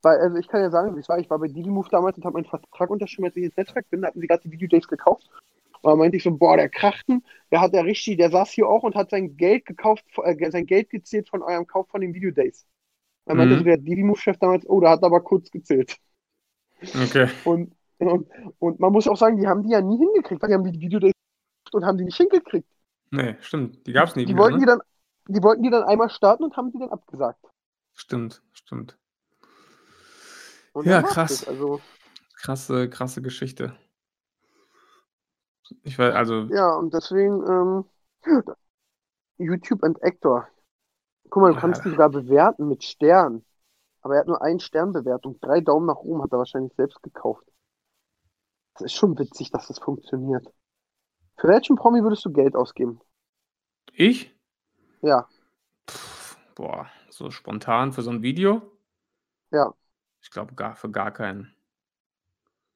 Weil, 0.04 0.18
also 0.20 0.38
ich 0.38 0.48
kann 0.48 0.62
ja 0.62 0.72
sagen, 0.72 0.96
wie 0.96 1.00
es 1.00 1.10
war, 1.10 1.20
ich 1.20 1.30
war 1.30 1.40
bei 1.40 1.48
DigiMove 1.48 1.90
damals 1.90 2.18
und 2.18 2.26
habe 2.26 2.34
meinen 2.36 2.46
Vertrag 2.46 2.90
unterschrieben, 2.90 3.26
als 3.26 3.36
ich 3.36 3.44
ins 3.44 3.58
Netzwerk 3.58 3.90
bin, 3.90 4.02
da 4.02 4.08
hatten 4.08 4.20
sie 4.22 4.28
gerade 4.28 4.44
die 4.44 4.52
Videodays 4.52 4.88
gekauft. 4.88 5.30
Und 5.82 5.92
da 5.92 5.96
meinte 5.96 6.18
ich 6.18 6.24
so, 6.24 6.32
boah, 6.38 6.58
der 6.58 6.70
Krachten, 6.70 7.24
der 7.52 7.62
hat 7.62 7.74
ja 7.74 7.82
richtig, 7.82 8.18
der 8.18 8.32
saß 8.32 8.52
hier 8.52 8.68
auch 8.68 8.84
und 8.84 8.96
hat 8.96 9.12
sein 9.12 9.38
Geld 9.38 9.66
gekauft, 9.66 10.06
äh, 10.24 10.52
sein 10.52 10.66
Geld 10.66 10.90
gezählt 10.90 11.30
von 11.30 11.42
eurem 11.44 11.68
Kauf 11.68 11.88
von 11.90 12.02
den 12.02 12.14
Videodays. 12.14 12.66
Da 13.26 13.36
meinte 13.36 13.56
Mhm. 13.56 13.60
so 13.60 13.64
der 13.66 13.78
DigiMove-Chef 13.78 14.38
damals, 14.40 14.68
oh, 14.70 14.82
da 14.82 14.92
hat 14.92 15.04
er 15.04 15.08
aber 15.08 15.22
kurz 15.22 15.52
gezählt. 15.52 15.98
Okay. 16.96 17.28
Und, 17.44 17.76
und, 18.00 18.28
und 18.60 18.80
man 18.80 18.92
muss 18.92 19.08
auch 19.08 19.18
sagen, 19.18 19.38
die 19.38 19.48
haben 19.48 19.64
die 19.64 19.70
ja 19.72 19.82
nie 19.82 19.98
hingekriegt, 19.98 20.42
weil 20.42 20.50
die 20.50 20.56
haben 20.56 20.64
die 20.72 20.80
Videodays 20.80 21.14
und 21.74 21.86
haben 21.86 21.98
die 21.98 22.06
nicht 22.06 22.18
hingekriegt. 22.18 22.68
Nee, 23.12 23.36
stimmt. 23.42 23.86
Die 23.88 23.94
gab's 23.94 24.16
nie 24.16 24.26
Die 24.26 24.32
wieder, 24.34 24.42
wollten 24.42 24.58
ne? 24.58 24.60
die 24.60 24.66
dann, 24.66 24.82
die 25.28 25.44
wollten 25.44 25.62
die 25.64 25.70
dann 25.70 25.84
einmal 25.84 26.10
starten 26.10 26.44
und 26.44 26.58
haben 26.58 26.72
die 26.72 26.80
dann 26.80 26.90
abgesagt. 26.90 27.46
Stimmt, 27.94 28.44
stimmt. 28.52 28.98
Und 30.74 30.86
Ja, 30.86 31.02
krass. 31.02 31.48
Also, 31.48 31.82
Krasse, 32.36 32.90
krasse 32.90 33.22
Geschichte. 33.22 33.76
Ich 35.84 35.98
weiß, 35.98 36.14
also, 36.14 36.44
ja, 36.46 36.76
und 36.76 36.94
deswegen, 36.94 37.44
ähm, 37.48 37.86
YouTube 39.38 39.84
and 39.84 40.02
Actor. 40.04 40.48
Guck 41.30 41.44
mal, 41.44 41.54
du 41.54 41.60
kannst 41.60 41.86
ihn 41.86 41.92
sogar 41.92 42.10
bewerten 42.10 42.68
mit 42.68 42.84
Sternen. 42.84 43.46
Aber 44.02 44.16
er 44.16 44.22
hat 44.22 44.28
nur 44.28 44.42
einen 44.42 44.60
Sternbewertung. 44.60 45.40
Drei 45.42 45.62
Daumen 45.62 45.86
nach 45.86 45.98
oben 45.98 46.24
hat 46.24 46.32
er 46.32 46.40
wahrscheinlich 46.40 46.74
selbst 46.76 47.02
gekauft. 47.04 47.46
Das 48.74 48.86
ist 48.86 48.94
schon 48.94 49.18
witzig, 49.18 49.52
dass 49.52 49.68
das 49.68 49.80
funktioniert. 49.80 50.46
Für 51.38 51.48
welchen 51.48 51.76
Promi 51.76 52.02
würdest 52.04 52.26
du 52.26 52.32
Geld 52.32 52.56
ausgeben? 52.56 53.00
ich? 53.94 54.36
Ja, 55.02 55.28
Pff, 55.90 56.38
boah, 56.56 56.90
so 57.10 57.30
spontan 57.32 57.94
für 57.94 58.02
so 58.02 58.12
ein 58.12 58.22
Video? 58.24 58.62
ja. 59.52 59.74
Ich 60.22 60.32
glaube 60.32 60.56
gar 60.56 60.76
für 60.76 60.90
gar 60.90 61.12
keinen. 61.12 61.56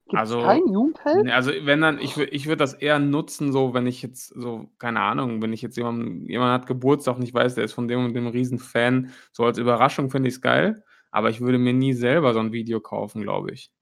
Gibt 0.08 0.18
Also, 0.20 0.42
keinen 0.42 0.72
Jugendheld? 0.72 1.24
Ne, 1.24 1.34
also 1.34 1.50
wenn 1.62 1.80
dann, 1.80 1.98
ich, 1.98 2.16
ich 2.16 2.46
würde 2.46 2.58
das 2.58 2.74
eher 2.74 3.00
nutzen, 3.00 3.52
so 3.52 3.74
wenn 3.74 3.88
ich 3.88 4.02
jetzt 4.02 4.28
so, 4.28 4.70
keine 4.78 5.00
Ahnung, 5.00 5.42
wenn 5.42 5.52
ich 5.52 5.62
jetzt 5.62 5.76
jemand, 5.76 6.28
jemand 6.28 6.52
hat 6.52 6.68
Geburtstag 6.68 7.16
und 7.16 7.22
ich 7.22 7.34
weiß, 7.34 7.56
der 7.56 7.64
ist 7.64 7.72
von 7.72 7.88
dem 7.88 8.04
und 8.04 8.14
dem 8.14 8.28
riesen 8.28 8.60
Fan, 8.60 9.10
so 9.32 9.44
als 9.44 9.58
Überraschung 9.58 10.10
finde 10.10 10.28
ich 10.28 10.36
es 10.36 10.40
geil, 10.40 10.84
aber 11.10 11.30
ich 11.30 11.40
würde 11.40 11.58
mir 11.58 11.72
nie 11.72 11.92
selber 11.92 12.34
so 12.34 12.40
ein 12.40 12.52
Video 12.52 12.80
kaufen, 12.80 13.22
glaube 13.22 13.50
ich. 13.50 13.72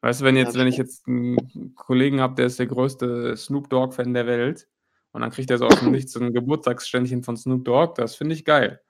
Weißt 0.00 0.20
du, 0.20 0.24
wenn 0.24 0.36
jetzt, 0.36 0.56
wenn 0.56 0.66
ich 0.66 0.78
jetzt 0.78 1.06
einen 1.06 1.74
Kollegen 1.76 2.20
habe, 2.20 2.34
der 2.34 2.46
ist 2.46 2.58
der 2.58 2.66
größte 2.66 3.36
Snoop 3.36 3.70
Dogg-Fan 3.70 4.14
der 4.14 4.26
Welt 4.26 4.66
und 5.12 5.20
dann 5.20 5.30
kriegt 5.30 5.50
er 5.50 5.58
so 5.58 5.66
aus 5.66 5.78
dem 5.78 5.90
Nichts 5.92 6.12
so 6.12 6.20
ein 6.20 6.32
Geburtstagsständchen 6.32 7.22
von 7.22 7.36
Snoop 7.36 7.64
Dogg, 7.64 7.94
das 7.96 8.16
finde 8.16 8.34
ich 8.34 8.44
geil. 8.44 8.80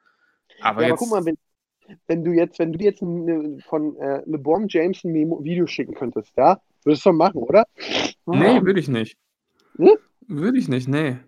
Aber 0.61 0.61
Ja, 0.61 0.64
aber 0.71 0.87
jetzt, 0.87 0.99
guck 1.01 1.11
mal, 1.11 1.25
wenn, 1.27 1.37
wenn 2.07 2.24
du 2.24 2.33
jetzt, 2.33 2.59
wenn 2.59 2.72
du 2.72 2.79
dir 2.79 2.90
jetzt 2.90 3.03
eine, 3.03 3.59
von 3.68 3.96
äh, 3.96 4.22
LeBron 4.26 4.66
James 4.68 5.05
ein 5.05 5.12
Memo 5.12 5.42
Video 5.42 5.66
schicken 5.66 5.94
könntest, 5.94 6.33
ja, 6.37 6.61
würdest 6.85 7.05
du 7.05 7.12
machen, 7.12 7.42
oder? 7.42 7.64
Nee, 8.26 8.62
würde 8.62 8.81
ich 8.81 8.88
nicht. 8.88 9.16
Nee? 9.76 9.96
Würde 10.26 10.59
ich 10.59 10.68
nicht, 10.68 10.88
nee. 10.88 11.18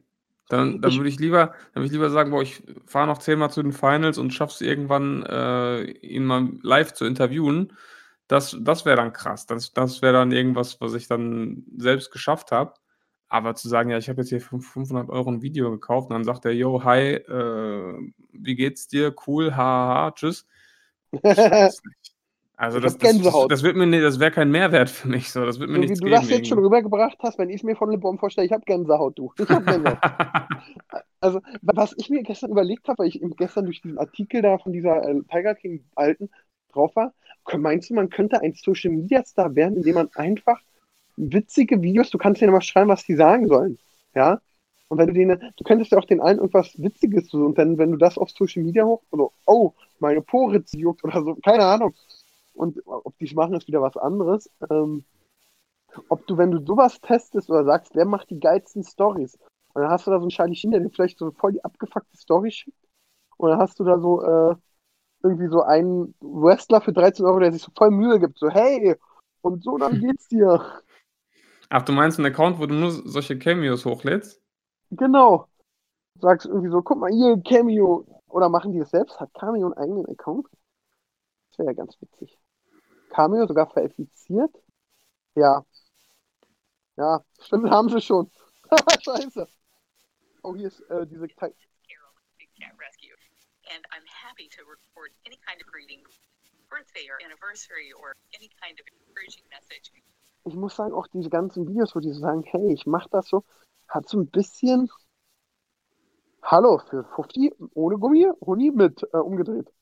Dann, 0.48 0.80
dann 0.82 0.94
würde 0.96 1.08
ich 1.08 1.18
lieber, 1.18 1.54
dann 1.72 1.82
würde 1.82 1.86
ich 1.86 1.92
lieber 1.92 2.10
sagen, 2.10 2.30
boah, 2.30 2.42
ich 2.42 2.62
fahre 2.84 3.06
noch 3.06 3.18
zehnmal 3.18 3.50
zu 3.50 3.62
den 3.62 3.72
Finals 3.72 4.18
und 4.18 4.34
schaff's 4.34 4.60
irgendwann, 4.60 5.22
äh, 5.24 5.84
ihn 5.84 6.24
mal 6.24 6.50
live 6.62 6.92
zu 6.92 7.06
interviewen. 7.06 7.72
Das, 8.28 8.56
das 8.60 8.84
wäre 8.84 8.96
dann 8.96 9.12
krass. 9.12 9.46
Das, 9.46 9.72
das 9.72 10.02
wäre 10.02 10.12
dann 10.12 10.30
irgendwas, 10.30 10.80
was 10.80 10.94
ich 10.94 11.08
dann 11.08 11.64
selbst 11.76 12.10
geschafft 12.10 12.52
habe. 12.52 12.74
Aber 13.32 13.54
zu 13.54 13.66
sagen, 13.66 13.88
ja, 13.88 13.96
ich 13.96 14.10
habe 14.10 14.20
jetzt 14.20 14.28
hier 14.28 14.42
für 14.42 14.60
500 14.60 15.08
Euro 15.08 15.30
ein 15.30 15.40
Video 15.40 15.70
gekauft 15.70 16.10
und 16.10 16.14
dann 16.16 16.24
sagt 16.24 16.44
er, 16.44 16.52
yo, 16.52 16.84
hi, 16.84 17.14
äh, 17.14 18.12
wie 18.30 18.54
geht's 18.54 18.88
dir? 18.88 19.14
Cool, 19.26 19.56
haha, 19.56 20.10
tschüss. 20.12 20.46
Also 22.54 22.78
das, 22.78 22.96
das, 22.96 23.18
das, 23.48 23.62
wird 23.64 23.74
mir, 23.74 24.00
das 24.00 24.20
wäre 24.20 24.30
kein 24.30 24.48
Mehrwert 24.52 24.88
für 24.88 25.08
mich. 25.08 25.30
So, 25.30 25.44
das 25.44 25.58
wird 25.58 25.68
mir 25.68 25.76
so 25.76 25.82
wie 25.82 25.86
nichts 25.86 25.98
du 25.98 26.04
geben. 26.04 26.20
das 26.20 26.30
jetzt 26.30 26.46
schon 26.46 26.60
rübergebracht 26.60 27.16
hast, 27.20 27.36
wenn 27.36 27.50
ich 27.50 27.64
mir 27.64 27.74
von 27.74 27.90
LeBron 27.90 28.18
vorstelle, 28.18 28.46
ich 28.46 28.52
habe 28.52 28.62
Gänsehaut, 28.64 29.18
du. 29.18 29.32
Ich 29.36 29.48
habe 29.48 29.64
Gänsehaut. 29.64 29.98
Also, 31.18 31.40
was 31.62 31.94
ich 31.96 32.08
mir 32.10 32.22
gestern 32.22 32.50
überlegt 32.50 32.86
habe, 32.86 32.98
weil 32.98 33.08
ich 33.08 33.20
gestern 33.36 33.64
durch 33.64 33.80
diesen 33.80 33.98
Artikel 33.98 34.42
da 34.42 34.58
von 34.58 34.72
dieser 34.72 35.02
äh, 35.08 35.22
Tiger 35.28 35.56
King 35.56 35.84
Alten 35.96 36.30
drauf 36.72 36.94
war, 36.94 37.14
meinst 37.56 37.90
du, 37.90 37.94
man 37.94 38.10
könnte 38.10 38.40
ein 38.40 38.52
Social 38.52 38.92
Media 38.92 39.24
Star 39.24 39.56
werden, 39.56 39.78
indem 39.78 39.94
man 39.94 40.10
einfach 40.14 40.60
witzige 41.16 41.82
Videos, 41.82 42.10
du 42.10 42.18
kannst 42.18 42.40
denen 42.40 42.52
mal 42.52 42.60
schreiben, 42.60 42.90
was 42.90 43.04
die 43.04 43.16
sagen 43.16 43.48
sollen, 43.48 43.78
ja? 44.14 44.40
Und 44.88 44.98
wenn 44.98 45.06
du 45.06 45.14
denen, 45.14 45.52
du 45.56 45.64
könntest 45.64 45.90
ja 45.90 45.98
auch 45.98 46.04
den 46.04 46.20
allen 46.20 46.36
irgendwas 46.36 46.74
Witziges 46.76 47.30
so, 47.30 47.38
und 47.38 47.56
dann, 47.56 47.78
wenn 47.78 47.92
du 47.92 47.96
das 47.96 48.18
auf 48.18 48.30
Social 48.30 48.62
Media 48.62 48.84
hoch, 48.84 49.02
oder, 49.10 49.30
oh, 49.46 49.72
meine 50.00 50.20
Poritze 50.20 50.76
juckt 50.76 51.02
oder 51.02 51.22
so, 51.22 51.34
keine 51.36 51.64
Ahnung. 51.64 51.94
Und 52.52 52.78
ob 52.84 53.16
die 53.18 53.24
es 53.24 53.32
machen, 53.32 53.54
ist 53.54 53.68
wieder 53.68 53.80
was 53.80 53.96
anderes. 53.96 54.50
Ähm, 54.68 55.04
ob 56.08 56.26
du, 56.26 56.36
wenn 56.36 56.50
du 56.50 56.64
sowas 56.64 57.00
testest 57.00 57.50
oder 57.50 57.64
sagst, 57.64 57.94
wer 57.94 58.04
macht 58.04 58.30
die 58.30 58.40
geilsten 58.40 58.84
Stories? 58.84 59.38
Und 59.72 59.82
dann 59.82 59.90
hast 59.90 60.06
du 60.06 60.10
da 60.10 60.18
so 60.18 60.24
einen 60.24 60.30
Charlie 60.30 60.54
Sheen, 60.54 60.72
der 60.72 60.80
dir 60.80 60.90
vielleicht 60.90 61.18
so 61.18 61.30
voll 61.30 61.52
die 61.52 61.64
abgefuckte 61.64 62.16
Story 62.16 62.50
schickt. 62.50 62.76
Und 63.38 63.50
dann 63.50 63.58
hast 63.58 63.80
du 63.80 63.84
da 63.84 63.98
so 63.98 64.22
äh, 64.22 64.54
irgendwie 65.22 65.48
so 65.48 65.62
einen 65.62 66.14
Wrestler 66.20 66.80
für 66.80 66.92
13 66.92 67.24
Euro, 67.24 67.38
der 67.38 67.52
sich 67.52 67.62
so 67.62 67.72
voll 67.76 67.90
Mühe 67.90 68.20
gibt. 68.20 68.38
So, 68.38 68.50
hey, 68.50 68.96
und 69.40 69.62
so, 69.62 69.78
dann 69.78 70.00
geht's 70.00 70.28
dir. 70.28 70.82
Ach, 71.74 71.80
du 71.80 71.92
meinst 71.92 72.18
einen 72.18 72.26
Account, 72.26 72.58
wo 72.58 72.66
du 72.66 72.74
nur 72.74 72.90
solche 72.92 73.38
Cameos 73.38 73.86
hochlädst? 73.86 74.42
Genau. 74.90 75.48
Sagst 76.20 76.46
irgendwie 76.46 76.70
so, 76.70 76.82
guck 76.82 76.98
mal 76.98 77.10
hier, 77.12 77.40
Cameo. 77.42 78.06
Oder 78.28 78.48
machen 78.48 78.72
die 78.72 78.80
das 78.80 78.90
selbst? 78.90 79.20
Hat 79.20 79.32
Cameo 79.34 79.66
einen 79.66 79.74
eigenen 79.78 80.06
Account? 80.08 80.46
Das 81.50 81.58
wäre 81.58 81.68
ja 81.70 81.74
ganz 81.74 81.96
witzig. 82.00 82.38
Cameo 83.10 83.46
sogar 83.46 83.70
verifiziert? 83.70 84.52
Ja. 85.36 85.64
Ja, 86.96 87.24
stimmt, 87.40 87.70
haben 87.70 87.88
sie 87.88 88.00
schon. 88.00 88.30
Scheiße. 89.02 89.46
Oh, 90.42 90.54
hier 90.56 90.68
ist 90.68 90.80
äh, 90.90 91.06
diese 91.06 91.28
Ti- 91.28 91.34
Carol, 91.36 92.12
Big 92.38 92.50
Cat 92.60 92.74
Rescue. 92.78 93.14
And 93.72 93.84
I'm 93.92 94.04
happy 94.06 94.48
to 94.58 94.62
report 94.68 95.12
any 95.26 95.38
kind 95.46 95.60
of 95.62 95.66
greeting, 95.72 96.02
birthday 96.68 97.08
or 97.08 97.18
anniversary 97.24 97.92
or 97.92 98.14
any 98.34 98.50
kind 98.60 98.78
of 98.80 98.86
encouraging 98.92 99.44
message. 99.50 99.90
Ich 100.44 100.54
muss 100.54 100.76
sagen, 100.76 100.92
auch 100.92 101.06
diese 101.06 101.30
ganzen 101.30 101.68
Videos, 101.68 101.94
wo 101.94 102.00
die 102.00 102.10
so 102.10 102.20
sagen, 102.20 102.42
hey, 102.44 102.72
ich 102.72 102.86
mach 102.86 103.08
das 103.08 103.28
so, 103.28 103.44
hat 103.88 104.08
so 104.08 104.18
ein 104.18 104.26
bisschen 104.28 104.90
Hallo 106.42 106.78
für 106.90 107.04
50 107.04 107.54
ohne 107.74 107.98
Gummi, 107.98 108.26
Huni 108.44 108.72
mit 108.72 109.06
äh, 109.12 109.18
umgedreht. 109.18 109.72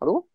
Hallo? 0.00 0.28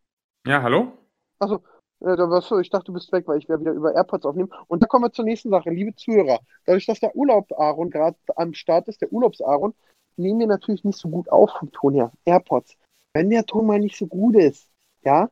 Ja, 0.46 0.62
hallo? 0.62 0.92
Also, 1.40 1.64
äh, 2.02 2.16
da 2.18 2.30
warst 2.30 2.52
du, 2.52 2.58
ich 2.60 2.70
dachte, 2.70 2.86
du 2.86 2.94
bist 2.94 3.12
weg, 3.12 3.28
weil 3.28 3.38
ich 3.38 3.48
werde 3.48 3.62
wieder 3.62 3.74
über 3.74 3.96
AirPods 3.96 4.26
aufnehmen. 4.26 4.52
Und 4.68 4.84
da 4.84 4.88
kommen 4.88 5.06
wir 5.06 5.12
zur 5.12 5.26
nächsten 5.26 5.50
Sache, 5.50 5.70
liebe 5.70 5.96
Zuhörer. 5.96 6.40
Dadurch, 6.66 6.86
dass 6.86 7.00
der 7.00 7.16
Urlaub-Aaron 7.16 7.90
gerade 7.90 8.18
am 8.36 8.54
Start 8.54 8.88
ist, 8.90 9.02
der 9.02 9.14
Urlaubs-Aaron, 9.14 9.74
nehmen 10.18 10.42
wir 10.42 10.48
natürlich 10.48 10.84
nicht 10.84 11.00
so 11.00 11.10
gut 11.10 11.30
auf 11.30 11.52
vom 11.58 11.72
Ton 11.72 11.94
her. 11.94 12.12
AirPods. 12.26 12.76
Wenn 13.14 13.30
der 13.30 13.46
Ton 13.46 13.68
mal 13.68 13.80
nicht 13.80 13.98
so 13.98 14.08
gut 14.08 14.36
ist, 14.36 14.70
ja, 15.04 15.30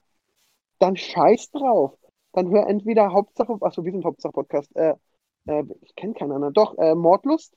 dann 0.79 0.95
scheiß 0.95 1.51
drauf. 1.51 1.97
Dann 2.33 2.49
hör 2.49 2.67
entweder 2.67 3.11
Hauptsache, 3.11 3.57
achso, 3.61 3.83
wir 3.83 3.91
sind 3.91 4.05
Hauptsache-Podcast, 4.05 4.75
äh, 4.75 4.95
äh, 5.45 5.63
ich 5.81 5.95
kenne 5.95 6.13
keinen 6.13 6.31
anderen, 6.31 6.53
doch, 6.53 6.77
äh, 6.77 6.95
Mordlust. 6.95 7.55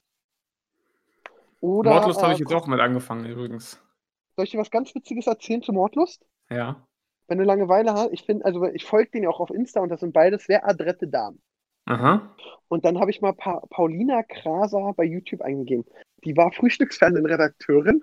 Oder, 1.61 1.91
Mordlust 1.93 2.23
habe 2.23 2.33
äh, 2.33 2.35
ich 2.35 2.41
jetzt 2.41 2.55
auch 2.55 2.67
mit 2.67 2.81
angefangen 2.81 3.27
übrigens. 3.27 3.81
Soll 4.37 4.47
ich 4.47 4.51
dir 4.51 4.59
was 4.59 4.71
ganz 4.71 4.95
Witziges 4.95 5.27
erzählen 5.27 5.63
zu 5.63 5.73
Mordlust? 5.73 6.25
Ja. 6.51 6.87
Wenn 7.29 7.39
du 7.39 7.45
Langeweile 7.45 7.93
hast, 7.93 8.13
ich 8.13 8.23
finde, 8.23 8.45
also 8.45 8.65
ich 8.65 8.85
folge 8.85 9.11
denen 9.11 9.25
ja 9.25 9.31
auch 9.31 9.41
auf 9.41 9.51
Insta 9.51 9.81
und 9.81 9.91
das 9.91 10.01
sind 10.01 10.13
beides 10.13 10.45
sehr 10.45 10.67
adrette 10.67 11.07
Damen. 11.07 11.41
Aha. 11.85 12.35
Und 12.69 12.85
dann 12.85 12.99
habe 12.99 13.11
ich 13.11 13.21
mal 13.21 13.33
pa 13.33 13.61
Paulina 13.71 14.23
Kraser 14.23 14.93
bei 14.97 15.05
YouTube 15.05 15.43
eingegeben. 15.43 15.85
Die 16.25 16.37
war 16.37 16.53
Frühstücksfernsehen-Redakteurin. 16.53 18.03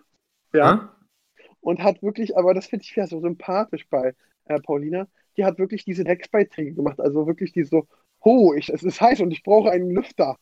Ja. 0.54 0.94
Hä? 1.36 1.44
Und 1.62 1.84
hat 1.84 2.02
wirklich, 2.02 2.38
aber 2.38 2.54
das 2.54 2.68
finde 2.68 2.84
ich 2.84 2.96
ja 2.96 3.08
so 3.08 3.20
sympathisch 3.20 3.88
bei 3.90 4.16
äh, 4.50 4.60
Paulina, 4.60 5.08
die 5.38 5.46
hat 5.46 5.58
wirklich 5.58 5.86
diese 5.86 6.04
Drecksbeiträge 6.04 6.74
gemacht. 6.74 7.00
Also 7.00 7.28
wirklich 7.28 7.54
die 7.54 7.64
so, 7.64 7.88
oh, 8.22 8.54
ich, 8.54 8.70
es 8.70 8.84
ist 8.84 9.00
heiß 9.00 9.22
und 9.22 9.32
ich 9.32 9.44
brauche 9.44 9.72
einen 9.72 9.92
Lüfter 9.92 10.38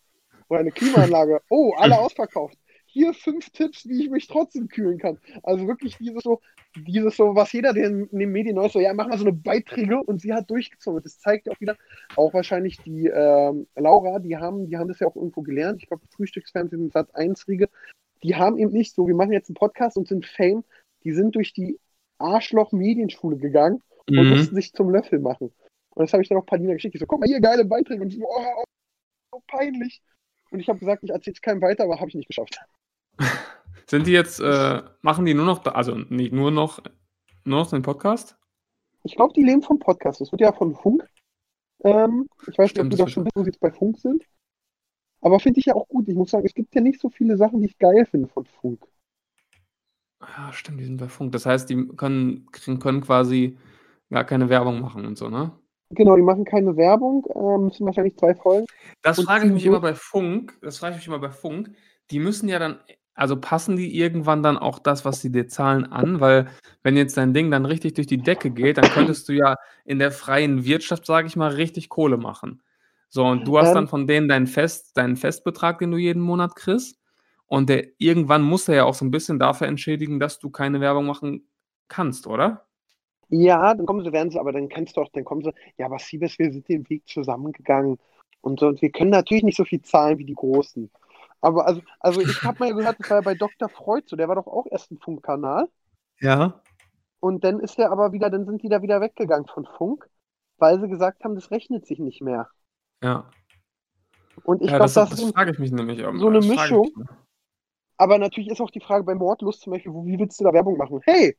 oder 0.50 0.62
eine 0.62 0.72
Klimaanlage. 0.72 1.42
Oh, 1.50 1.74
alle 1.78 2.00
ausverkauft. 2.00 2.58
Hier 2.86 3.14
fünf 3.14 3.50
Tipps, 3.52 3.88
wie 3.88 4.06
ich 4.06 4.10
mich 4.10 4.28
trotzdem 4.28 4.70
kühlen 4.70 4.98
kann. 4.98 5.20
Also 5.44 5.68
wirklich 5.68 5.98
dieses 5.98 6.24
so, 6.24 6.40
dieses 6.76 7.16
so, 7.18 7.36
was 7.36 7.52
jeder 7.52 7.74
den, 7.74 8.08
in 8.08 8.20
den 8.20 8.32
Medien 8.32 8.56
neu 8.56 8.70
so, 8.70 8.80
ja, 8.80 8.94
mach 8.94 9.08
mal 9.08 9.18
so 9.18 9.26
eine 9.26 9.34
Beiträge 9.34 10.02
und 10.02 10.22
sie 10.22 10.34
hat 10.34 10.50
durchgezogen. 10.50 11.04
Das 11.04 11.20
zeigt 11.20 11.46
ja 11.46 11.54
auch 11.54 11.60
wieder, 11.60 11.76
auch 12.16 12.34
wahrscheinlich 12.34 12.78
die 12.78 13.08
ähm, 13.08 13.68
Laura, 13.76 14.20
die 14.20 14.38
haben, 14.38 14.68
die 14.68 14.78
haben 14.78 14.88
das 14.88 15.00
ja 15.00 15.08
auch 15.08 15.16
irgendwo 15.16 15.42
gelernt. 15.42 15.82
Ich 15.82 15.90
glaube, 15.90 16.08
Frühstücksfernsehen, 16.16 16.90
Sat 16.90 17.14
1 17.14 17.48
Riege, 17.48 17.70
die 18.24 18.36
haben 18.36 18.58
eben 18.58 18.72
nicht 18.72 18.96
so, 18.96 19.06
wir 19.06 19.16
machen 19.16 19.34
jetzt 19.34 19.50
einen 19.50 19.56
Podcast 19.56 19.98
und 19.98 20.08
sind 20.08 20.26
Fame, 20.26 20.64
die 21.04 21.12
sind 21.12 21.36
durch 21.36 21.54
die 21.54 21.78
Arschloch-Medienschule 22.18 23.38
gegangen 23.38 23.84
und 24.10 24.16
Mhm. 24.16 24.30
mussten 24.30 24.56
sich 24.56 24.74
zum 24.74 24.90
Löffel 24.90 25.20
machen. 25.20 25.52
Und 25.96 26.04
das 26.04 26.14
habe 26.14 26.24
ich 26.24 26.30
dann 26.30 26.38
auch 26.38 26.46
Paulina 26.46 26.74
geschickt. 26.74 26.96
Ich 26.96 27.00
so, 27.00 27.08
guck 27.08 27.20
mal 27.20 27.28
hier, 27.28 27.42
geile 27.42 27.66
Beiträge. 27.66 28.02
Und 28.02 28.12
sie 28.12 28.20
so, 28.20 28.28
oh, 28.28 28.64
so 29.34 29.42
peinlich. 29.48 30.02
Und 30.52 30.60
ich 30.60 30.70
habe 30.70 30.80
gesagt, 30.80 31.04
ich 31.04 31.10
erzähle 31.10 31.34
es 31.34 31.42
keinem 31.42 31.62
weiter, 31.62 31.84
aber 31.84 32.00
habe 32.00 32.10
ich 32.10 32.16
nicht 32.16 32.28
geschafft. 32.28 32.60
Sind 33.90 34.06
die 34.08 34.12
jetzt, 34.12 34.40
äh, 34.40 34.82
machen 35.02 35.26
die 35.26 35.34
nur 35.34 35.46
noch, 35.46 35.66
also 35.66 35.96
nicht 35.96 36.34
nur 36.34 36.52
noch, 36.52 36.82
nur 37.46 37.60
noch 37.60 37.70
den 37.70 37.82
Podcast? 37.82 38.38
Ich 39.04 39.16
glaube, 39.16 39.34
die 39.34 39.44
leben 39.44 39.62
vom 39.62 39.80
Podcast. 39.80 40.22
Das 40.22 40.32
wird 40.32 40.42
ja 40.42 40.52
von 40.52 40.76
Funk. 40.76 41.08
Ähm, 41.84 42.28
ich 42.48 42.58
weiß 42.58 42.70
Stimmt, 42.70 42.90
nicht, 42.90 43.00
ob 43.00 43.06
du 43.06 43.06
da 43.06 43.10
schon 43.10 43.24
bist, 43.24 43.36
wo 43.36 43.44
sie 43.44 43.50
jetzt 43.50 43.60
bei 43.60 43.72
Funk 43.72 43.98
sind. 43.98 44.24
Aber 45.22 45.40
finde 45.40 45.60
ich 45.60 45.66
ja 45.66 45.76
auch 45.76 45.88
gut. 45.88 46.08
Ich 46.08 46.16
muss 46.16 46.32
sagen, 46.32 46.46
es 46.46 46.54
gibt 46.54 46.76
ja 46.76 46.82
nicht 46.82 47.00
so 47.00 47.10
viele 47.10 47.38
Sachen, 47.38 47.62
die 47.62 47.68
ich 47.68 47.78
geil 47.78 48.06
finde 48.06 48.28
von 48.28 48.46
Funk. 48.46 48.86
Ja, 50.22 50.52
stimmt, 50.52 50.80
die 50.80 50.86
sind 50.86 50.98
bei 50.98 51.08
Funk. 51.08 51.32
Das 51.32 51.46
heißt, 51.46 51.70
die 51.70 51.88
können, 51.96 52.48
können 52.52 53.02
quasi 53.02 53.58
gar 54.10 54.24
keine 54.26 54.50
Werbung 54.50 54.82
machen 54.82 55.06
und 55.06 55.18
so, 55.18 55.30
ne? 55.30 55.52
Genau, 55.92 56.16
die 56.18 56.22
machen 56.22 56.44
keine 56.46 56.76
Werbung, 56.76 57.26
äh, 57.34 57.58
müssen 57.60 57.86
wahrscheinlich 57.86 58.18
zwei 58.18 58.36
Folgen. 58.36 58.66
Das 59.04 59.22
frage 59.22 59.46
ich 59.48 59.54
mich 59.54 59.66
immer 59.66 59.80
bei 59.80 59.96
Funk, 59.96 60.58
das 60.62 60.80
frage 60.80 60.94
ich 60.96 61.00
mich 61.00 61.08
immer 61.08 61.20
bei 61.20 61.32
Funk, 61.32 61.72
die 62.12 62.20
müssen 62.20 62.50
ja 62.50 62.60
dann 62.60 62.80
Also 63.20 63.36
passen 63.40 63.78
die 63.78 63.98
irgendwann 63.98 64.44
dann 64.44 64.58
auch 64.60 64.80
das, 64.80 65.04
was 65.06 65.22
sie 65.22 65.32
dir 65.32 65.48
zahlen, 65.48 65.86
an? 65.92 66.20
Weil 66.20 66.50
wenn 66.84 66.96
jetzt 66.98 67.18
dein 67.18 67.34
Ding 67.34 67.50
dann 67.52 67.66
richtig 67.66 67.96
durch 67.96 68.08
die 68.08 68.22
Decke 68.22 68.52
geht, 68.52 68.78
dann 68.78 68.92
könntest 68.92 69.28
du 69.30 69.34
ja 69.34 69.56
in 69.86 69.98
der 70.00 70.12
freien 70.12 70.66
Wirtschaft, 70.66 71.06
sage 71.06 71.28
ich 71.28 71.36
mal, 71.36 71.52
richtig 71.52 71.90
Kohle 71.90 72.18
machen. 72.18 72.62
So, 73.10 73.26
und 73.26 73.48
du 73.48 73.58
hast 73.58 73.74
dann 73.74 73.86
Ähm, 73.86 73.88
von 73.88 74.08
denen 74.08 74.28
deinen 74.28 74.48
Fest 74.48 74.96
deinen 74.98 75.16
Festbetrag, 75.18 75.80
den 75.80 75.92
du 75.92 75.98
jeden 75.98 76.22
Monat 76.22 76.56
kriegst. 76.56 77.00
Und 77.48 77.70
der 77.70 77.88
irgendwann 77.98 78.44
muss 78.44 78.68
er 78.68 78.76
ja 78.76 78.84
auch 78.86 78.94
so 78.94 79.06
ein 79.06 79.12
bisschen 79.12 79.40
dafür 79.40 79.68
entschädigen, 79.68 80.20
dass 80.20 80.40
du 80.40 80.52
keine 80.52 80.80
Werbung 80.82 81.06
machen 81.08 81.48
kannst, 81.88 82.28
oder? 82.28 82.67
Ja, 83.30 83.74
dann 83.74 83.86
kommen 83.86 84.04
sie, 84.04 84.12
werden 84.14 84.30
sie, 84.32 84.40
aber 84.40 84.52
dann 84.54 84.70
kannst 84.70 84.98
du 84.98 85.02
auch, 85.02 85.10
dann 85.14 85.26
kommen 85.26 85.44
sie, 85.44 85.54
ja, 85.78 85.86
aber 85.88 86.00
Siebes, 86.00 86.40
wir 86.40 86.52
sind 86.52 86.68
den 86.70 86.90
Weg 86.90 87.08
zusammengegangen 87.08 88.00
und 88.42 88.62
und 88.64 88.82
wir 88.82 88.92
können 88.92 89.12
natürlich 89.12 89.44
nicht 89.44 89.58
so 89.58 89.66
viel 89.66 89.82
zahlen 89.82 90.18
wie 90.20 90.26
die 90.26 90.34
Großen. 90.36 90.92
Aber 91.42 91.68
also, 91.68 91.82
also 92.00 92.22
ich 92.22 92.44
habe 92.44 92.58
mal 92.60 92.74
gehört, 92.74 93.00
das 93.00 93.10
war 93.10 93.18
ja 93.18 93.22
bei 93.22 93.36
Dr. 93.36 93.70
Freud 93.70 94.06
so, 94.08 94.16
der 94.16 94.28
war 94.28 94.36
doch 94.36 94.48
auch 94.48 94.66
erst 94.72 94.92
ein 94.92 95.00
Funkkanal 95.00 95.68
Ja. 96.22 96.62
und 97.20 97.44
dann 97.44 97.60
ist 97.60 97.78
der 97.78 97.92
aber 97.92 98.12
wieder, 98.12 98.30
dann 98.32 98.46
sind 98.46 98.64
die 98.64 98.70
da 98.70 98.82
wieder 98.82 99.02
weggegangen 99.02 99.48
von 99.48 99.66
Funk, 99.78 100.10
weil 100.58 100.80
sie 100.82 100.88
gesagt 100.88 101.24
haben, 101.24 101.36
das 101.36 101.52
rechnet 101.52 101.86
sich 101.86 102.00
nicht 102.00 102.22
mehr. 102.22 102.50
Ja. 103.04 103.30
Und 104.44 104.62
ich 104.64 104.70
Ja, 104.72 104.76
glaube, 104.76 104.94
das 104.94 104.94
das 104.94 105.10
das 105.10 105.22
ist, 105.22 105.34
frage 105.34 105.52
ich 105.52 105.60
mich 105.60 105.72
nämlich, 105.72 106.00
ähm, 106.00 106.20
so 106.20 106.28
eine 106.28 106.42
Mischung. 106.42 106.92
aber 107.98 108.18
natürlich 108.20 108.50
ist 108.50 108.62
auch 108.62 108.70
die 108.72 108.80
Frage 108.82 109.04
bei 109.04 109.16
Mordlust 109.16 109.62
zum 109.62 109.74
Beispiel, 109.74 109.94
wo, 109.94 110.06
wie 110.06 110.20
willst 110.20 110.40
du 110.40 110.44
da 110.44 110.54
Werbung 110.54 110.78
machen? 110.78 111.02
Hey, 111.04 111.38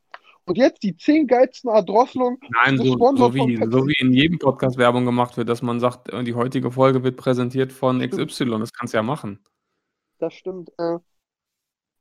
und 0.48 0.56
jetzt 0.56 0.82
die 0.82 0.96
zehn 0.96 1.26
geilsten 1.26 1.70
Erdrosselungen, 1.70 2.38
Nein, 2.64 2.78
so, 2.78 2.96
so, 3.16 3.34
wie, 3.34 3.56
so 3.70 3.86
wie 3.86 4.00
in 4.00 4.12
jedem 4.12 4.38
Podcast 4.38 4.78
Werbung 4.78 5.04
gemacht 5.04 5.36
wird, 5.36 5.48
dass 5.48 5.62
man 5.62 5.78
sagt, 5.78 6.12
äh, 6.12 6.24
die 6.24 6.34
heutige 6.34 6.70
Folge 6.70 7.04
wird 7.04 7.16
präsentiert 7.16 7.72
von 7.72 8.00
Stimmt. 8.00 8.30
XY. 8.30 8.58
Das 8.58 8.72
kannst 8.72 8.94
du 8.94 8.98
ja 8.98 9.02
machen. 9.02 9.40
Das 10.18 10.32
stimmt. 10.34 10.72
Äh, 10.78 10.98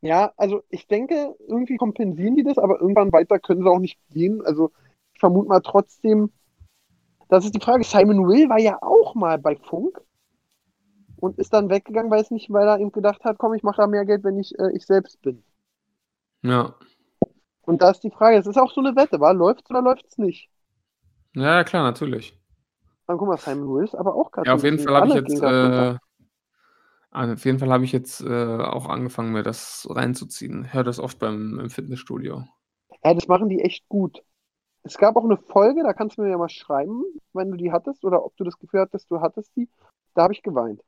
ja, 0.01 0.31
also 0.37 0.63
ich 0.69 0.87
denke, 0.87 1.35
irgendwie 1.47 1.75
kompensieren 1.75 2.35
die 2.35 2.43
das, 2.43 2.57
aber 2.57 2.79
irgendwann 2.79 3.11
weiter 3.11 3.39
können 3.39 3.63
sie 3.63 3.69
auch 3.69 3.79
nicht 3.79 3.99
gehen. 4.09 4.41
Also 4.45 4.71
ich 5.13 5.19
vermute 5.19 5.49
mal 5.49 5.61
trotzdem, 5.61 6.31
das 7.29 7.45
ist 7.45 7.55
die 7.55 7.61
Frage. 7.61 7.83
Simon 7.83 8.27
Will 8.27 8.49
war 8.49 8.59
ja 8.59 8.77
auch 8.81 9.15
mal 9.15 9.37
bei 9.37 9.55
Funk 9.55 9.99
und 11.17 11.37
ist 11.37 11.53
dann 11.53 11.69
weggegangen, 11.69 12.11
weil 12.11 12.21
es 12.21 12.31
nicht, 12.31 12.51
weil 12.51 12.67
er 12.67 12.79
eben 12.79 12.91
gedacht 12.91 13.23
hat, 13.25 13.37
komm, 13.39 13.55
ich 13.55 13.63
mache 13.63 13.81
da 13.81 13.87
mehr 13.87 14.05
Geld, 14.05 14.23
wenn 14.23 14.39
ich 14.39 14.57
äh, 14.57 14.71
ich 14.73 14.85
selbst 14.85 15.21
bin. 15.21 15.43
Ja. 16.43 16.75
Und 17.67 17.81
da 17.81 17.91
ist 17.91 17.99
die 18.03 18.11
Frage, 18.11 18.37
es 18.37 18.47
ist 18.47 18.57
auch 18.57 18.71
so 18.71 18.81
eine 18.81 18.95
Wette, 18.95 19.19
war 19.19 19.33
läuft's 19.33 19.69
oder 19.69 19.81
läuft's 19.81 20.17
nicht? 20.17 20.49
Ja, 21.35 21.63
klar, 21.63 21.83
natürlich. 21.83 22.33
Dann 23.05 23.17
guck 23.17 23.27
mal, 23.27 23.37
Simon 23.37 23.75
Will 23.75 23.83
ist 23.83 23.95
aber 23.95 24.15
auch 24.15 24.31
gerade 24.31 24.47
Ja, 24.47 24.55
auf 24.55 24.63
jeden 24.63 24.79
Fall 24.79 24.95
habe 24.95 25.07
ich 25.07 25.13
jetzt, 25.13 25.41
äh, 25.41 25.97
auf 27.11 27.45
jeden 27.45 27.59
Fall 27.59 27.69
habe 27.71 27.83
ich 27.83 27.91
jetzt 27.91 28.21
äh, 28.21 28.57
auch 28.57 28.87
angefangen, 28.87 29.33
mir 29.33 29.43
das 29.43 29.87
reinzuziehen. 29.89 30.73
Höre 30.73 30.83
das 30.83 30.99
oft 30.99 31.19
beim 31.19 31.59
im 31.59 31.69
Fitnessstudio. 31.69 32.45
Ja, 33.03 33.13
das 33.13 33.27
machen 33.27 33.49
die 33.49 33.61
echt 33.61 33.87
gut. 33.89 34.23
Es 34.83 34.97
gab 34.97 35.15
auch 35.17 35.25
eine 35.25 35.37
Folge, 35.37 35.83
da 35.83 35.93
kannst 35.93 36.17
du 36.17 36.23
mir 36.23 36.29
ja 36.31 36.37
mal 36.37 36.49
schreiben, 36.49 37.03
wenn 37.33 37.51
du 37.51 37.57
die 37.57 37.71
hattest 37.71 38.05
oder 38.05 38.25
ob 38.25 38.35
du 38.37 38.43
das 38.45 38.59
Gefühl 38.59 38.81
hattest, 38.81 39.11
du 39.11 39.21
hattest 39.21 39.55
die. 39.55 39.69
Da 40.15 40.23
habe 40.23 40.33
ich 40.33 40.43
geweint. 40.43 40.81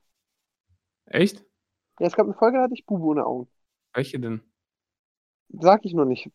Echt? 1.08 1.44
Ja, 2.00 2.08
es 2.08 2.15
gab 2.15 2.26
eine 2.26 2.34
Folge, 2.34 2.58
da 2.58 2.63
hatte 2.63 2.74
ich 2.74 2.86
Bubu 2.86 3.12
in 3.12 3.18
den 3.18 3.26
Augen. 3.26 3.48
Welche 3.94 4.20
denn? 4.20 4.42
Sag 5.50 5.86
ich 5.86 5.94
noch 5.94 6.06
nicht. 6.06 6.32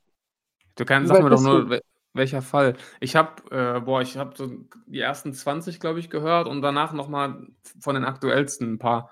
Du 0.77 0.85
kannst, 0.85 1.09
sag 1.09 1.21
mir 1.21 1.31
doch 1.31 1.41
nur, 1.41 1.69
du? 1.69 1.81
welcher 2.15 2.43
Fall. 2.43 2.77
Ich 3.01 3.17
habe, 3.17 3.43
äh, 3.51 3.81
boah, 3.81 4.03
ich 4.03 4.17
habe 4.17 4.37
so 4.37 4.51
die 4.87 5.01
ersten 5.01 5.33
20, 5.33 5.81
glaube 5.81 6.01
ich, 6.01 6.11
gehört 6.11 6.49
und 6.49 6.63
danach 6.63 6.93
nochmal 6.93 7.47
von 7.81 7.95
den 7.95 8.05
aktuellsten 8.05 8.75
ein 8.75 8.79
paar. 8.79 9.11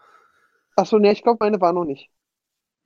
Achso, 0.76 0.98
nee, 0.98 1.12
ich 1.12 1.22
glaube, 1.22 1.38
meine 1.40 1.60
war 1.60 1.72
noch 1.72 1.84
nicht. 1.84 2.10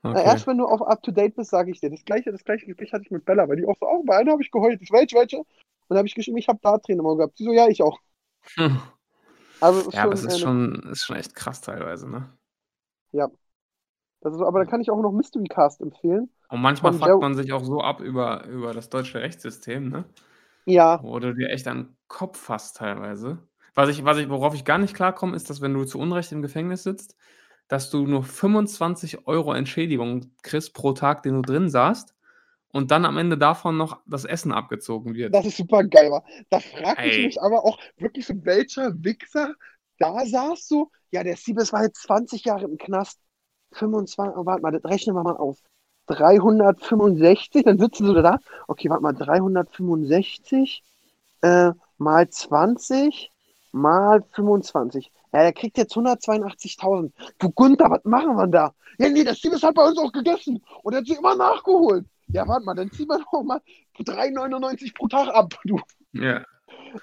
Okay. 0.04 0.20
erst 0.24 0.46
wenn 0.48 0.58
du 0.58 0.66
auf 0.66 0.82
up 0.82 1.02
to 1.02 1.12
date 1.12 1.36
bist, 1.36 1.50
sage 1.50 1.70
ich 1.72 1.80
dir. 1.80 1.90
Das 1.90 2.04
gleiche, 2.04 2.32
das 2.32 2.44
gleiche 2.44 2.66
Gespräch 2.66 2.92
hatte 2.92 3.04
ich 3.04 3.10
mit 3.12 3.24
Bella, 3.26 3.48
weil 3.48 3.56
die 3.58 3.66
auch 3.66 3.76
so, 3.80 3.86
auch 3.86 4.04
bei 4.06 4.16
einer 4.18 4.32
habe 4.32 4.42
ich 4.42 4.50
geheult. 4.52 4.82
Ich 4.82 4.92
welche, 4.92 5.16
welche? 5.16 5.38
Und 5.38 5.46
dann 5.90 5.98
habe 5.98 6.08
ich 6.08 6.14
geschrieben, 6.16 6.38
ich 6.38 6.48
habe 6.48 6.60
da 6.62 6.78
Tränen 6.78 7.00
im 7.00 7.06
Auge 7.06 7.18
gehabt. 7.18 7.38
Sie 7.38 7.44
so, 7.44 7.52
ja, 7.52 7.68
ich 7.68 7.82
auch. 7.82 8.00
Hm. 8.56 8.78
Also 9.60 9.80
es 9.80 9.86
ist 9.88 9.96
Ja, 9.96 10.00
schon, 10.00 10.08
das 10.08 10.22
ist 10.22 10.38
äh, 10.38 10.38
schon, 10.38 10.74
ist 10.90 11.04
schon 11.04 11.16
echt 11.16 11.34
krass 11.34 11.60
teilweise, 11.60 12.08
ne? 12.10 12.36
das 13.12 13.30
ist 14.20 14.38
so, 14.38 14.46
aber 14.46 14.64
da 14.64 14.70
kann 14.70 14.80
ich 14.80 14.90
auch 14.90 15.00
noch 15.00 15.12
Mystery 15.12 15.46
Cast 15.48 15.80
empfehlen. 15.80 16.30
Und 16.48 16.60
manchmal 16.60 16.92
Von 16.92 17.08
fuckt 17.08 17.22
man 17.22 17.34
sich 17.34 17.52
auch 17.52 17.64
so 17.64 17.80
ab 17.80 18.00
über, 18.00 18.46
über 18.46 18.72
das 18.72 18.88
deutsche 18.88 19.20
Rechtssystem, 19.20 19.88
ne? 19.88 20.04
Ja, 20.64 21.00
Wo 21.02 21.18
du 21.18 21.34
dir 21.34 21.50
echt 21.50 21.68
an 21.68 21.76
den 21.78 21.96
Kopf 22.08 22.38
fasst 22.38 22.76
teilweise. 22.76 23.38
Was 23.74 23.88
ich, 23.88 24.04
was 24.04 24.18
ich, 24.18 24.28
worauf 24.28 24.54
ich 24.54 24.64
gar 24.64 24.78
nicht 24.78 24.94
klarkomme, 24.94 25.36
ist, 25.36 25.50
dass 25.50 25.60
wenn 25.60 25.74
du 25.74 25.84
zu 25.84 25.98
Unrecht 25.98 26.32
im 26.32 26.42
Gefängnis 26.42 26.82
sitzt, 26.82 27.16
dass 27.68 27.90
du 27.90 28.06
nur 28.06 28.22
25 28.22 29.26
Euro 29.26 29.52
Entschädigung 29.52 30.32
kriegst 30.42 30.74
pro 30.74 30.92
Tag, 30.92 31.22
den 31.22 31.34
du 31.34 31.42
drin 31.42 31.68
saßt, 31.68 32.14
und 32.72 32.90
dann 32.90 33.04
am 33.04 33.16
Ende 33.16 33.38
davon 33.38 33.76
noch 33.76 34.00
das 34.06 34.24
Essen 34.24 34.52
abgezogen 34.52 35.14
wird. 35.14 35.34
das 35.34 35.46
ist 35.46 35.56
super 35.56 35.84
geil. 35.84 36.10
Da 36.50 36.60
frage 36.60 37.08
ich 37.08 37.18
Ey. 37.18 37.26
mich 37.26 37.42
aber 37.42 37.64
auch 37.64 37.78
wirklich 37.96 38.26
so, 38.26 38.34
welcher 38.44 38.92
Wichser 39.02 39.54
da 39.98 40.26
saß 40.26 40.66
so, 40.68 40.90
ja, 41.10 41.22
der 41.22 41.36
Siebes 41.36 41.72
war 41.72 41.84
jetzt 41.84 42.02
20 42.02 42.44
Jahre 42.44 42.64
im 42.66 42.76
Knast. 42.76 43.18
25, 43.72 44.36
oh, 44.36 44.46
warte 44.46 44.62
mal, 44.62 44.72
das 44.72 44.84
rechnen 44.84 45.14
wir 45.16 45.22
mal 45.22 45.36
aus. 45.36 45.62
365, 46.06 47.64
dann 47.64 47.78
sitzen 47.78 48.06
sie 48.06 48.22
da. 48.22 48.38
Okay, 48.68 48.88
warte 48.90 49.02
mal, 49.02 49.12
365 49.12 50.82
äh, 51.42 51.72
mal 51.98 52.28
20 52.28 53.30
mal 53.72 54.22
25. 54.32 55.10
Ja, 55.32 55.42
der 55.42 55.52
kriegt 55.52 55.76
jetzt 55.76 55.94
182.000. 55.94 57.12
Du 57.38 57.50
Gunther, 57.50 57.90
was 57.90 58.04
machen 58.04 58.36
wir 58.36 58.46
da? 58.46 58.72
Ja, 58.98 59.08
nee, 59.08 59.24
der 59.24 59.34
Siebes 59.34 59.62
hat 59.62 59.74
bei 59.74 59.84
uns 59.86 59.98
auch 59.98 60.12
gegessen 60.12 60.62
und 60.82 60.94
er 60.94 61.00
hat 61.00 61.06
sie 61.06 61.14
immer 61.14 61.34
nachgeholt. 61.34 62.06
Ja, 62.28 62.46
warte 62.48 62.64
mal, 62.64 62.74
dann 62.74 62.90
ziehen 62.90 63.08
wir 63.08 63.18
doch 63.18 63.42
mal 63.42 63.60
3,99 63.98 64.94
pro 64.94 65.08
Tag 65.08 65.28
ab. 65.28 65.54
Du, 65.64 65.78
Ja. 66.12 66.42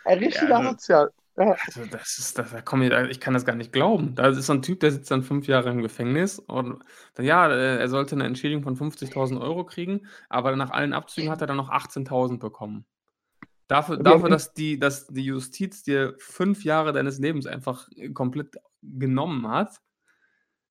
ein 0.05 0.17
richtiger 0.17 0.49
Ja, 0.49 0.57
also- 0.57 0.69
Sozial. 0.71 1.11
Ja, 1.35 1.55
Also 1.65 1.85
das 1.85 2.19
ist, 2.19 2.37
das, 2.37 2.51
da 2.51 2.61
komm 2.61 2.83
ich, 2.83 2.91
ich 2.91 3.19
kann 3.19 3.33
das 3.33 3.45
gar 3.45 3.55
nicht 3.55 3.71
glauben. 3.71 4.13
Da 4.13 4.27
ist 4.27 4.45
so 4.45 4.53
ein 4.53 4.61
Typ, 4.61 4.79
der 4.81 4.91
sitzt 4.91 5.09
dann 5.09 5.23
fünf 5.23 5.47
Jahre 5.47 5.71
im 5.71 5.81
Gefängnis 5.81 6.37
und 6.37 6.83
dann, 7.15 7.25
ja, 7.25 7.47
äh, 7.49 7.79
er 7.79 7.89
sollte 7.89 8.15
eine 8.15 8.25
Entschädigung 8.25 8.63
von 8.63 8.75
50.000 8.75 9.41
Euro 9.41 9.65
kriegen, 9.65 10.05
aber 10.29 10.55
nach 10.55 10.69
allen 10.69 10.93
Abzügen 10.93 11.31
hat 11.31 11.41
er 11.41 11.47
dann 11.47 11.57
noch 11.57 11.71
18.000 11.71 12.37
bekommen. 12.37 12.85
Dafür, 13.67 13.97
dafür 13.97 14.29
dass, 14.29 14.53
die, 14.53 14.77
dass 14.77 15.07
die 15.07 15.25
Justiz 15.25 15.81
dir 15.81 16.15
fünf 16.19 16.63
Jahre 16.63 16.93
deines 16.93 17.17
Lebens 17.17 17.47
einfach 17.47 17.87
komplett 18.13 18.55
genommen 18.83 19.47
hat. 19.47 19.77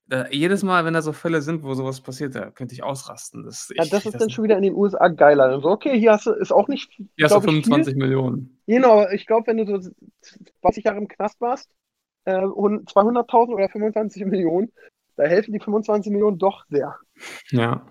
Da, 0.06 0.28
jedes 0.28 0.62
Mal, 0.62 0.84
wenn 0.84 0.94
da 0.94 1.02
so 1.02 1.12
Fälle 1.12 1.40
sind, 1.42 1.62
wo 1.62 1.74
sowas 1.74 2.00
passiert, 2.00 2.34
da 2.34 2.50
könnte 2.50 2.74
ich 2.74 2.82
ausrasten. 2.82 3.44
Das, 3.44 3.72
ja, 3.74 3.84
ich, 3.84 3.90
das 3.90 4.02
krieg 4.02 4.12
ist 4.12 4.20
dann 4.20 4.30
schon 4.30 4.44
wieder 4.44 4.56
in 4.56 4.62
den 4.62 4.74
USA 4.74 5.08
geiler. 5.08 5.48
Dann 5.48 5.60
so, 5.60 5.70
okay, 5.70 5.98
hier 5.98 6.12
hast 6.12 6.26
du, 6.26 6.32
ist 6.32 6.52
auch 6.52 6.68
nicht, 6.68 6.90
Hier 6.92 7.24
hast 7.24 7.34
du 7.34 7.40
glaub 7.40 7.54
ich, 7.54 7.64
25 7.64 7.96
Millionen. 7.96 8.58
viel. 8.64 8.76
Genau, 8.76 8.92
aber 8.92 9.12
ich 9.12 9.26
glaube, 9.26 9.46
wenn 9.46 9.58
du 9.58 9.80
so 9.80 9.90
20 10.60 10.84
Jahre 10.84 10.98
im 10.98 11.08
Knast 11.08 11.40
warst 11.40 11.70
äh, 12.24 12.44
und 12.44 12.90
200.000 12.90 13.54
oder 13.54 13.68
25 13.68 14.24
Millionen, 14.26 14.72
da 15.16 15.24
helfen 15.24 15.52
die 15.52 15.60
25 15.60 16.10
Millionen 16.12 16.38
doch 16.38 16.64
sehr. 16.68 16.96
Ja. 17.50 17.86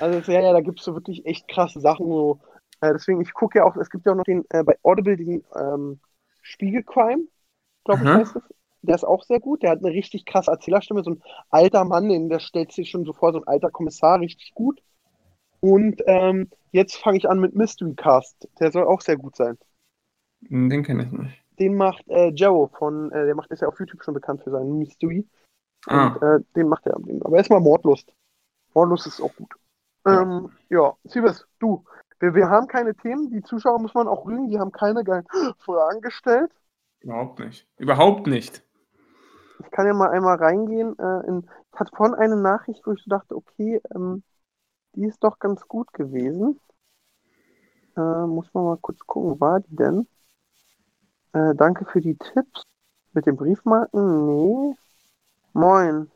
Also 0.00 0.32
ja, 0.32 0.40
ja, 0.40 0.52
da 0.52 0.60
gibt 0.60 0.80
es 0.80 0.84
so 0.84 0.94
wirklich 0.94 1.24
echt 1.24 1.48
krasse 1.48 1.80
Sachen. 1.80 2.06
So. 2.06 2.40
Äh, 2.80 2.92
deswegen, 2.92 3.20
ich 3.20 3.32
gucke 3.32 3.58
ja 3.58 3.64
auch, 3.64 3.76
es 3.76 3.90
gibt 3.90 4.06
ja 4.06 4.12
auch 4.12 4.16
noch 4.16 4.24
den, 4.24 4.44
äh, 4.50 4.62
bei 4.62 4.76
Audible 4.82 5.16
den 5.16 5.44
ähm, 5.56 6.00
Spiegelcrime, 6.42 7.26
glaube 7.84 8.02
ich, 8.02 8.08
heißt 8.08 8.36
es. 8.36 8.42
Der 8.86 8.94
ist 8.94 9.04
auch 9.04 9.24
sehr 9.24 9.40
gut. 9.40 9.62
Der 9.62 9.70
hat 9.70 9.78
eine 9.78 9.92
richtig 9.92 10.26
krasse 10.26 10.50
Erzählerstimme. 10.50 11.02
So 11.02 11.12
ein 11.12 11.22
alter 11.50 11.84
Mann, 11.84 12.08
den, 12.08 12.28
der 12.28 12.38
stellt 12.38 12.72
sich 12.72 12.90
schon 12.90 13.04
so 13.04 13.12
vor, 13.12 13.32
so 13.32 13.38
ein 13.38 13.46
alter 13.46 13.70
Kommissar, 13.70 14.20
richtig 14.20 14.54
gut. 14.54 14.82
Und 15.60 16.02
ähm, 16.06 16.50
jetzt 16.72 16.96
fange 16.96 17.16
ich 17.16 17.28
an 17.28 17.40
mit 17.40 17.54
Mystery 17.54 17.94
Cast. 17.94 18.48
Der 18.60 18.70
soll 18.70 18.84
auch 18.84 19.00
sehr 19.00 19.16
gut 19.16 19.36
sein. 19.36 19.56
Den 20.40 20.82
kenne 20.82 21.04
ich 21.04 21.10
nicht. 21.10 21.42
Den 21.58 21.76
macht 21.76 22.06
äh, 22.08 22.28
Joe 22.28 22.68
von, 22.68 23.10
äh, 23.12 23.24
der 23.24 23.34
macht 23.34 23.50
ist 23.50 23.62
ja 23.62 23.68
auf 23.68 23.78
YouTube 23.78 24.02
schon 24.02 24.14
bekannt 24.14 24.42
für 24.42 24.50
seinen 24.50 24.78
Mystery. 24.78 25.26
Ah. 25.86 26.08
Und 26.08 26.22
äh, 26.22 26.44
den 26.56 26.68
macht 26.68 26.86
er. 26.86 26.96
Aber 26.96 27.36
erstmal 27.36 27.60
Mordlust. 27.60 28.12
Mordlust 28.74 29.06
ist 29.06 29.20
auch 29.20 29.34
gut. 29.36 29.54
Ja. 30.06 30.22
Ähm, 30.22 30.50
ja, 30.68 30.94
Siebes, 31.04 31.46
du. 31.58 31.84
Wir, 32.20 32.34
wir 32.34 32.48
haben 32.48 32.66
keine 32.66 32.94
Themen. 32.94 33.30
Die 33.30 33.42
Zuschauer 33.42 33.80
muss 33.80 33.94
man 33.94 34.08
auch 34.08 34.26
rügen. 34.26 34.48
Die 34.48 34.58
haben 34.58 34.72
keine 34.72 35.04
geilen 35.04 35.26
Fragen 35.58 36.00
gestellt. 36.00 36.50
Überhaupt 37.00 37.38
nicht. 37.38 37.66
Überhaupt 37.78 38.26
nicht. 38.26 38.62
Ich 39.60 39.70
kann 39.70 39.86
ja 39.86 39.94
mal 39.94 40.10
einmal 40.10 40.36
reingehen. 40.36 40.98
Äh, 40.98 41.26
in, 41.26 41.48
ich 41.72 41.80
hatte 41.80 41.94
vorhin 41.94 42.14
eine 42.14 42.36
Nachricht, 42.36 42.86
wo 42.86 42.92
ich 42.92 43.02
so 43.02 43.10
dachte, 43.10 43.36
okay, 43.36 43.80
ähm, 43.94 44.22
die 44.94 45.06
ist 45.06 45.22
doch 45.22 45.38
ganz 45.38 45.66
gut 45.66 45.92
gewesen. 45.92 46.60
Äh, 47.96 48.26
muss 48.26 48.52
man 48.52 48.64
mal 48.64 48.78
kurz 48.78 49.00
gucken, 49.06 49.40
war 49.40 49.60
die 49.60 49.76
denn? 49.76 50.06
Äh, 51.32 51.54
danke 51.54 51.84
für 51.84 52.00
die 52.00 52.16
Tipps. 52.16 52.64
Mit 53.12 53.26
den 53.26 53.36
Briefmarken? 53.36 54.26
Nee. 54.26 54.76
Moin. 55.52 56.10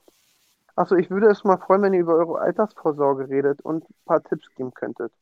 Achso, 0.74 0.97
ich 0.97 1.11
würde 1.11 1.28
es 1.28 1.45
mal 1.45 1.59
freuen, 1.59 1.82
wenn 1.82 1.95
ihr 1.95 2.01
über 2.01 2.14
eure 2.16 2.41
Altersvorsorge 2.41 3.28
redet 3.28 3.61
und 3.62 3.89
ein 3.89 3.95
paar 4.05 4.22
Tipps 4.22 4.49
geben 4.57 4.72
könntet. 4.74 5.12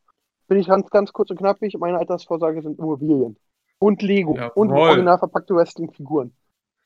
Bin 0.48 0.58
ich 0.58 0.68
ganz, 0.68 0.88
ganz 0.90 1.12
kurz 1.12 1.30
und 1.30 1.38
knappig. 1.38 1.76
Meine 1.78 1.98
Altersvorsorge 1.98 2.62
sind 2.62 2.78
Immobilien. 2.78 3.36
Und 3.78 4.00
Lego. 4.00 4.32
Und 4.54 4.70
Jawohl. 4.70 4.88
original 4.88 5.18
verpackte 5.18 5.54
Wrestling-Figuren. 5.54 6.32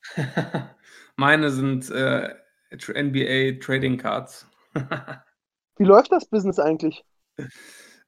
Meine 1.17 1.51
sind 1.51 1.91
äh, 1.91 2.35
NBA 2.95 3.61
Trading 3.65 3.99
Cards. 3.99 4.47
Wie 5.77 5.85
läuft 5.85 6.13
das 6.13 6.27
Business 6.27 6.59
eigentlich? 6.59 7.05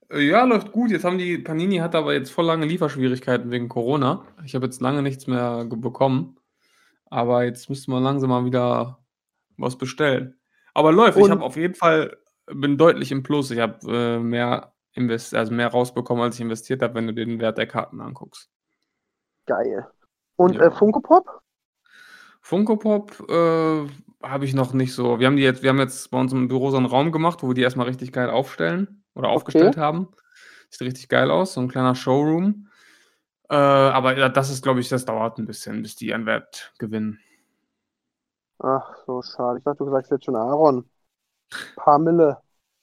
Äh, 0.09 0.21
Ja, 0.21 0.43
läuft 0.45 0.71
gut. 0.71 0.91
Jetzt 0.91 1.03
haben 1.05 1.17
die 1.17 1.37
Panini 1.37 1.77
hat 1.77 1.95
aber 1.95 2.13
jetzt 2.13 2.31
voll 2.31 2.45
lange 2.45 2.65
Lieferschwierigkeiten 2.65 3.51
wegen 3.51 3.69
Corona. 3.69 4.25
Ich 4.45 4.55
habe 4.55 4.65
jetzt 4.65 4.81
lange 4.81 5.01
nichts 5.01 5.27
mehr 5.27 5.65
bekommen. 5.65 6.37
Aber 7.09 7.43
jetzt 7.43 7.69
müsste 7.69 7.91
man 7.91 8.03
langsam 8.03 8.29
mal 8.31 8.45
wieder 8.45 9.03
was 9.57 9.77
bestellen. 9.77 10.39
Aber 10.73 10.91
läuft. 10.91 11.17
Ich 11.17 11.23
Und- 11.23 11.31
habe 11.31 11.43
auf 11.43 11.57
jeden 11.57 11.75
Fall 11.75 12.17
bin 12.47 12.77
deutlich 12.77 13.11
im 13.11 13.23
Plus. 13.23 13.51
Ich 13.51 13.59
habe 13.59 13.79
äh, 13.87 14.19
mehr 14.19 14.73
invest 14.93 15.33
also 15.33 15.53
mehr 15.53 15.69
rausbekommen, 15.69 16.23
als 16.23 16.35
ich 16.35 16.41
investiert 16.41 16.81
habe, 16.81 16.95
wenn 16.95 17.07
du 17.07 17.13
den 17.13 17.39
Wert 17.39 17.57
der 17.57 17.67
Karten 17.67 18.01
anguckst. 18.01 18.49
Geil. 19.45 19.87
Und 20.35 20.55
Ja. 20.55 20.63
äh, 20.63 20.71
Funko 20.71 20.99
Pop? 20.99 21.25
Funko 22.45 22.75
Pop 22.75 23.11
äh, 23.29 23.87
habe 24.21 24.45
ich 24.45 24.53
noch 24.53 24.73
nicht 24.73 24.93
so. 24.93 25.17
Wir 25.19 25.27
haben 25.27 25.37
die 25.37 25.43
jetzt, 25.43 25.63
wir 25.63 25.69
haben 25.69 25.79
jetzt 25.79 26.11
bei 26.11 26.19
uns 26.19 26.33
im 26.33 26.49
Büro 26.49 26.71
so 26.71 26.77
einen 26.77 26.85
Raum 26.85 27.13
gemacht, 27.13 27.41
wo 27.41 27.47
wir 27.47 27.53
die 27.53 27.61
erstmal 27.61 27.87
richtig 27.87 28.11
geil 28.11 28.29
aufstellen 28.29 29.03
oder 29.15 29.29
aufgestellt 29.29 29.77
haben. 29.77 30.09
Sieht 30.69 30.81
richtig 30.81 31.07
geil 31.07 31.31
aus, 31.31 31.53
so 31.53 31.61
ein 31.61 31.69
kleiner 31.69 31.95
Showroom. 31.95 32.67
Äh, 33.49 33.55
aber 33.55 34.29
das 34.29 34.49
ist, 34.49 34.61
glaube 34.61 34.81
ich, 34.81 34.89
das 34.89 35.05
dauert 35.05 35.37
ein 35.37 35.45
bisschen, 35.45 35.81
bis 35.81 35.95
die 35.95 36.13
an 36.13 36.25
Wert 36.25 36.73
gewinnen. 36.79 37.19
Ach, 38.59 38.93
so 39.05 39.21
schade. 39.21 39.59
Ich 39.59 39.63
dachte, 39.63 39.83
du 39.85 39.89
sagst 39.91 40.11
jetzt 40.11 40.25
schon 40.25 40.35
Aaron. 40.35 40.83
Paar 41.77 41.99
Mille. 41.99 42.37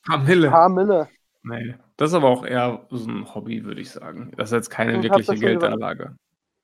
Kamille. 0.07 0.49
Paar 0.51 0.69
Mille. 0.71 1.09
Nee, 1.43 1.75
das 1.97 2.11
ist 2.11 2.15
aber 2.15 2.29
auch 2.29 2.45
eher 2.47 2.87
so 2.91 3.11
ein 3.11 3.35
Hobby, 3.35 3.65
würde 3.65 3.81
ich 3.81 3.91
sagen. 3.91 4.33
Das 4.37 4.51
ist 4.51 4.55
jetzt 4.55 4.71
keine 4.71 4.95
habt 4.95 5.03
wirkliche 5.05 5.33
gesagt- 5.33 5.41
Geldanlage. 5.41 6.17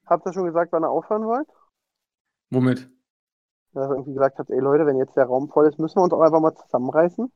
Habt 0.07 0.27
ihr 0.27 0.33
schon 0.33 0.47
gesagt, 0.47 0.73
wann 0.73 0.85
ihr 0.85 0.89
aufhören 0.91 1.25
wollt? 1.27 1.49
Womit? 2.51 2.89
Dass 3.73 3.89
ihr 3.89 3.95
irgendwie 3.95 4.15
gesagt 4.15 4.39
habt, 4.39 4.51
ey 4.51 4.61
Leute, 4.61 4.87
wenn 4.87 4.97
jetzt 4.97 5.17
der 5.17 5.27
Raum 5.27 5.49
voll 5.49 5.69
ist, 5.69 5.79
müssen 5.79 5.97
wir 5.97 6.05
uns 6.05 6.13
auch 6.13 6.21
einfach 6.21 6.41
mal 6.41 6.55
zusammenreißen. 6.55 7.31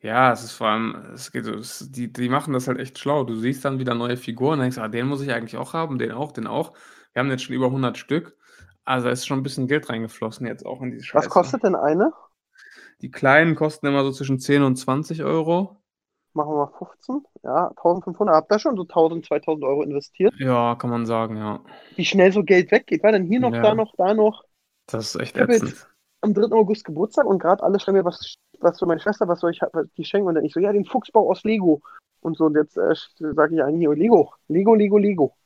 Ja, 0.00 0.32
es 0.32 0.44
ist 0.44 0.52
vor 0.52 0.68
allem, 0.68 0.94
es 1.14 1.32
geht 1.32 1.44
so, 1.44 1.54
es, 1.54 1.90
die, 1.90 2.12
die 2.12 2.28
machen 2.28 2.52
das 2.52 2.68
halt 2.68 2.78
echt 2.78 2.98
schlau. 2.98 3.24
Du 3.24 3.34
siehst 3.34 3.64
dann 3.64 3.78
wieder 3.78 3.94
neue 3.94 4.16
Figuren 4.16 4.54
und 4.54 4.60
denkst, 4.60 4.78
ah, 4.78 4.88
den 4.88 5.06
muss 5.06 5.22
ich 5.22 5.32
eigentlich 5.32 5.56
auch 5.56 5.72
haben, 5.74 5.98
den 5.98 6.12
auch, 6.12 6.32
den 6.32 6.46
auch. 6.46 6.72
Wir 7.12 7.20
haben 7.20 7.30
jetzt 7.30 7.44
schon 7.44 7.56
über 7.56 7.66
100 7.66 7.98
Stück. 7.98 8.36
Also 8.84 9.06
da 9.06 9.12
ist 9.12 9.26
schon 9.26 9.38
ein 9.38 9.42
bisschen 9.42 9.68
Geld 9.68 9.88
reingeflossen 9.88 10.46
jetzt 10.46 10.64
auch 10.64 10.82
in 10.82 10.90
die 10.90 11.02
Scheiße. 11.02 11.26
Was 11.26 11.28
kostet 11.28 11.62
denn 11.64 11.74
eine? 11.74 12.12
Die 13.02 13.10
kleinen 13.10 13.54
kosten 13.54 13.86
immer 13.86 14.04
so 14.04 14.12
zwischen 14.12 14.38
10 14.38 14.62
und 14.62 14.76
20 14.76 15.22
Euro. 15.22 15.79
Machen 16.32 16.52
wir 16.52 16.56
mal 16.66 16.72
15? 16.78 17.24
Ja, 17.42 17.68
1500. 17.68 18.34
Habt 18.36 18.52
ihr 18.52 18.58
schon 18.60 18.76
so 18.76 18.82
1000, 18.82 19.26
2000 19.26 19.64
Euro 19.64 19.82
investiert? 19.82 20.32
Ja, 20.38 20.76
kann 20.76 20.90
man 20.90 21.04
sagen, 21.06 21.36
ja. 21.36 21.60
Wie 21.96 22.04
schnell 22.04 22.32
so 22.32 22.44
Geld 22.44 22.70
weggeht. 22.70 23.02
War 23.02 23.12
denn 23.12 23.24
hier 23.26 23.40
noch, 23.40 23.52
Ja. 23.52 23.62
da 23.62 23.74
noch, 23.74 23.92
da 23.96 24.14
noch? 24.14 24.44
Das 24.86 25.14
ist 25.14 25.20
echt 25.20 25.36
Ich 25.36 25.42
ätzend. 25.42 25.88
Am 26.22 26.34
3. 26.34 26.52
August 26.54 26.84
Geburtstag 26.84 27.26
und 27.26 27.38
gerade 27.40 27.62
alle 27.62 27.80
schreiben 27.80 27.98
mir, 27.98 28.04
was, 28.04 28.36
was 28.60 28.78
für 28.78 28.86
meine 28.86 29.00
Schwester, 29.00 29.26
was 29.26 29.40
soll 29.40 29.50
ich 29.52 29.60
was 29.72 29.86
die 29.96 30.04
schenken? 30.04 30.28
Und 30.28 30.34
dann 30.36 30.44
ich 30.44 30.52
so, 30.52 30.60
ja, 30.60 30.72
den 30.72 30.84
Fuchsbau 30.84 31.28
aus 31.30 31.42
Lego. 31.44 31.80
Und 32.20 32.36
so, 32.36 32.44
und 32.44 32.54
jetzt 32.54 32.76
äh, 32.76 32.94
sage 33.16 33.54
ich 33.56 33.62
eigentlich, 33.62 33.88
Lego, 33.98 34.32
Lego, 34.48 34.74
Lego, 34.74 34.98
Lego. 34.98 35.36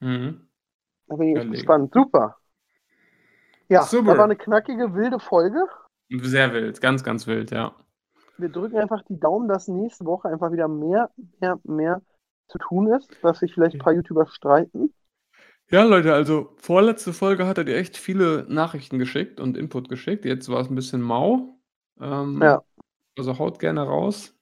Mhm. 0.00 0.48
Da 1.06 1.16
bin 1.16 1.28
ich 1.28 1.34
Ja, 1.34 1.40
echt 1.40 1.44
Lego. 1.50 1.52
gespannt. 1.52 1.92
Super. 1.94 2.36
Ja, 3.68 3.82
Super. 3.82 4.12
da 4.12 4.18
war 4.18 4.24
eine 4.24 4.36
knackige, 4.36 4.94
wilde 4.94 5.18
Folge. 5.20 5.66
Sehr 6.10 6.52
wild, 6.52 6.80
ganz, 6.80 7.02
ganz 7.04 7.26
wild, 7.26 7.50
ja. 7.52 7.72
Wir 8.38 8.48
drücken 8.48 8.76
einfach 8.76 9.02
die 9.08 9.18
Daumen, 9.18 9.48
dass 9.48 9.68
nächste 9.68 10.04
Woche 10.04 10.28
einfach 10.28 10.52
wieder 10.52 10.68
mehr, 10.68 11.10
mehr, 11.40 11.58
mehr 11.64 12.02
zu 12.48 12.58
tun 12.58 12.92
ist, 12.92 13.10
dass 13.22 13.40
sich 13.40 13.54
vielleicht 13.54 13.74
ein 13.74 13.80
paar 13.80 13.92
YouTuber 13.92 14.26
streiten. 14.26 14.92
Ja, 15.68 15.82
Leute, 15.82 16.14
also 16.14 16.54
vorletzte 16.58 17.12
Folge 17.12 17.46
hattet 17.46 17.68
ihr 17.68 17.76
echt 17.76 17.96
viele 17.96 18.46
Nachrichten 18.48 18.98
geschickt 18.98 19.40
und 19.40 19.56
Input 19.56 19.88
geschickt. 19.88 20.24
Jetzt 20.24 20.48
war 20.48 20.60
es 20.60 20.70
ein 20.70 20.76
bisschen 20.76 21.00
mau. 21.00 21.58
Ähm, 22.00 22.40
Ja. 22.40 22.62
Also 23.18 23.38
haut 23.38 23.58
gerne 23.58 23.82
raus. 23.82 24.34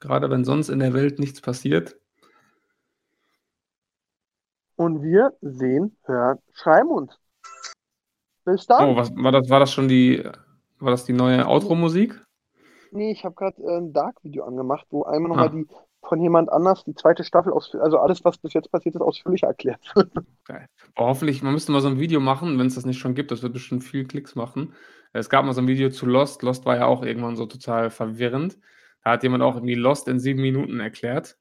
Gerade 0.00 0.30
wenn 0.30 0.44
sonst 0.44 0.68
in 0.68 0.78
der 0.78 0.94
Welt 0.94 1.18
nichts 1.18 1.40
passiert. 1.40 1.96
Und 4.76 5.02
wir 5.02 5.32
sehen, 5.40 5.96
hören, 6.04 6.38
schreiben 6.52 6.90
uns. 6.90 7.18
Bis 8.44 8.66
dann. 8.66 8.90
Oh, 8.90 8.96
was 8.96 9.10
war 9.14 9.32
das? 9.32 9.48
War 9.48 9.60
das 9.60 9.72
schon 9.72 9.88
die, 9.88 10.22
war 10.78 10.90
das 10.90 11.04
die 11.04 11.12
neue 11.12 11.46
Outro-Musik? 11.46 12.25
Nee, 12.92 13.10
ich 13.12 13.24
habe 13.24 13.34
gerade 13.34 13.62
äh, 13.62 13.78
ein 13.78 13.92
Dark-Video 13.92 14.44
angemacht, 14.44 14.86
wo 14.90 15.04
einmal 15.04 15.32
Ah. 15.32 15.34
nochmal 15.48 15.50
die 15.50 15.66
von 16.02 16.20
jemand 16.20 16.52
anders 16.52 16.84
die 16.84 16.94
zweite 16.94 17.24
Staffel 17.24 17.52
ausführlich, 17.52 17.84
also 17.84 17.98
alles, 17.98 18.24
was 18.24 18.38
bis 18.38 18.52
jetzt 18.52 18.70
passiert 18.70 18.94
ist, 18.94 19.00
ausführlich 19.00 19.42
erklärt. 19.42 19.80
Geil. 20.44 20.66
Aber 20.94 21.08
hoffentlich, 21.08 21.42
man 21.42 21.52
müsste 21.52 21.72
mal 21.72 21.80
so 21.80 21.88
ein 21.88 21.98
Video 21.98 22.20
machen, 22.20 22.58
wenn 22.60 22.68
es 22.68 22.76
das 22.76 22.86
nicht 22.86 22.98
schon 22.98 23.14
gibt. 23.16 23.32
Das 23.32 23.42
wird 23.42 23.52
bestimmt 23.52 23.82
viel 23.82 24.06
Klicks 24.06 24.36
machen. 24.36 24.74
Es 25.12 25.28
gab 25.28 25.44
mal 25.44 25.52
so 25.52 25.60
ein 25.62 25.66
Video 25.66 25.90
zu 25.90 26.06
Lost. 26.06 26.42
Lost 26.42 26.64
war 26.64 26.76
ja 26.76 26.86
auch 26.86 27.02
irgendwann 27.02 27.34
so 27.34 27.46
total 27.46 27.90
verwirrend. 27.90 28.56
Da 29.02 29.12
hat 29.12 29.24
jemand 29.24 29.42
auch 29.42 29.56
irgendwie 29.56 29.74
Lost 29.74 30.06
in 30.06 30.20
sieben 30.20 30.42
Minuten 30.42 30.78
erklärt. 30.78 31.38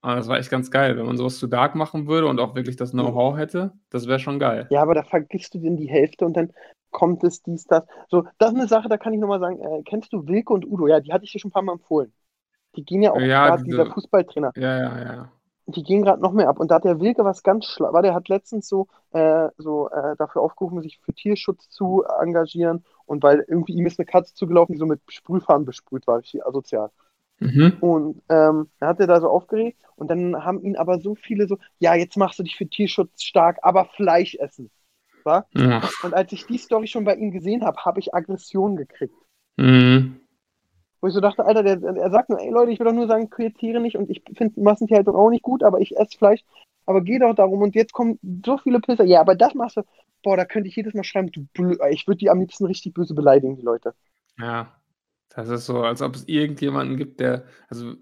Aber 0.00 0.16
das 0.16 0.28
war 0.28 0.38
echt 0.38 0.50
ganz 0.50 0.70
geil. 0.70 0.96
Wenn 0.96 1.06
man 1.06 1.16
sowas 1.16 1.38
zu 1.38 1.46
Dark 1.48 1.74
machen 1.74 2.06
würde 2.06 2.26
und 2.28 2.38
auch 2.38 2.54
wirklich 2.54 2.76
das 2.76 2.90
Know-how 2.92 3.36
hätte, 3.36 3.72
das 3.90 4.06
wäre 4.06 4.18
schon 4.20 4.38
geil. 4.38 4.66
Ja, 4.70 4.82
aber 4.82 4.94
da 4.94 5.02
vergisst 5.02 5.54
du 5.54 5.58
denn 5.58 5.76
die 5.76 5.88
Hälfte 5.88 6.24
und 6.24 6.36
dann 6.36 6.52
kommt 6.92 7.24
es 7.24 7.42
dies, 7.42 7.64
das. 7.66 7.84
So, 8.08 8.24
das 8.38 8.50
ist 8.52 8.56
eine 8.58 8.68
Sache, 8.68 8.88
da 8.88 8.98
kann 8.98 9.12
ich 9.14 9.20
nochmal 9.20 9.40
sagen, 9.40 9.60
äh, 9.60 9.82
kennst 9.84 10.12
du 10.12 10.26
Wilke 10.28 10.52
und 10.52 10.66
Udo? 10.66 10.86
Ja, 10.86 11.00
die 11.00 11.12
hatte 11.12 11.24
ich 11.24 11.32
dir 11.32 11.40
schon 11.40 11.50
ein 11.50 11.52
paar 11.52 11.62
Mal 11.62 11.72
empfohlen. 11.74 12.12
Die 12.76 12.84
gehen 12.84 13.02
ja 13.02 13.12
auch 13.12 13.20
Ja, 13.20 13.48
gerade, 13.48 13.64
diese- 13.64 13.78
dieser 13.82 13.94
Fußballtrainer, 13.94 14.52
Ja, 14.56 14.78
ja, 14.78 15.02
ja. 15.02 15.32
die 15.66 15.82
gehen 15.82 16.02
gerade 16.02 16.22
noch 16.22 16.32
mehr 16.32 16.48
ab. 16.48 16.58
Und 16.60 16.70
da 16.70 16.76
hat 16.76 16.84
der 16.84 17.00
Wilke 17.00 17.24
was 17.24 17.42
ganz 17.42 17.66
schlau, 17.66 17.92
weil 17.92 18.02
der 18.02 18.14
hat 18.14 18.28
letztens 18.28 18.68
so, 18.68 18.88
äh, 19.12 19.48
so 19.58 19.90
äh, 19.90 20.16
dafür 20.16 20.42
aufgerufen, 20.42 20.82
sich 20.82 20.98
für 21.00 21.12
Tierschutz 21.14 21.68
zu 21.70 22.04
engagieren. 22.20 22.84
Und 23.06 23.22
weil 23.22 23.44
irgendwie 23.48 23.74
ihm 23.74 23.86
ist 23.86 23.98
eine 23.98 24.06
Katze 24.06 24.34
zugelaufen, 24.34 24.74
die 24.74 24.78
so 24.78 24.86
mit 24.86 25.00
Sprühfarben 25.08 25.64
besprüht 25.66 26.06
war, 26.06 26.18
richtig 26.18 26.44
asozial. 26.46 26.90
Mhm. 27.40 27.76
Und 27.80 28.22
ähm, 28.28 28.70
da 28.78 28.88
hat 28.88 29.00
er 29.00 29.06
da 29.06 29.20
so 29.20 29.28
aufgeregt 29.28 29.78
und 29.96 30.10
dann 30.10 30.44
haben 30.44 30.62
ihn 30.62 30.76
aber 30.76 31.00
so 31.00 31.14
viele 31.14 31.46
so, 31.48 31.58
ja, 31.78 31.94
jetzt 31.94 32.16
machst 32.16 32.38
du 32.38 32.42
dich 32.44 32.56
für 32.56 32.68
Tierschutz 32.68 33.22
stark, 33.22 33.58
aber 33.62 33.86
Fleisch 33.86 34.34
essen. 34.36 34.70
Wa? 35.24 35.46
Ja. 35.54 35.82
Und 36.02 36.14
als 36.14 36.32
ich 36.32 36.46
die 36.46 36.58
Story 36.58 36.86
schon 36.86 37.04
bei 37.04 37.14
ihm 37.14 37.30
gesehen 37.30 37.64
habe, 37.64 37.78
habe 37.84 38.00
ich 38.00 38.14
Aggression 38.14 38.76
gekriegt. 38.76 39.14
Mhm. 39.56 40.20
Wo 41.00 41.08
ich 41.08 41.14
so 41.14 41.20
dachte, 41.20 41.44
Alter, 41.44 41.62
der, 41.62 41.82
er 41.82 42.10
sagt 42.10 42.28
nur, 42.30 42.40
ey 42.40 42.50
Leute, 42.50 42.70
ich 42.72 42.78
will 42.78 42.86
doch 42.86 42.92
nur 42.92 43.08
sagen, 43.08 43.30
quält 43.30 43.58
Tiere 43.58 43.80
nicht 43.80 43.96
und 43.96 44.08
ich 44.10 44.22
finde 44.36 44.60
Massentierhaltung 44.60 45.16
auch 45.16 45.30
nicht 45.30 45.42
gut, 45.42 45.62
aber 45.62 45.80
ich 45.80 45.96
esse 45.96 46.16
Fleisch. 46.16 46.40
Aber 46.86 47.00
geh 47.02 47.18
doch 47.18 47.34
darum 47.34 47.60
und 47.62 47.74
jetzt 47.74 47.92
kommen 47.92 48.18
so 48.44 48.58
viele 48.58 48.80
Pisser. 48.80 49.04
Ja, 49.04 49.20
aber 49.20 49.34
das 49.34 49.54
machst 49.54 49.76
du. 49.76 49.82
Boah, 50.22 50.36
da 50.36 50.44
könnte 50.44 50.68
ich 50.68 50.76
jedes 50.76 50.94
Mal 50.94 51.04
schreiben, 51.04 51.32
du 51.32 51.46
blö 51.52 51.76
Ich 51.90 52.06
würde 52.06 52.18
die 52.18 52.30
am 52.30 52.40
liebsten 52.40 52.66
richtig 52.66 52.94
böse 52.94 53.14
beleidigen, 53.14 53.56
die 53.56 53.62
Leute. 53.62 53.94
Ja. 54.38 54.72
Das 55.34 55.48
ist 55.48 55.64
so, 55.64 55.82
als 55.82 56.02
ob 56.02 56.14
es 56.14 56.28
irgendjemanden 56.28 56.98
gibt, 56.98 57.18
der, 57.18 57.44
also, 57.68 57.94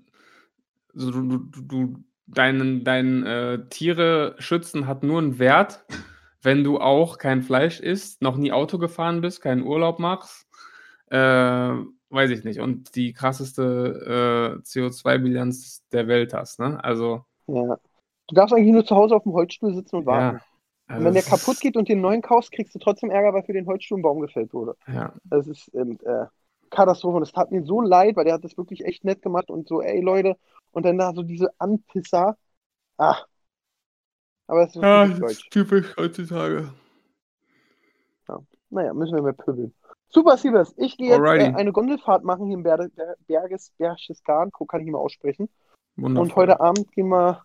so, 0.92 1.12
du, 1.12 1.38
du, 1.38 1.60
du- 1.62 2.04
deinen, 2.26 2.84
dein 2.84 3.24
äh, 3.24 3.68
Tiere 3.68 4.34
schützen 4.38 4.86
hat 4.86 5.02
nur 5.02 5.18
einen 5.18 5.38
Wert, 5.38 5.84
wenn 6.42 6.64
du 6.64 6.78
auch 6.80 7.18
kein 7.18 7.42
Fleisch 7.42 7.80
isst, 7.80 8.22
noch 8.22 8.36
nie 8.36 8.52
Auto 8.52 8.78
gefahren 8.78 9.20
bist, 9.20 9.40
keinen 9.42 9.62
Urlaub 9.62 9.98
machst, 9.98 10.46
äh, 11.10 11.16
weiß 12.12 12.30
ich 12.30 12.44
nicht, 12.44 12.60
und 12.60 12.94
die 12.96 13.12
krasseste 13.12 14.58
äh, 14.58 14.62
CO2-Bilanz 14.62 15.82
der 15.92 16.08
Welt 16.08 16.32
hast, 16.34 16.58
ne? 16.60 16.82
Also, 16.82 17.24
Ja. 17.46 17.78
Du 18.28 18.34
darfst 18.36 18.54
eigentlich 18.54 18.72
nur 18.72 18.84
zu 18.84 18.94
Hause 18.94 19.16
auf 19.16 19.24
dem 19.24 19.32
Holzstuhl 19.32 19.74
sitzen 19.74 19.96
und 19.96 20.06
warten. 20.06 20.36
ja. 20.36 20.42
Also 20.86 21.00
Und 21.00 21.04
wenn 21.06 21.14
der 21.14 21.20
es 21.22 21.26
ist- 21.26 21.32
kaputt 21.44 21.60
geht 21.60 21.76
und 21.76 21.90
einen 21.90 22.00
neuen 22.00 22.22
kaufst, 22.22 22.52
kriegst 22.52 22.74
du 22.74 22.78
trotzdem 22.78 23.10
Ärger, 23.10 23.32
weil 23.34 23.42
für 23.42 23.52
den 23.52 23.66
Holzstuhl 23.66 23.98
ein 23.98 24.02
Baum 24.02 24.20
gefällt 24.20 24.52
wurde. 24.54 24.76
Ja, 24.86 25.12
Das 25.24 25.46
ist 25.48 25.68
ähm, 25.74 25.98
äh, 26.04 26.26
Katastrophe. 26.70 27.16
Und 27.16 27.22
es 27.24 27.32
tat 27.32 27.50
mir 27.50 27.64
so 27.64 27.80
leid, 27.80 28.14
weil 28.16 28.24
der 28.24 28.34
hat 28.34 28.44
das 28.44 28.56
wirklich 28.56 28.84
echt 28.84 29.04
nett 29.04 29.20
gemacht 29.22 29.50
und 29.50 29.66
so, 29.68 29.82
ey 29.82 30.00
Leute, 30.00 30.36
und 30.72 30.84
dann 30.84 30.98
da 30.98 31.12
so 31.12 31.22
diese 31.24 31.50
Anpisser. 31.58 32.36
Ah. 32.98 33.16
Aber 34.50 34.64
es 34.64 34.74
ist 34.74 34.82
ja 34.82 35.04
typisch 35.04 35.10
das 35.10 35.20
deutsch. 35.20 35.44
ist 35.44 35.50
typisch 35.52 35.96
heutzutage. 35.96 36.74
Naja, 38.70 38.92
müssen 38.94 39.14
wir 39.14 39.22
mehr 39.22 39.32
pöbeln. 39.32 39.72
Super, 40.08 40.36
Siebes. 40.36 40.74
Ich 40.76 40.96
gehe 40.96 41.10
jetzt 41.10 41.20
äh, 41.20 41.54
eine 41.54 41.70
Gondelfahrt 41.70 42.24
machen 42.24 42.46
hier 42.46 42.56
im 42.56 42.64
Ber 42.64 42.78
Ber 42.78 43.14
Berges, 43.28 43.70
Berchtesgaden. 43.78 44.50
Kann 44.66 44.80
ich 44.80 44.90
mal 44.90 44.98
aussprechen. 44.98 45.48
Wundervoll. 45.94 46.22
Und 46.22 46.36
heute 46.36 46.60
Abend 46.60 46.90
gehen 46.90 47.08
wir 47.08 47.44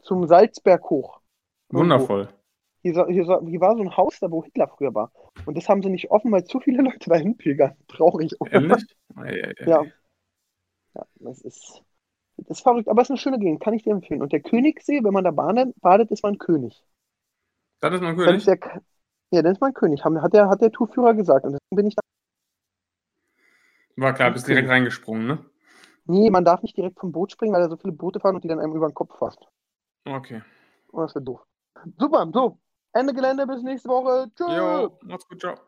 zum 0.00 0.26
Salzberg 0.26 0.88
hoch. 0.88 1.20
Wundervoll. 1.68 2.28
Hier, 2.80 2.94
hier, 3.08 3.24
hier 3.24 3.60
war 3.60 3.76
so 3.76 3.82
ein 3.82 3.94
Haus 3.94 4.18
da, 4.18 4.30
wo 4.30 4.42
Hitler 4.42 4.68
früher 4.68 4.94
war. 4.94 5.12
Und 5.44 5.54
das 5.54 5.68
haben 5.68 5.82
sie 5.82 5.90
nicht 5.90 6.10
offen, 6.10 6.32
weil 6.32 6.44
zu 6.44 6.60
viele 6.60 6.82
Leute 6.82 7.10
dahin 7.10 7.36
pilgern. 7.36 7.76
Traurig. 7.88 8.32
Ehrlich? 8.50 8.86
Ja. 9.66 9.84
Ja, 10.94 11.06
das 11.16 11.42
ist, 11.42 11.82
das 12.38 12.58
ist 12.58 12.62
verrückt, 12.62 12.88
aber 12.88 13.02
es 13.02 13.06
ist 13.06 13.10
eine 13.12 13.18
schöne 13.18 13.38
Gegend, 13.38 13.60
kann 13.60 13.74
ich 13.74 13.82
dir 13.82 13.92
empfehlen. 13.92 14.22
Und 14.22 14.32
der 14.32 14.40
Königssee, 14.40 15.02
wenn 15.04 15.12
man 15.12 15.24
da 15.24 15.30
badet, 15.32 16.10
ist 16.10 16.22
man 16.22 16.38
König. 16.38 16.84
Das 17.80 17.94
ist 17.94 18.00
mein 18.00 18.16
Dann 18.24 18.26
König. 18.26 18.38
ist 18.38 18.46
der, 18.46 18.58
ja, 19.32 19.42
dann 19.42 19.52
ist 19.52 19.60
man 19.60 19.74
König, 19.74 20.04
hat 20.04 20.34
der, 20.34 20.48
hat 20.48 20.62
der 20.62 20.72
Tourführer 20.72 21.14
gesagt. 21.14 21.44
Und 21.44 21.52
deswegen 21.52 21.76
bin 21.76 21.86
ich 21.86 21.94
da. 21.96 22.02
War 23.96 24.14
klar, 24.14 24.30
bist 24.30 24.46
König. 24.46 24.56
direkt 24.56 24.70
reingesprungen, 24.70 25.26
ne? 25.26 25.44
Nee, 26.06 26.30
man 26.30 26.44
darf 26.44 26.62
nicht 26.62 26.76
direkt 26.76 26.98
vom 26.98 27.12
Boot 27.12 27.32
springen, 27.32 27.52
weil 27.54 27.62
da 27.62 27.68
so 27.68 27.76
viele 27.76 27.92
Boote 27.92 28.20
fahren 28.20 28.34
und 28.36 28.44
die 28.44 28.48
dann 28.48 28.60
einem 28.60 28.74
über 28.74 28.88
den 28.88 28.94
Kopf 28.94 29.16
fassen. 29.18 29.44
Okay. 30.06 30.42
Und 30.88 31.02
das 31.02 31.14
wird 31.14 31.28
doof. 31.28 31.40
Super, 31.98 32.30
so. 32.32 32.58
Ende 32.92 33.12
Gelände, 33.14 33.46
bis 33.46 33.62
nächste 33.62 33.88
Woche. 33.88 34.30
Tschüss. 34.34 34.46
Jo, 34.48 34.98
macht's 35.02 35.28
gut, 35.28 35.40
ciao. 35.40 35.67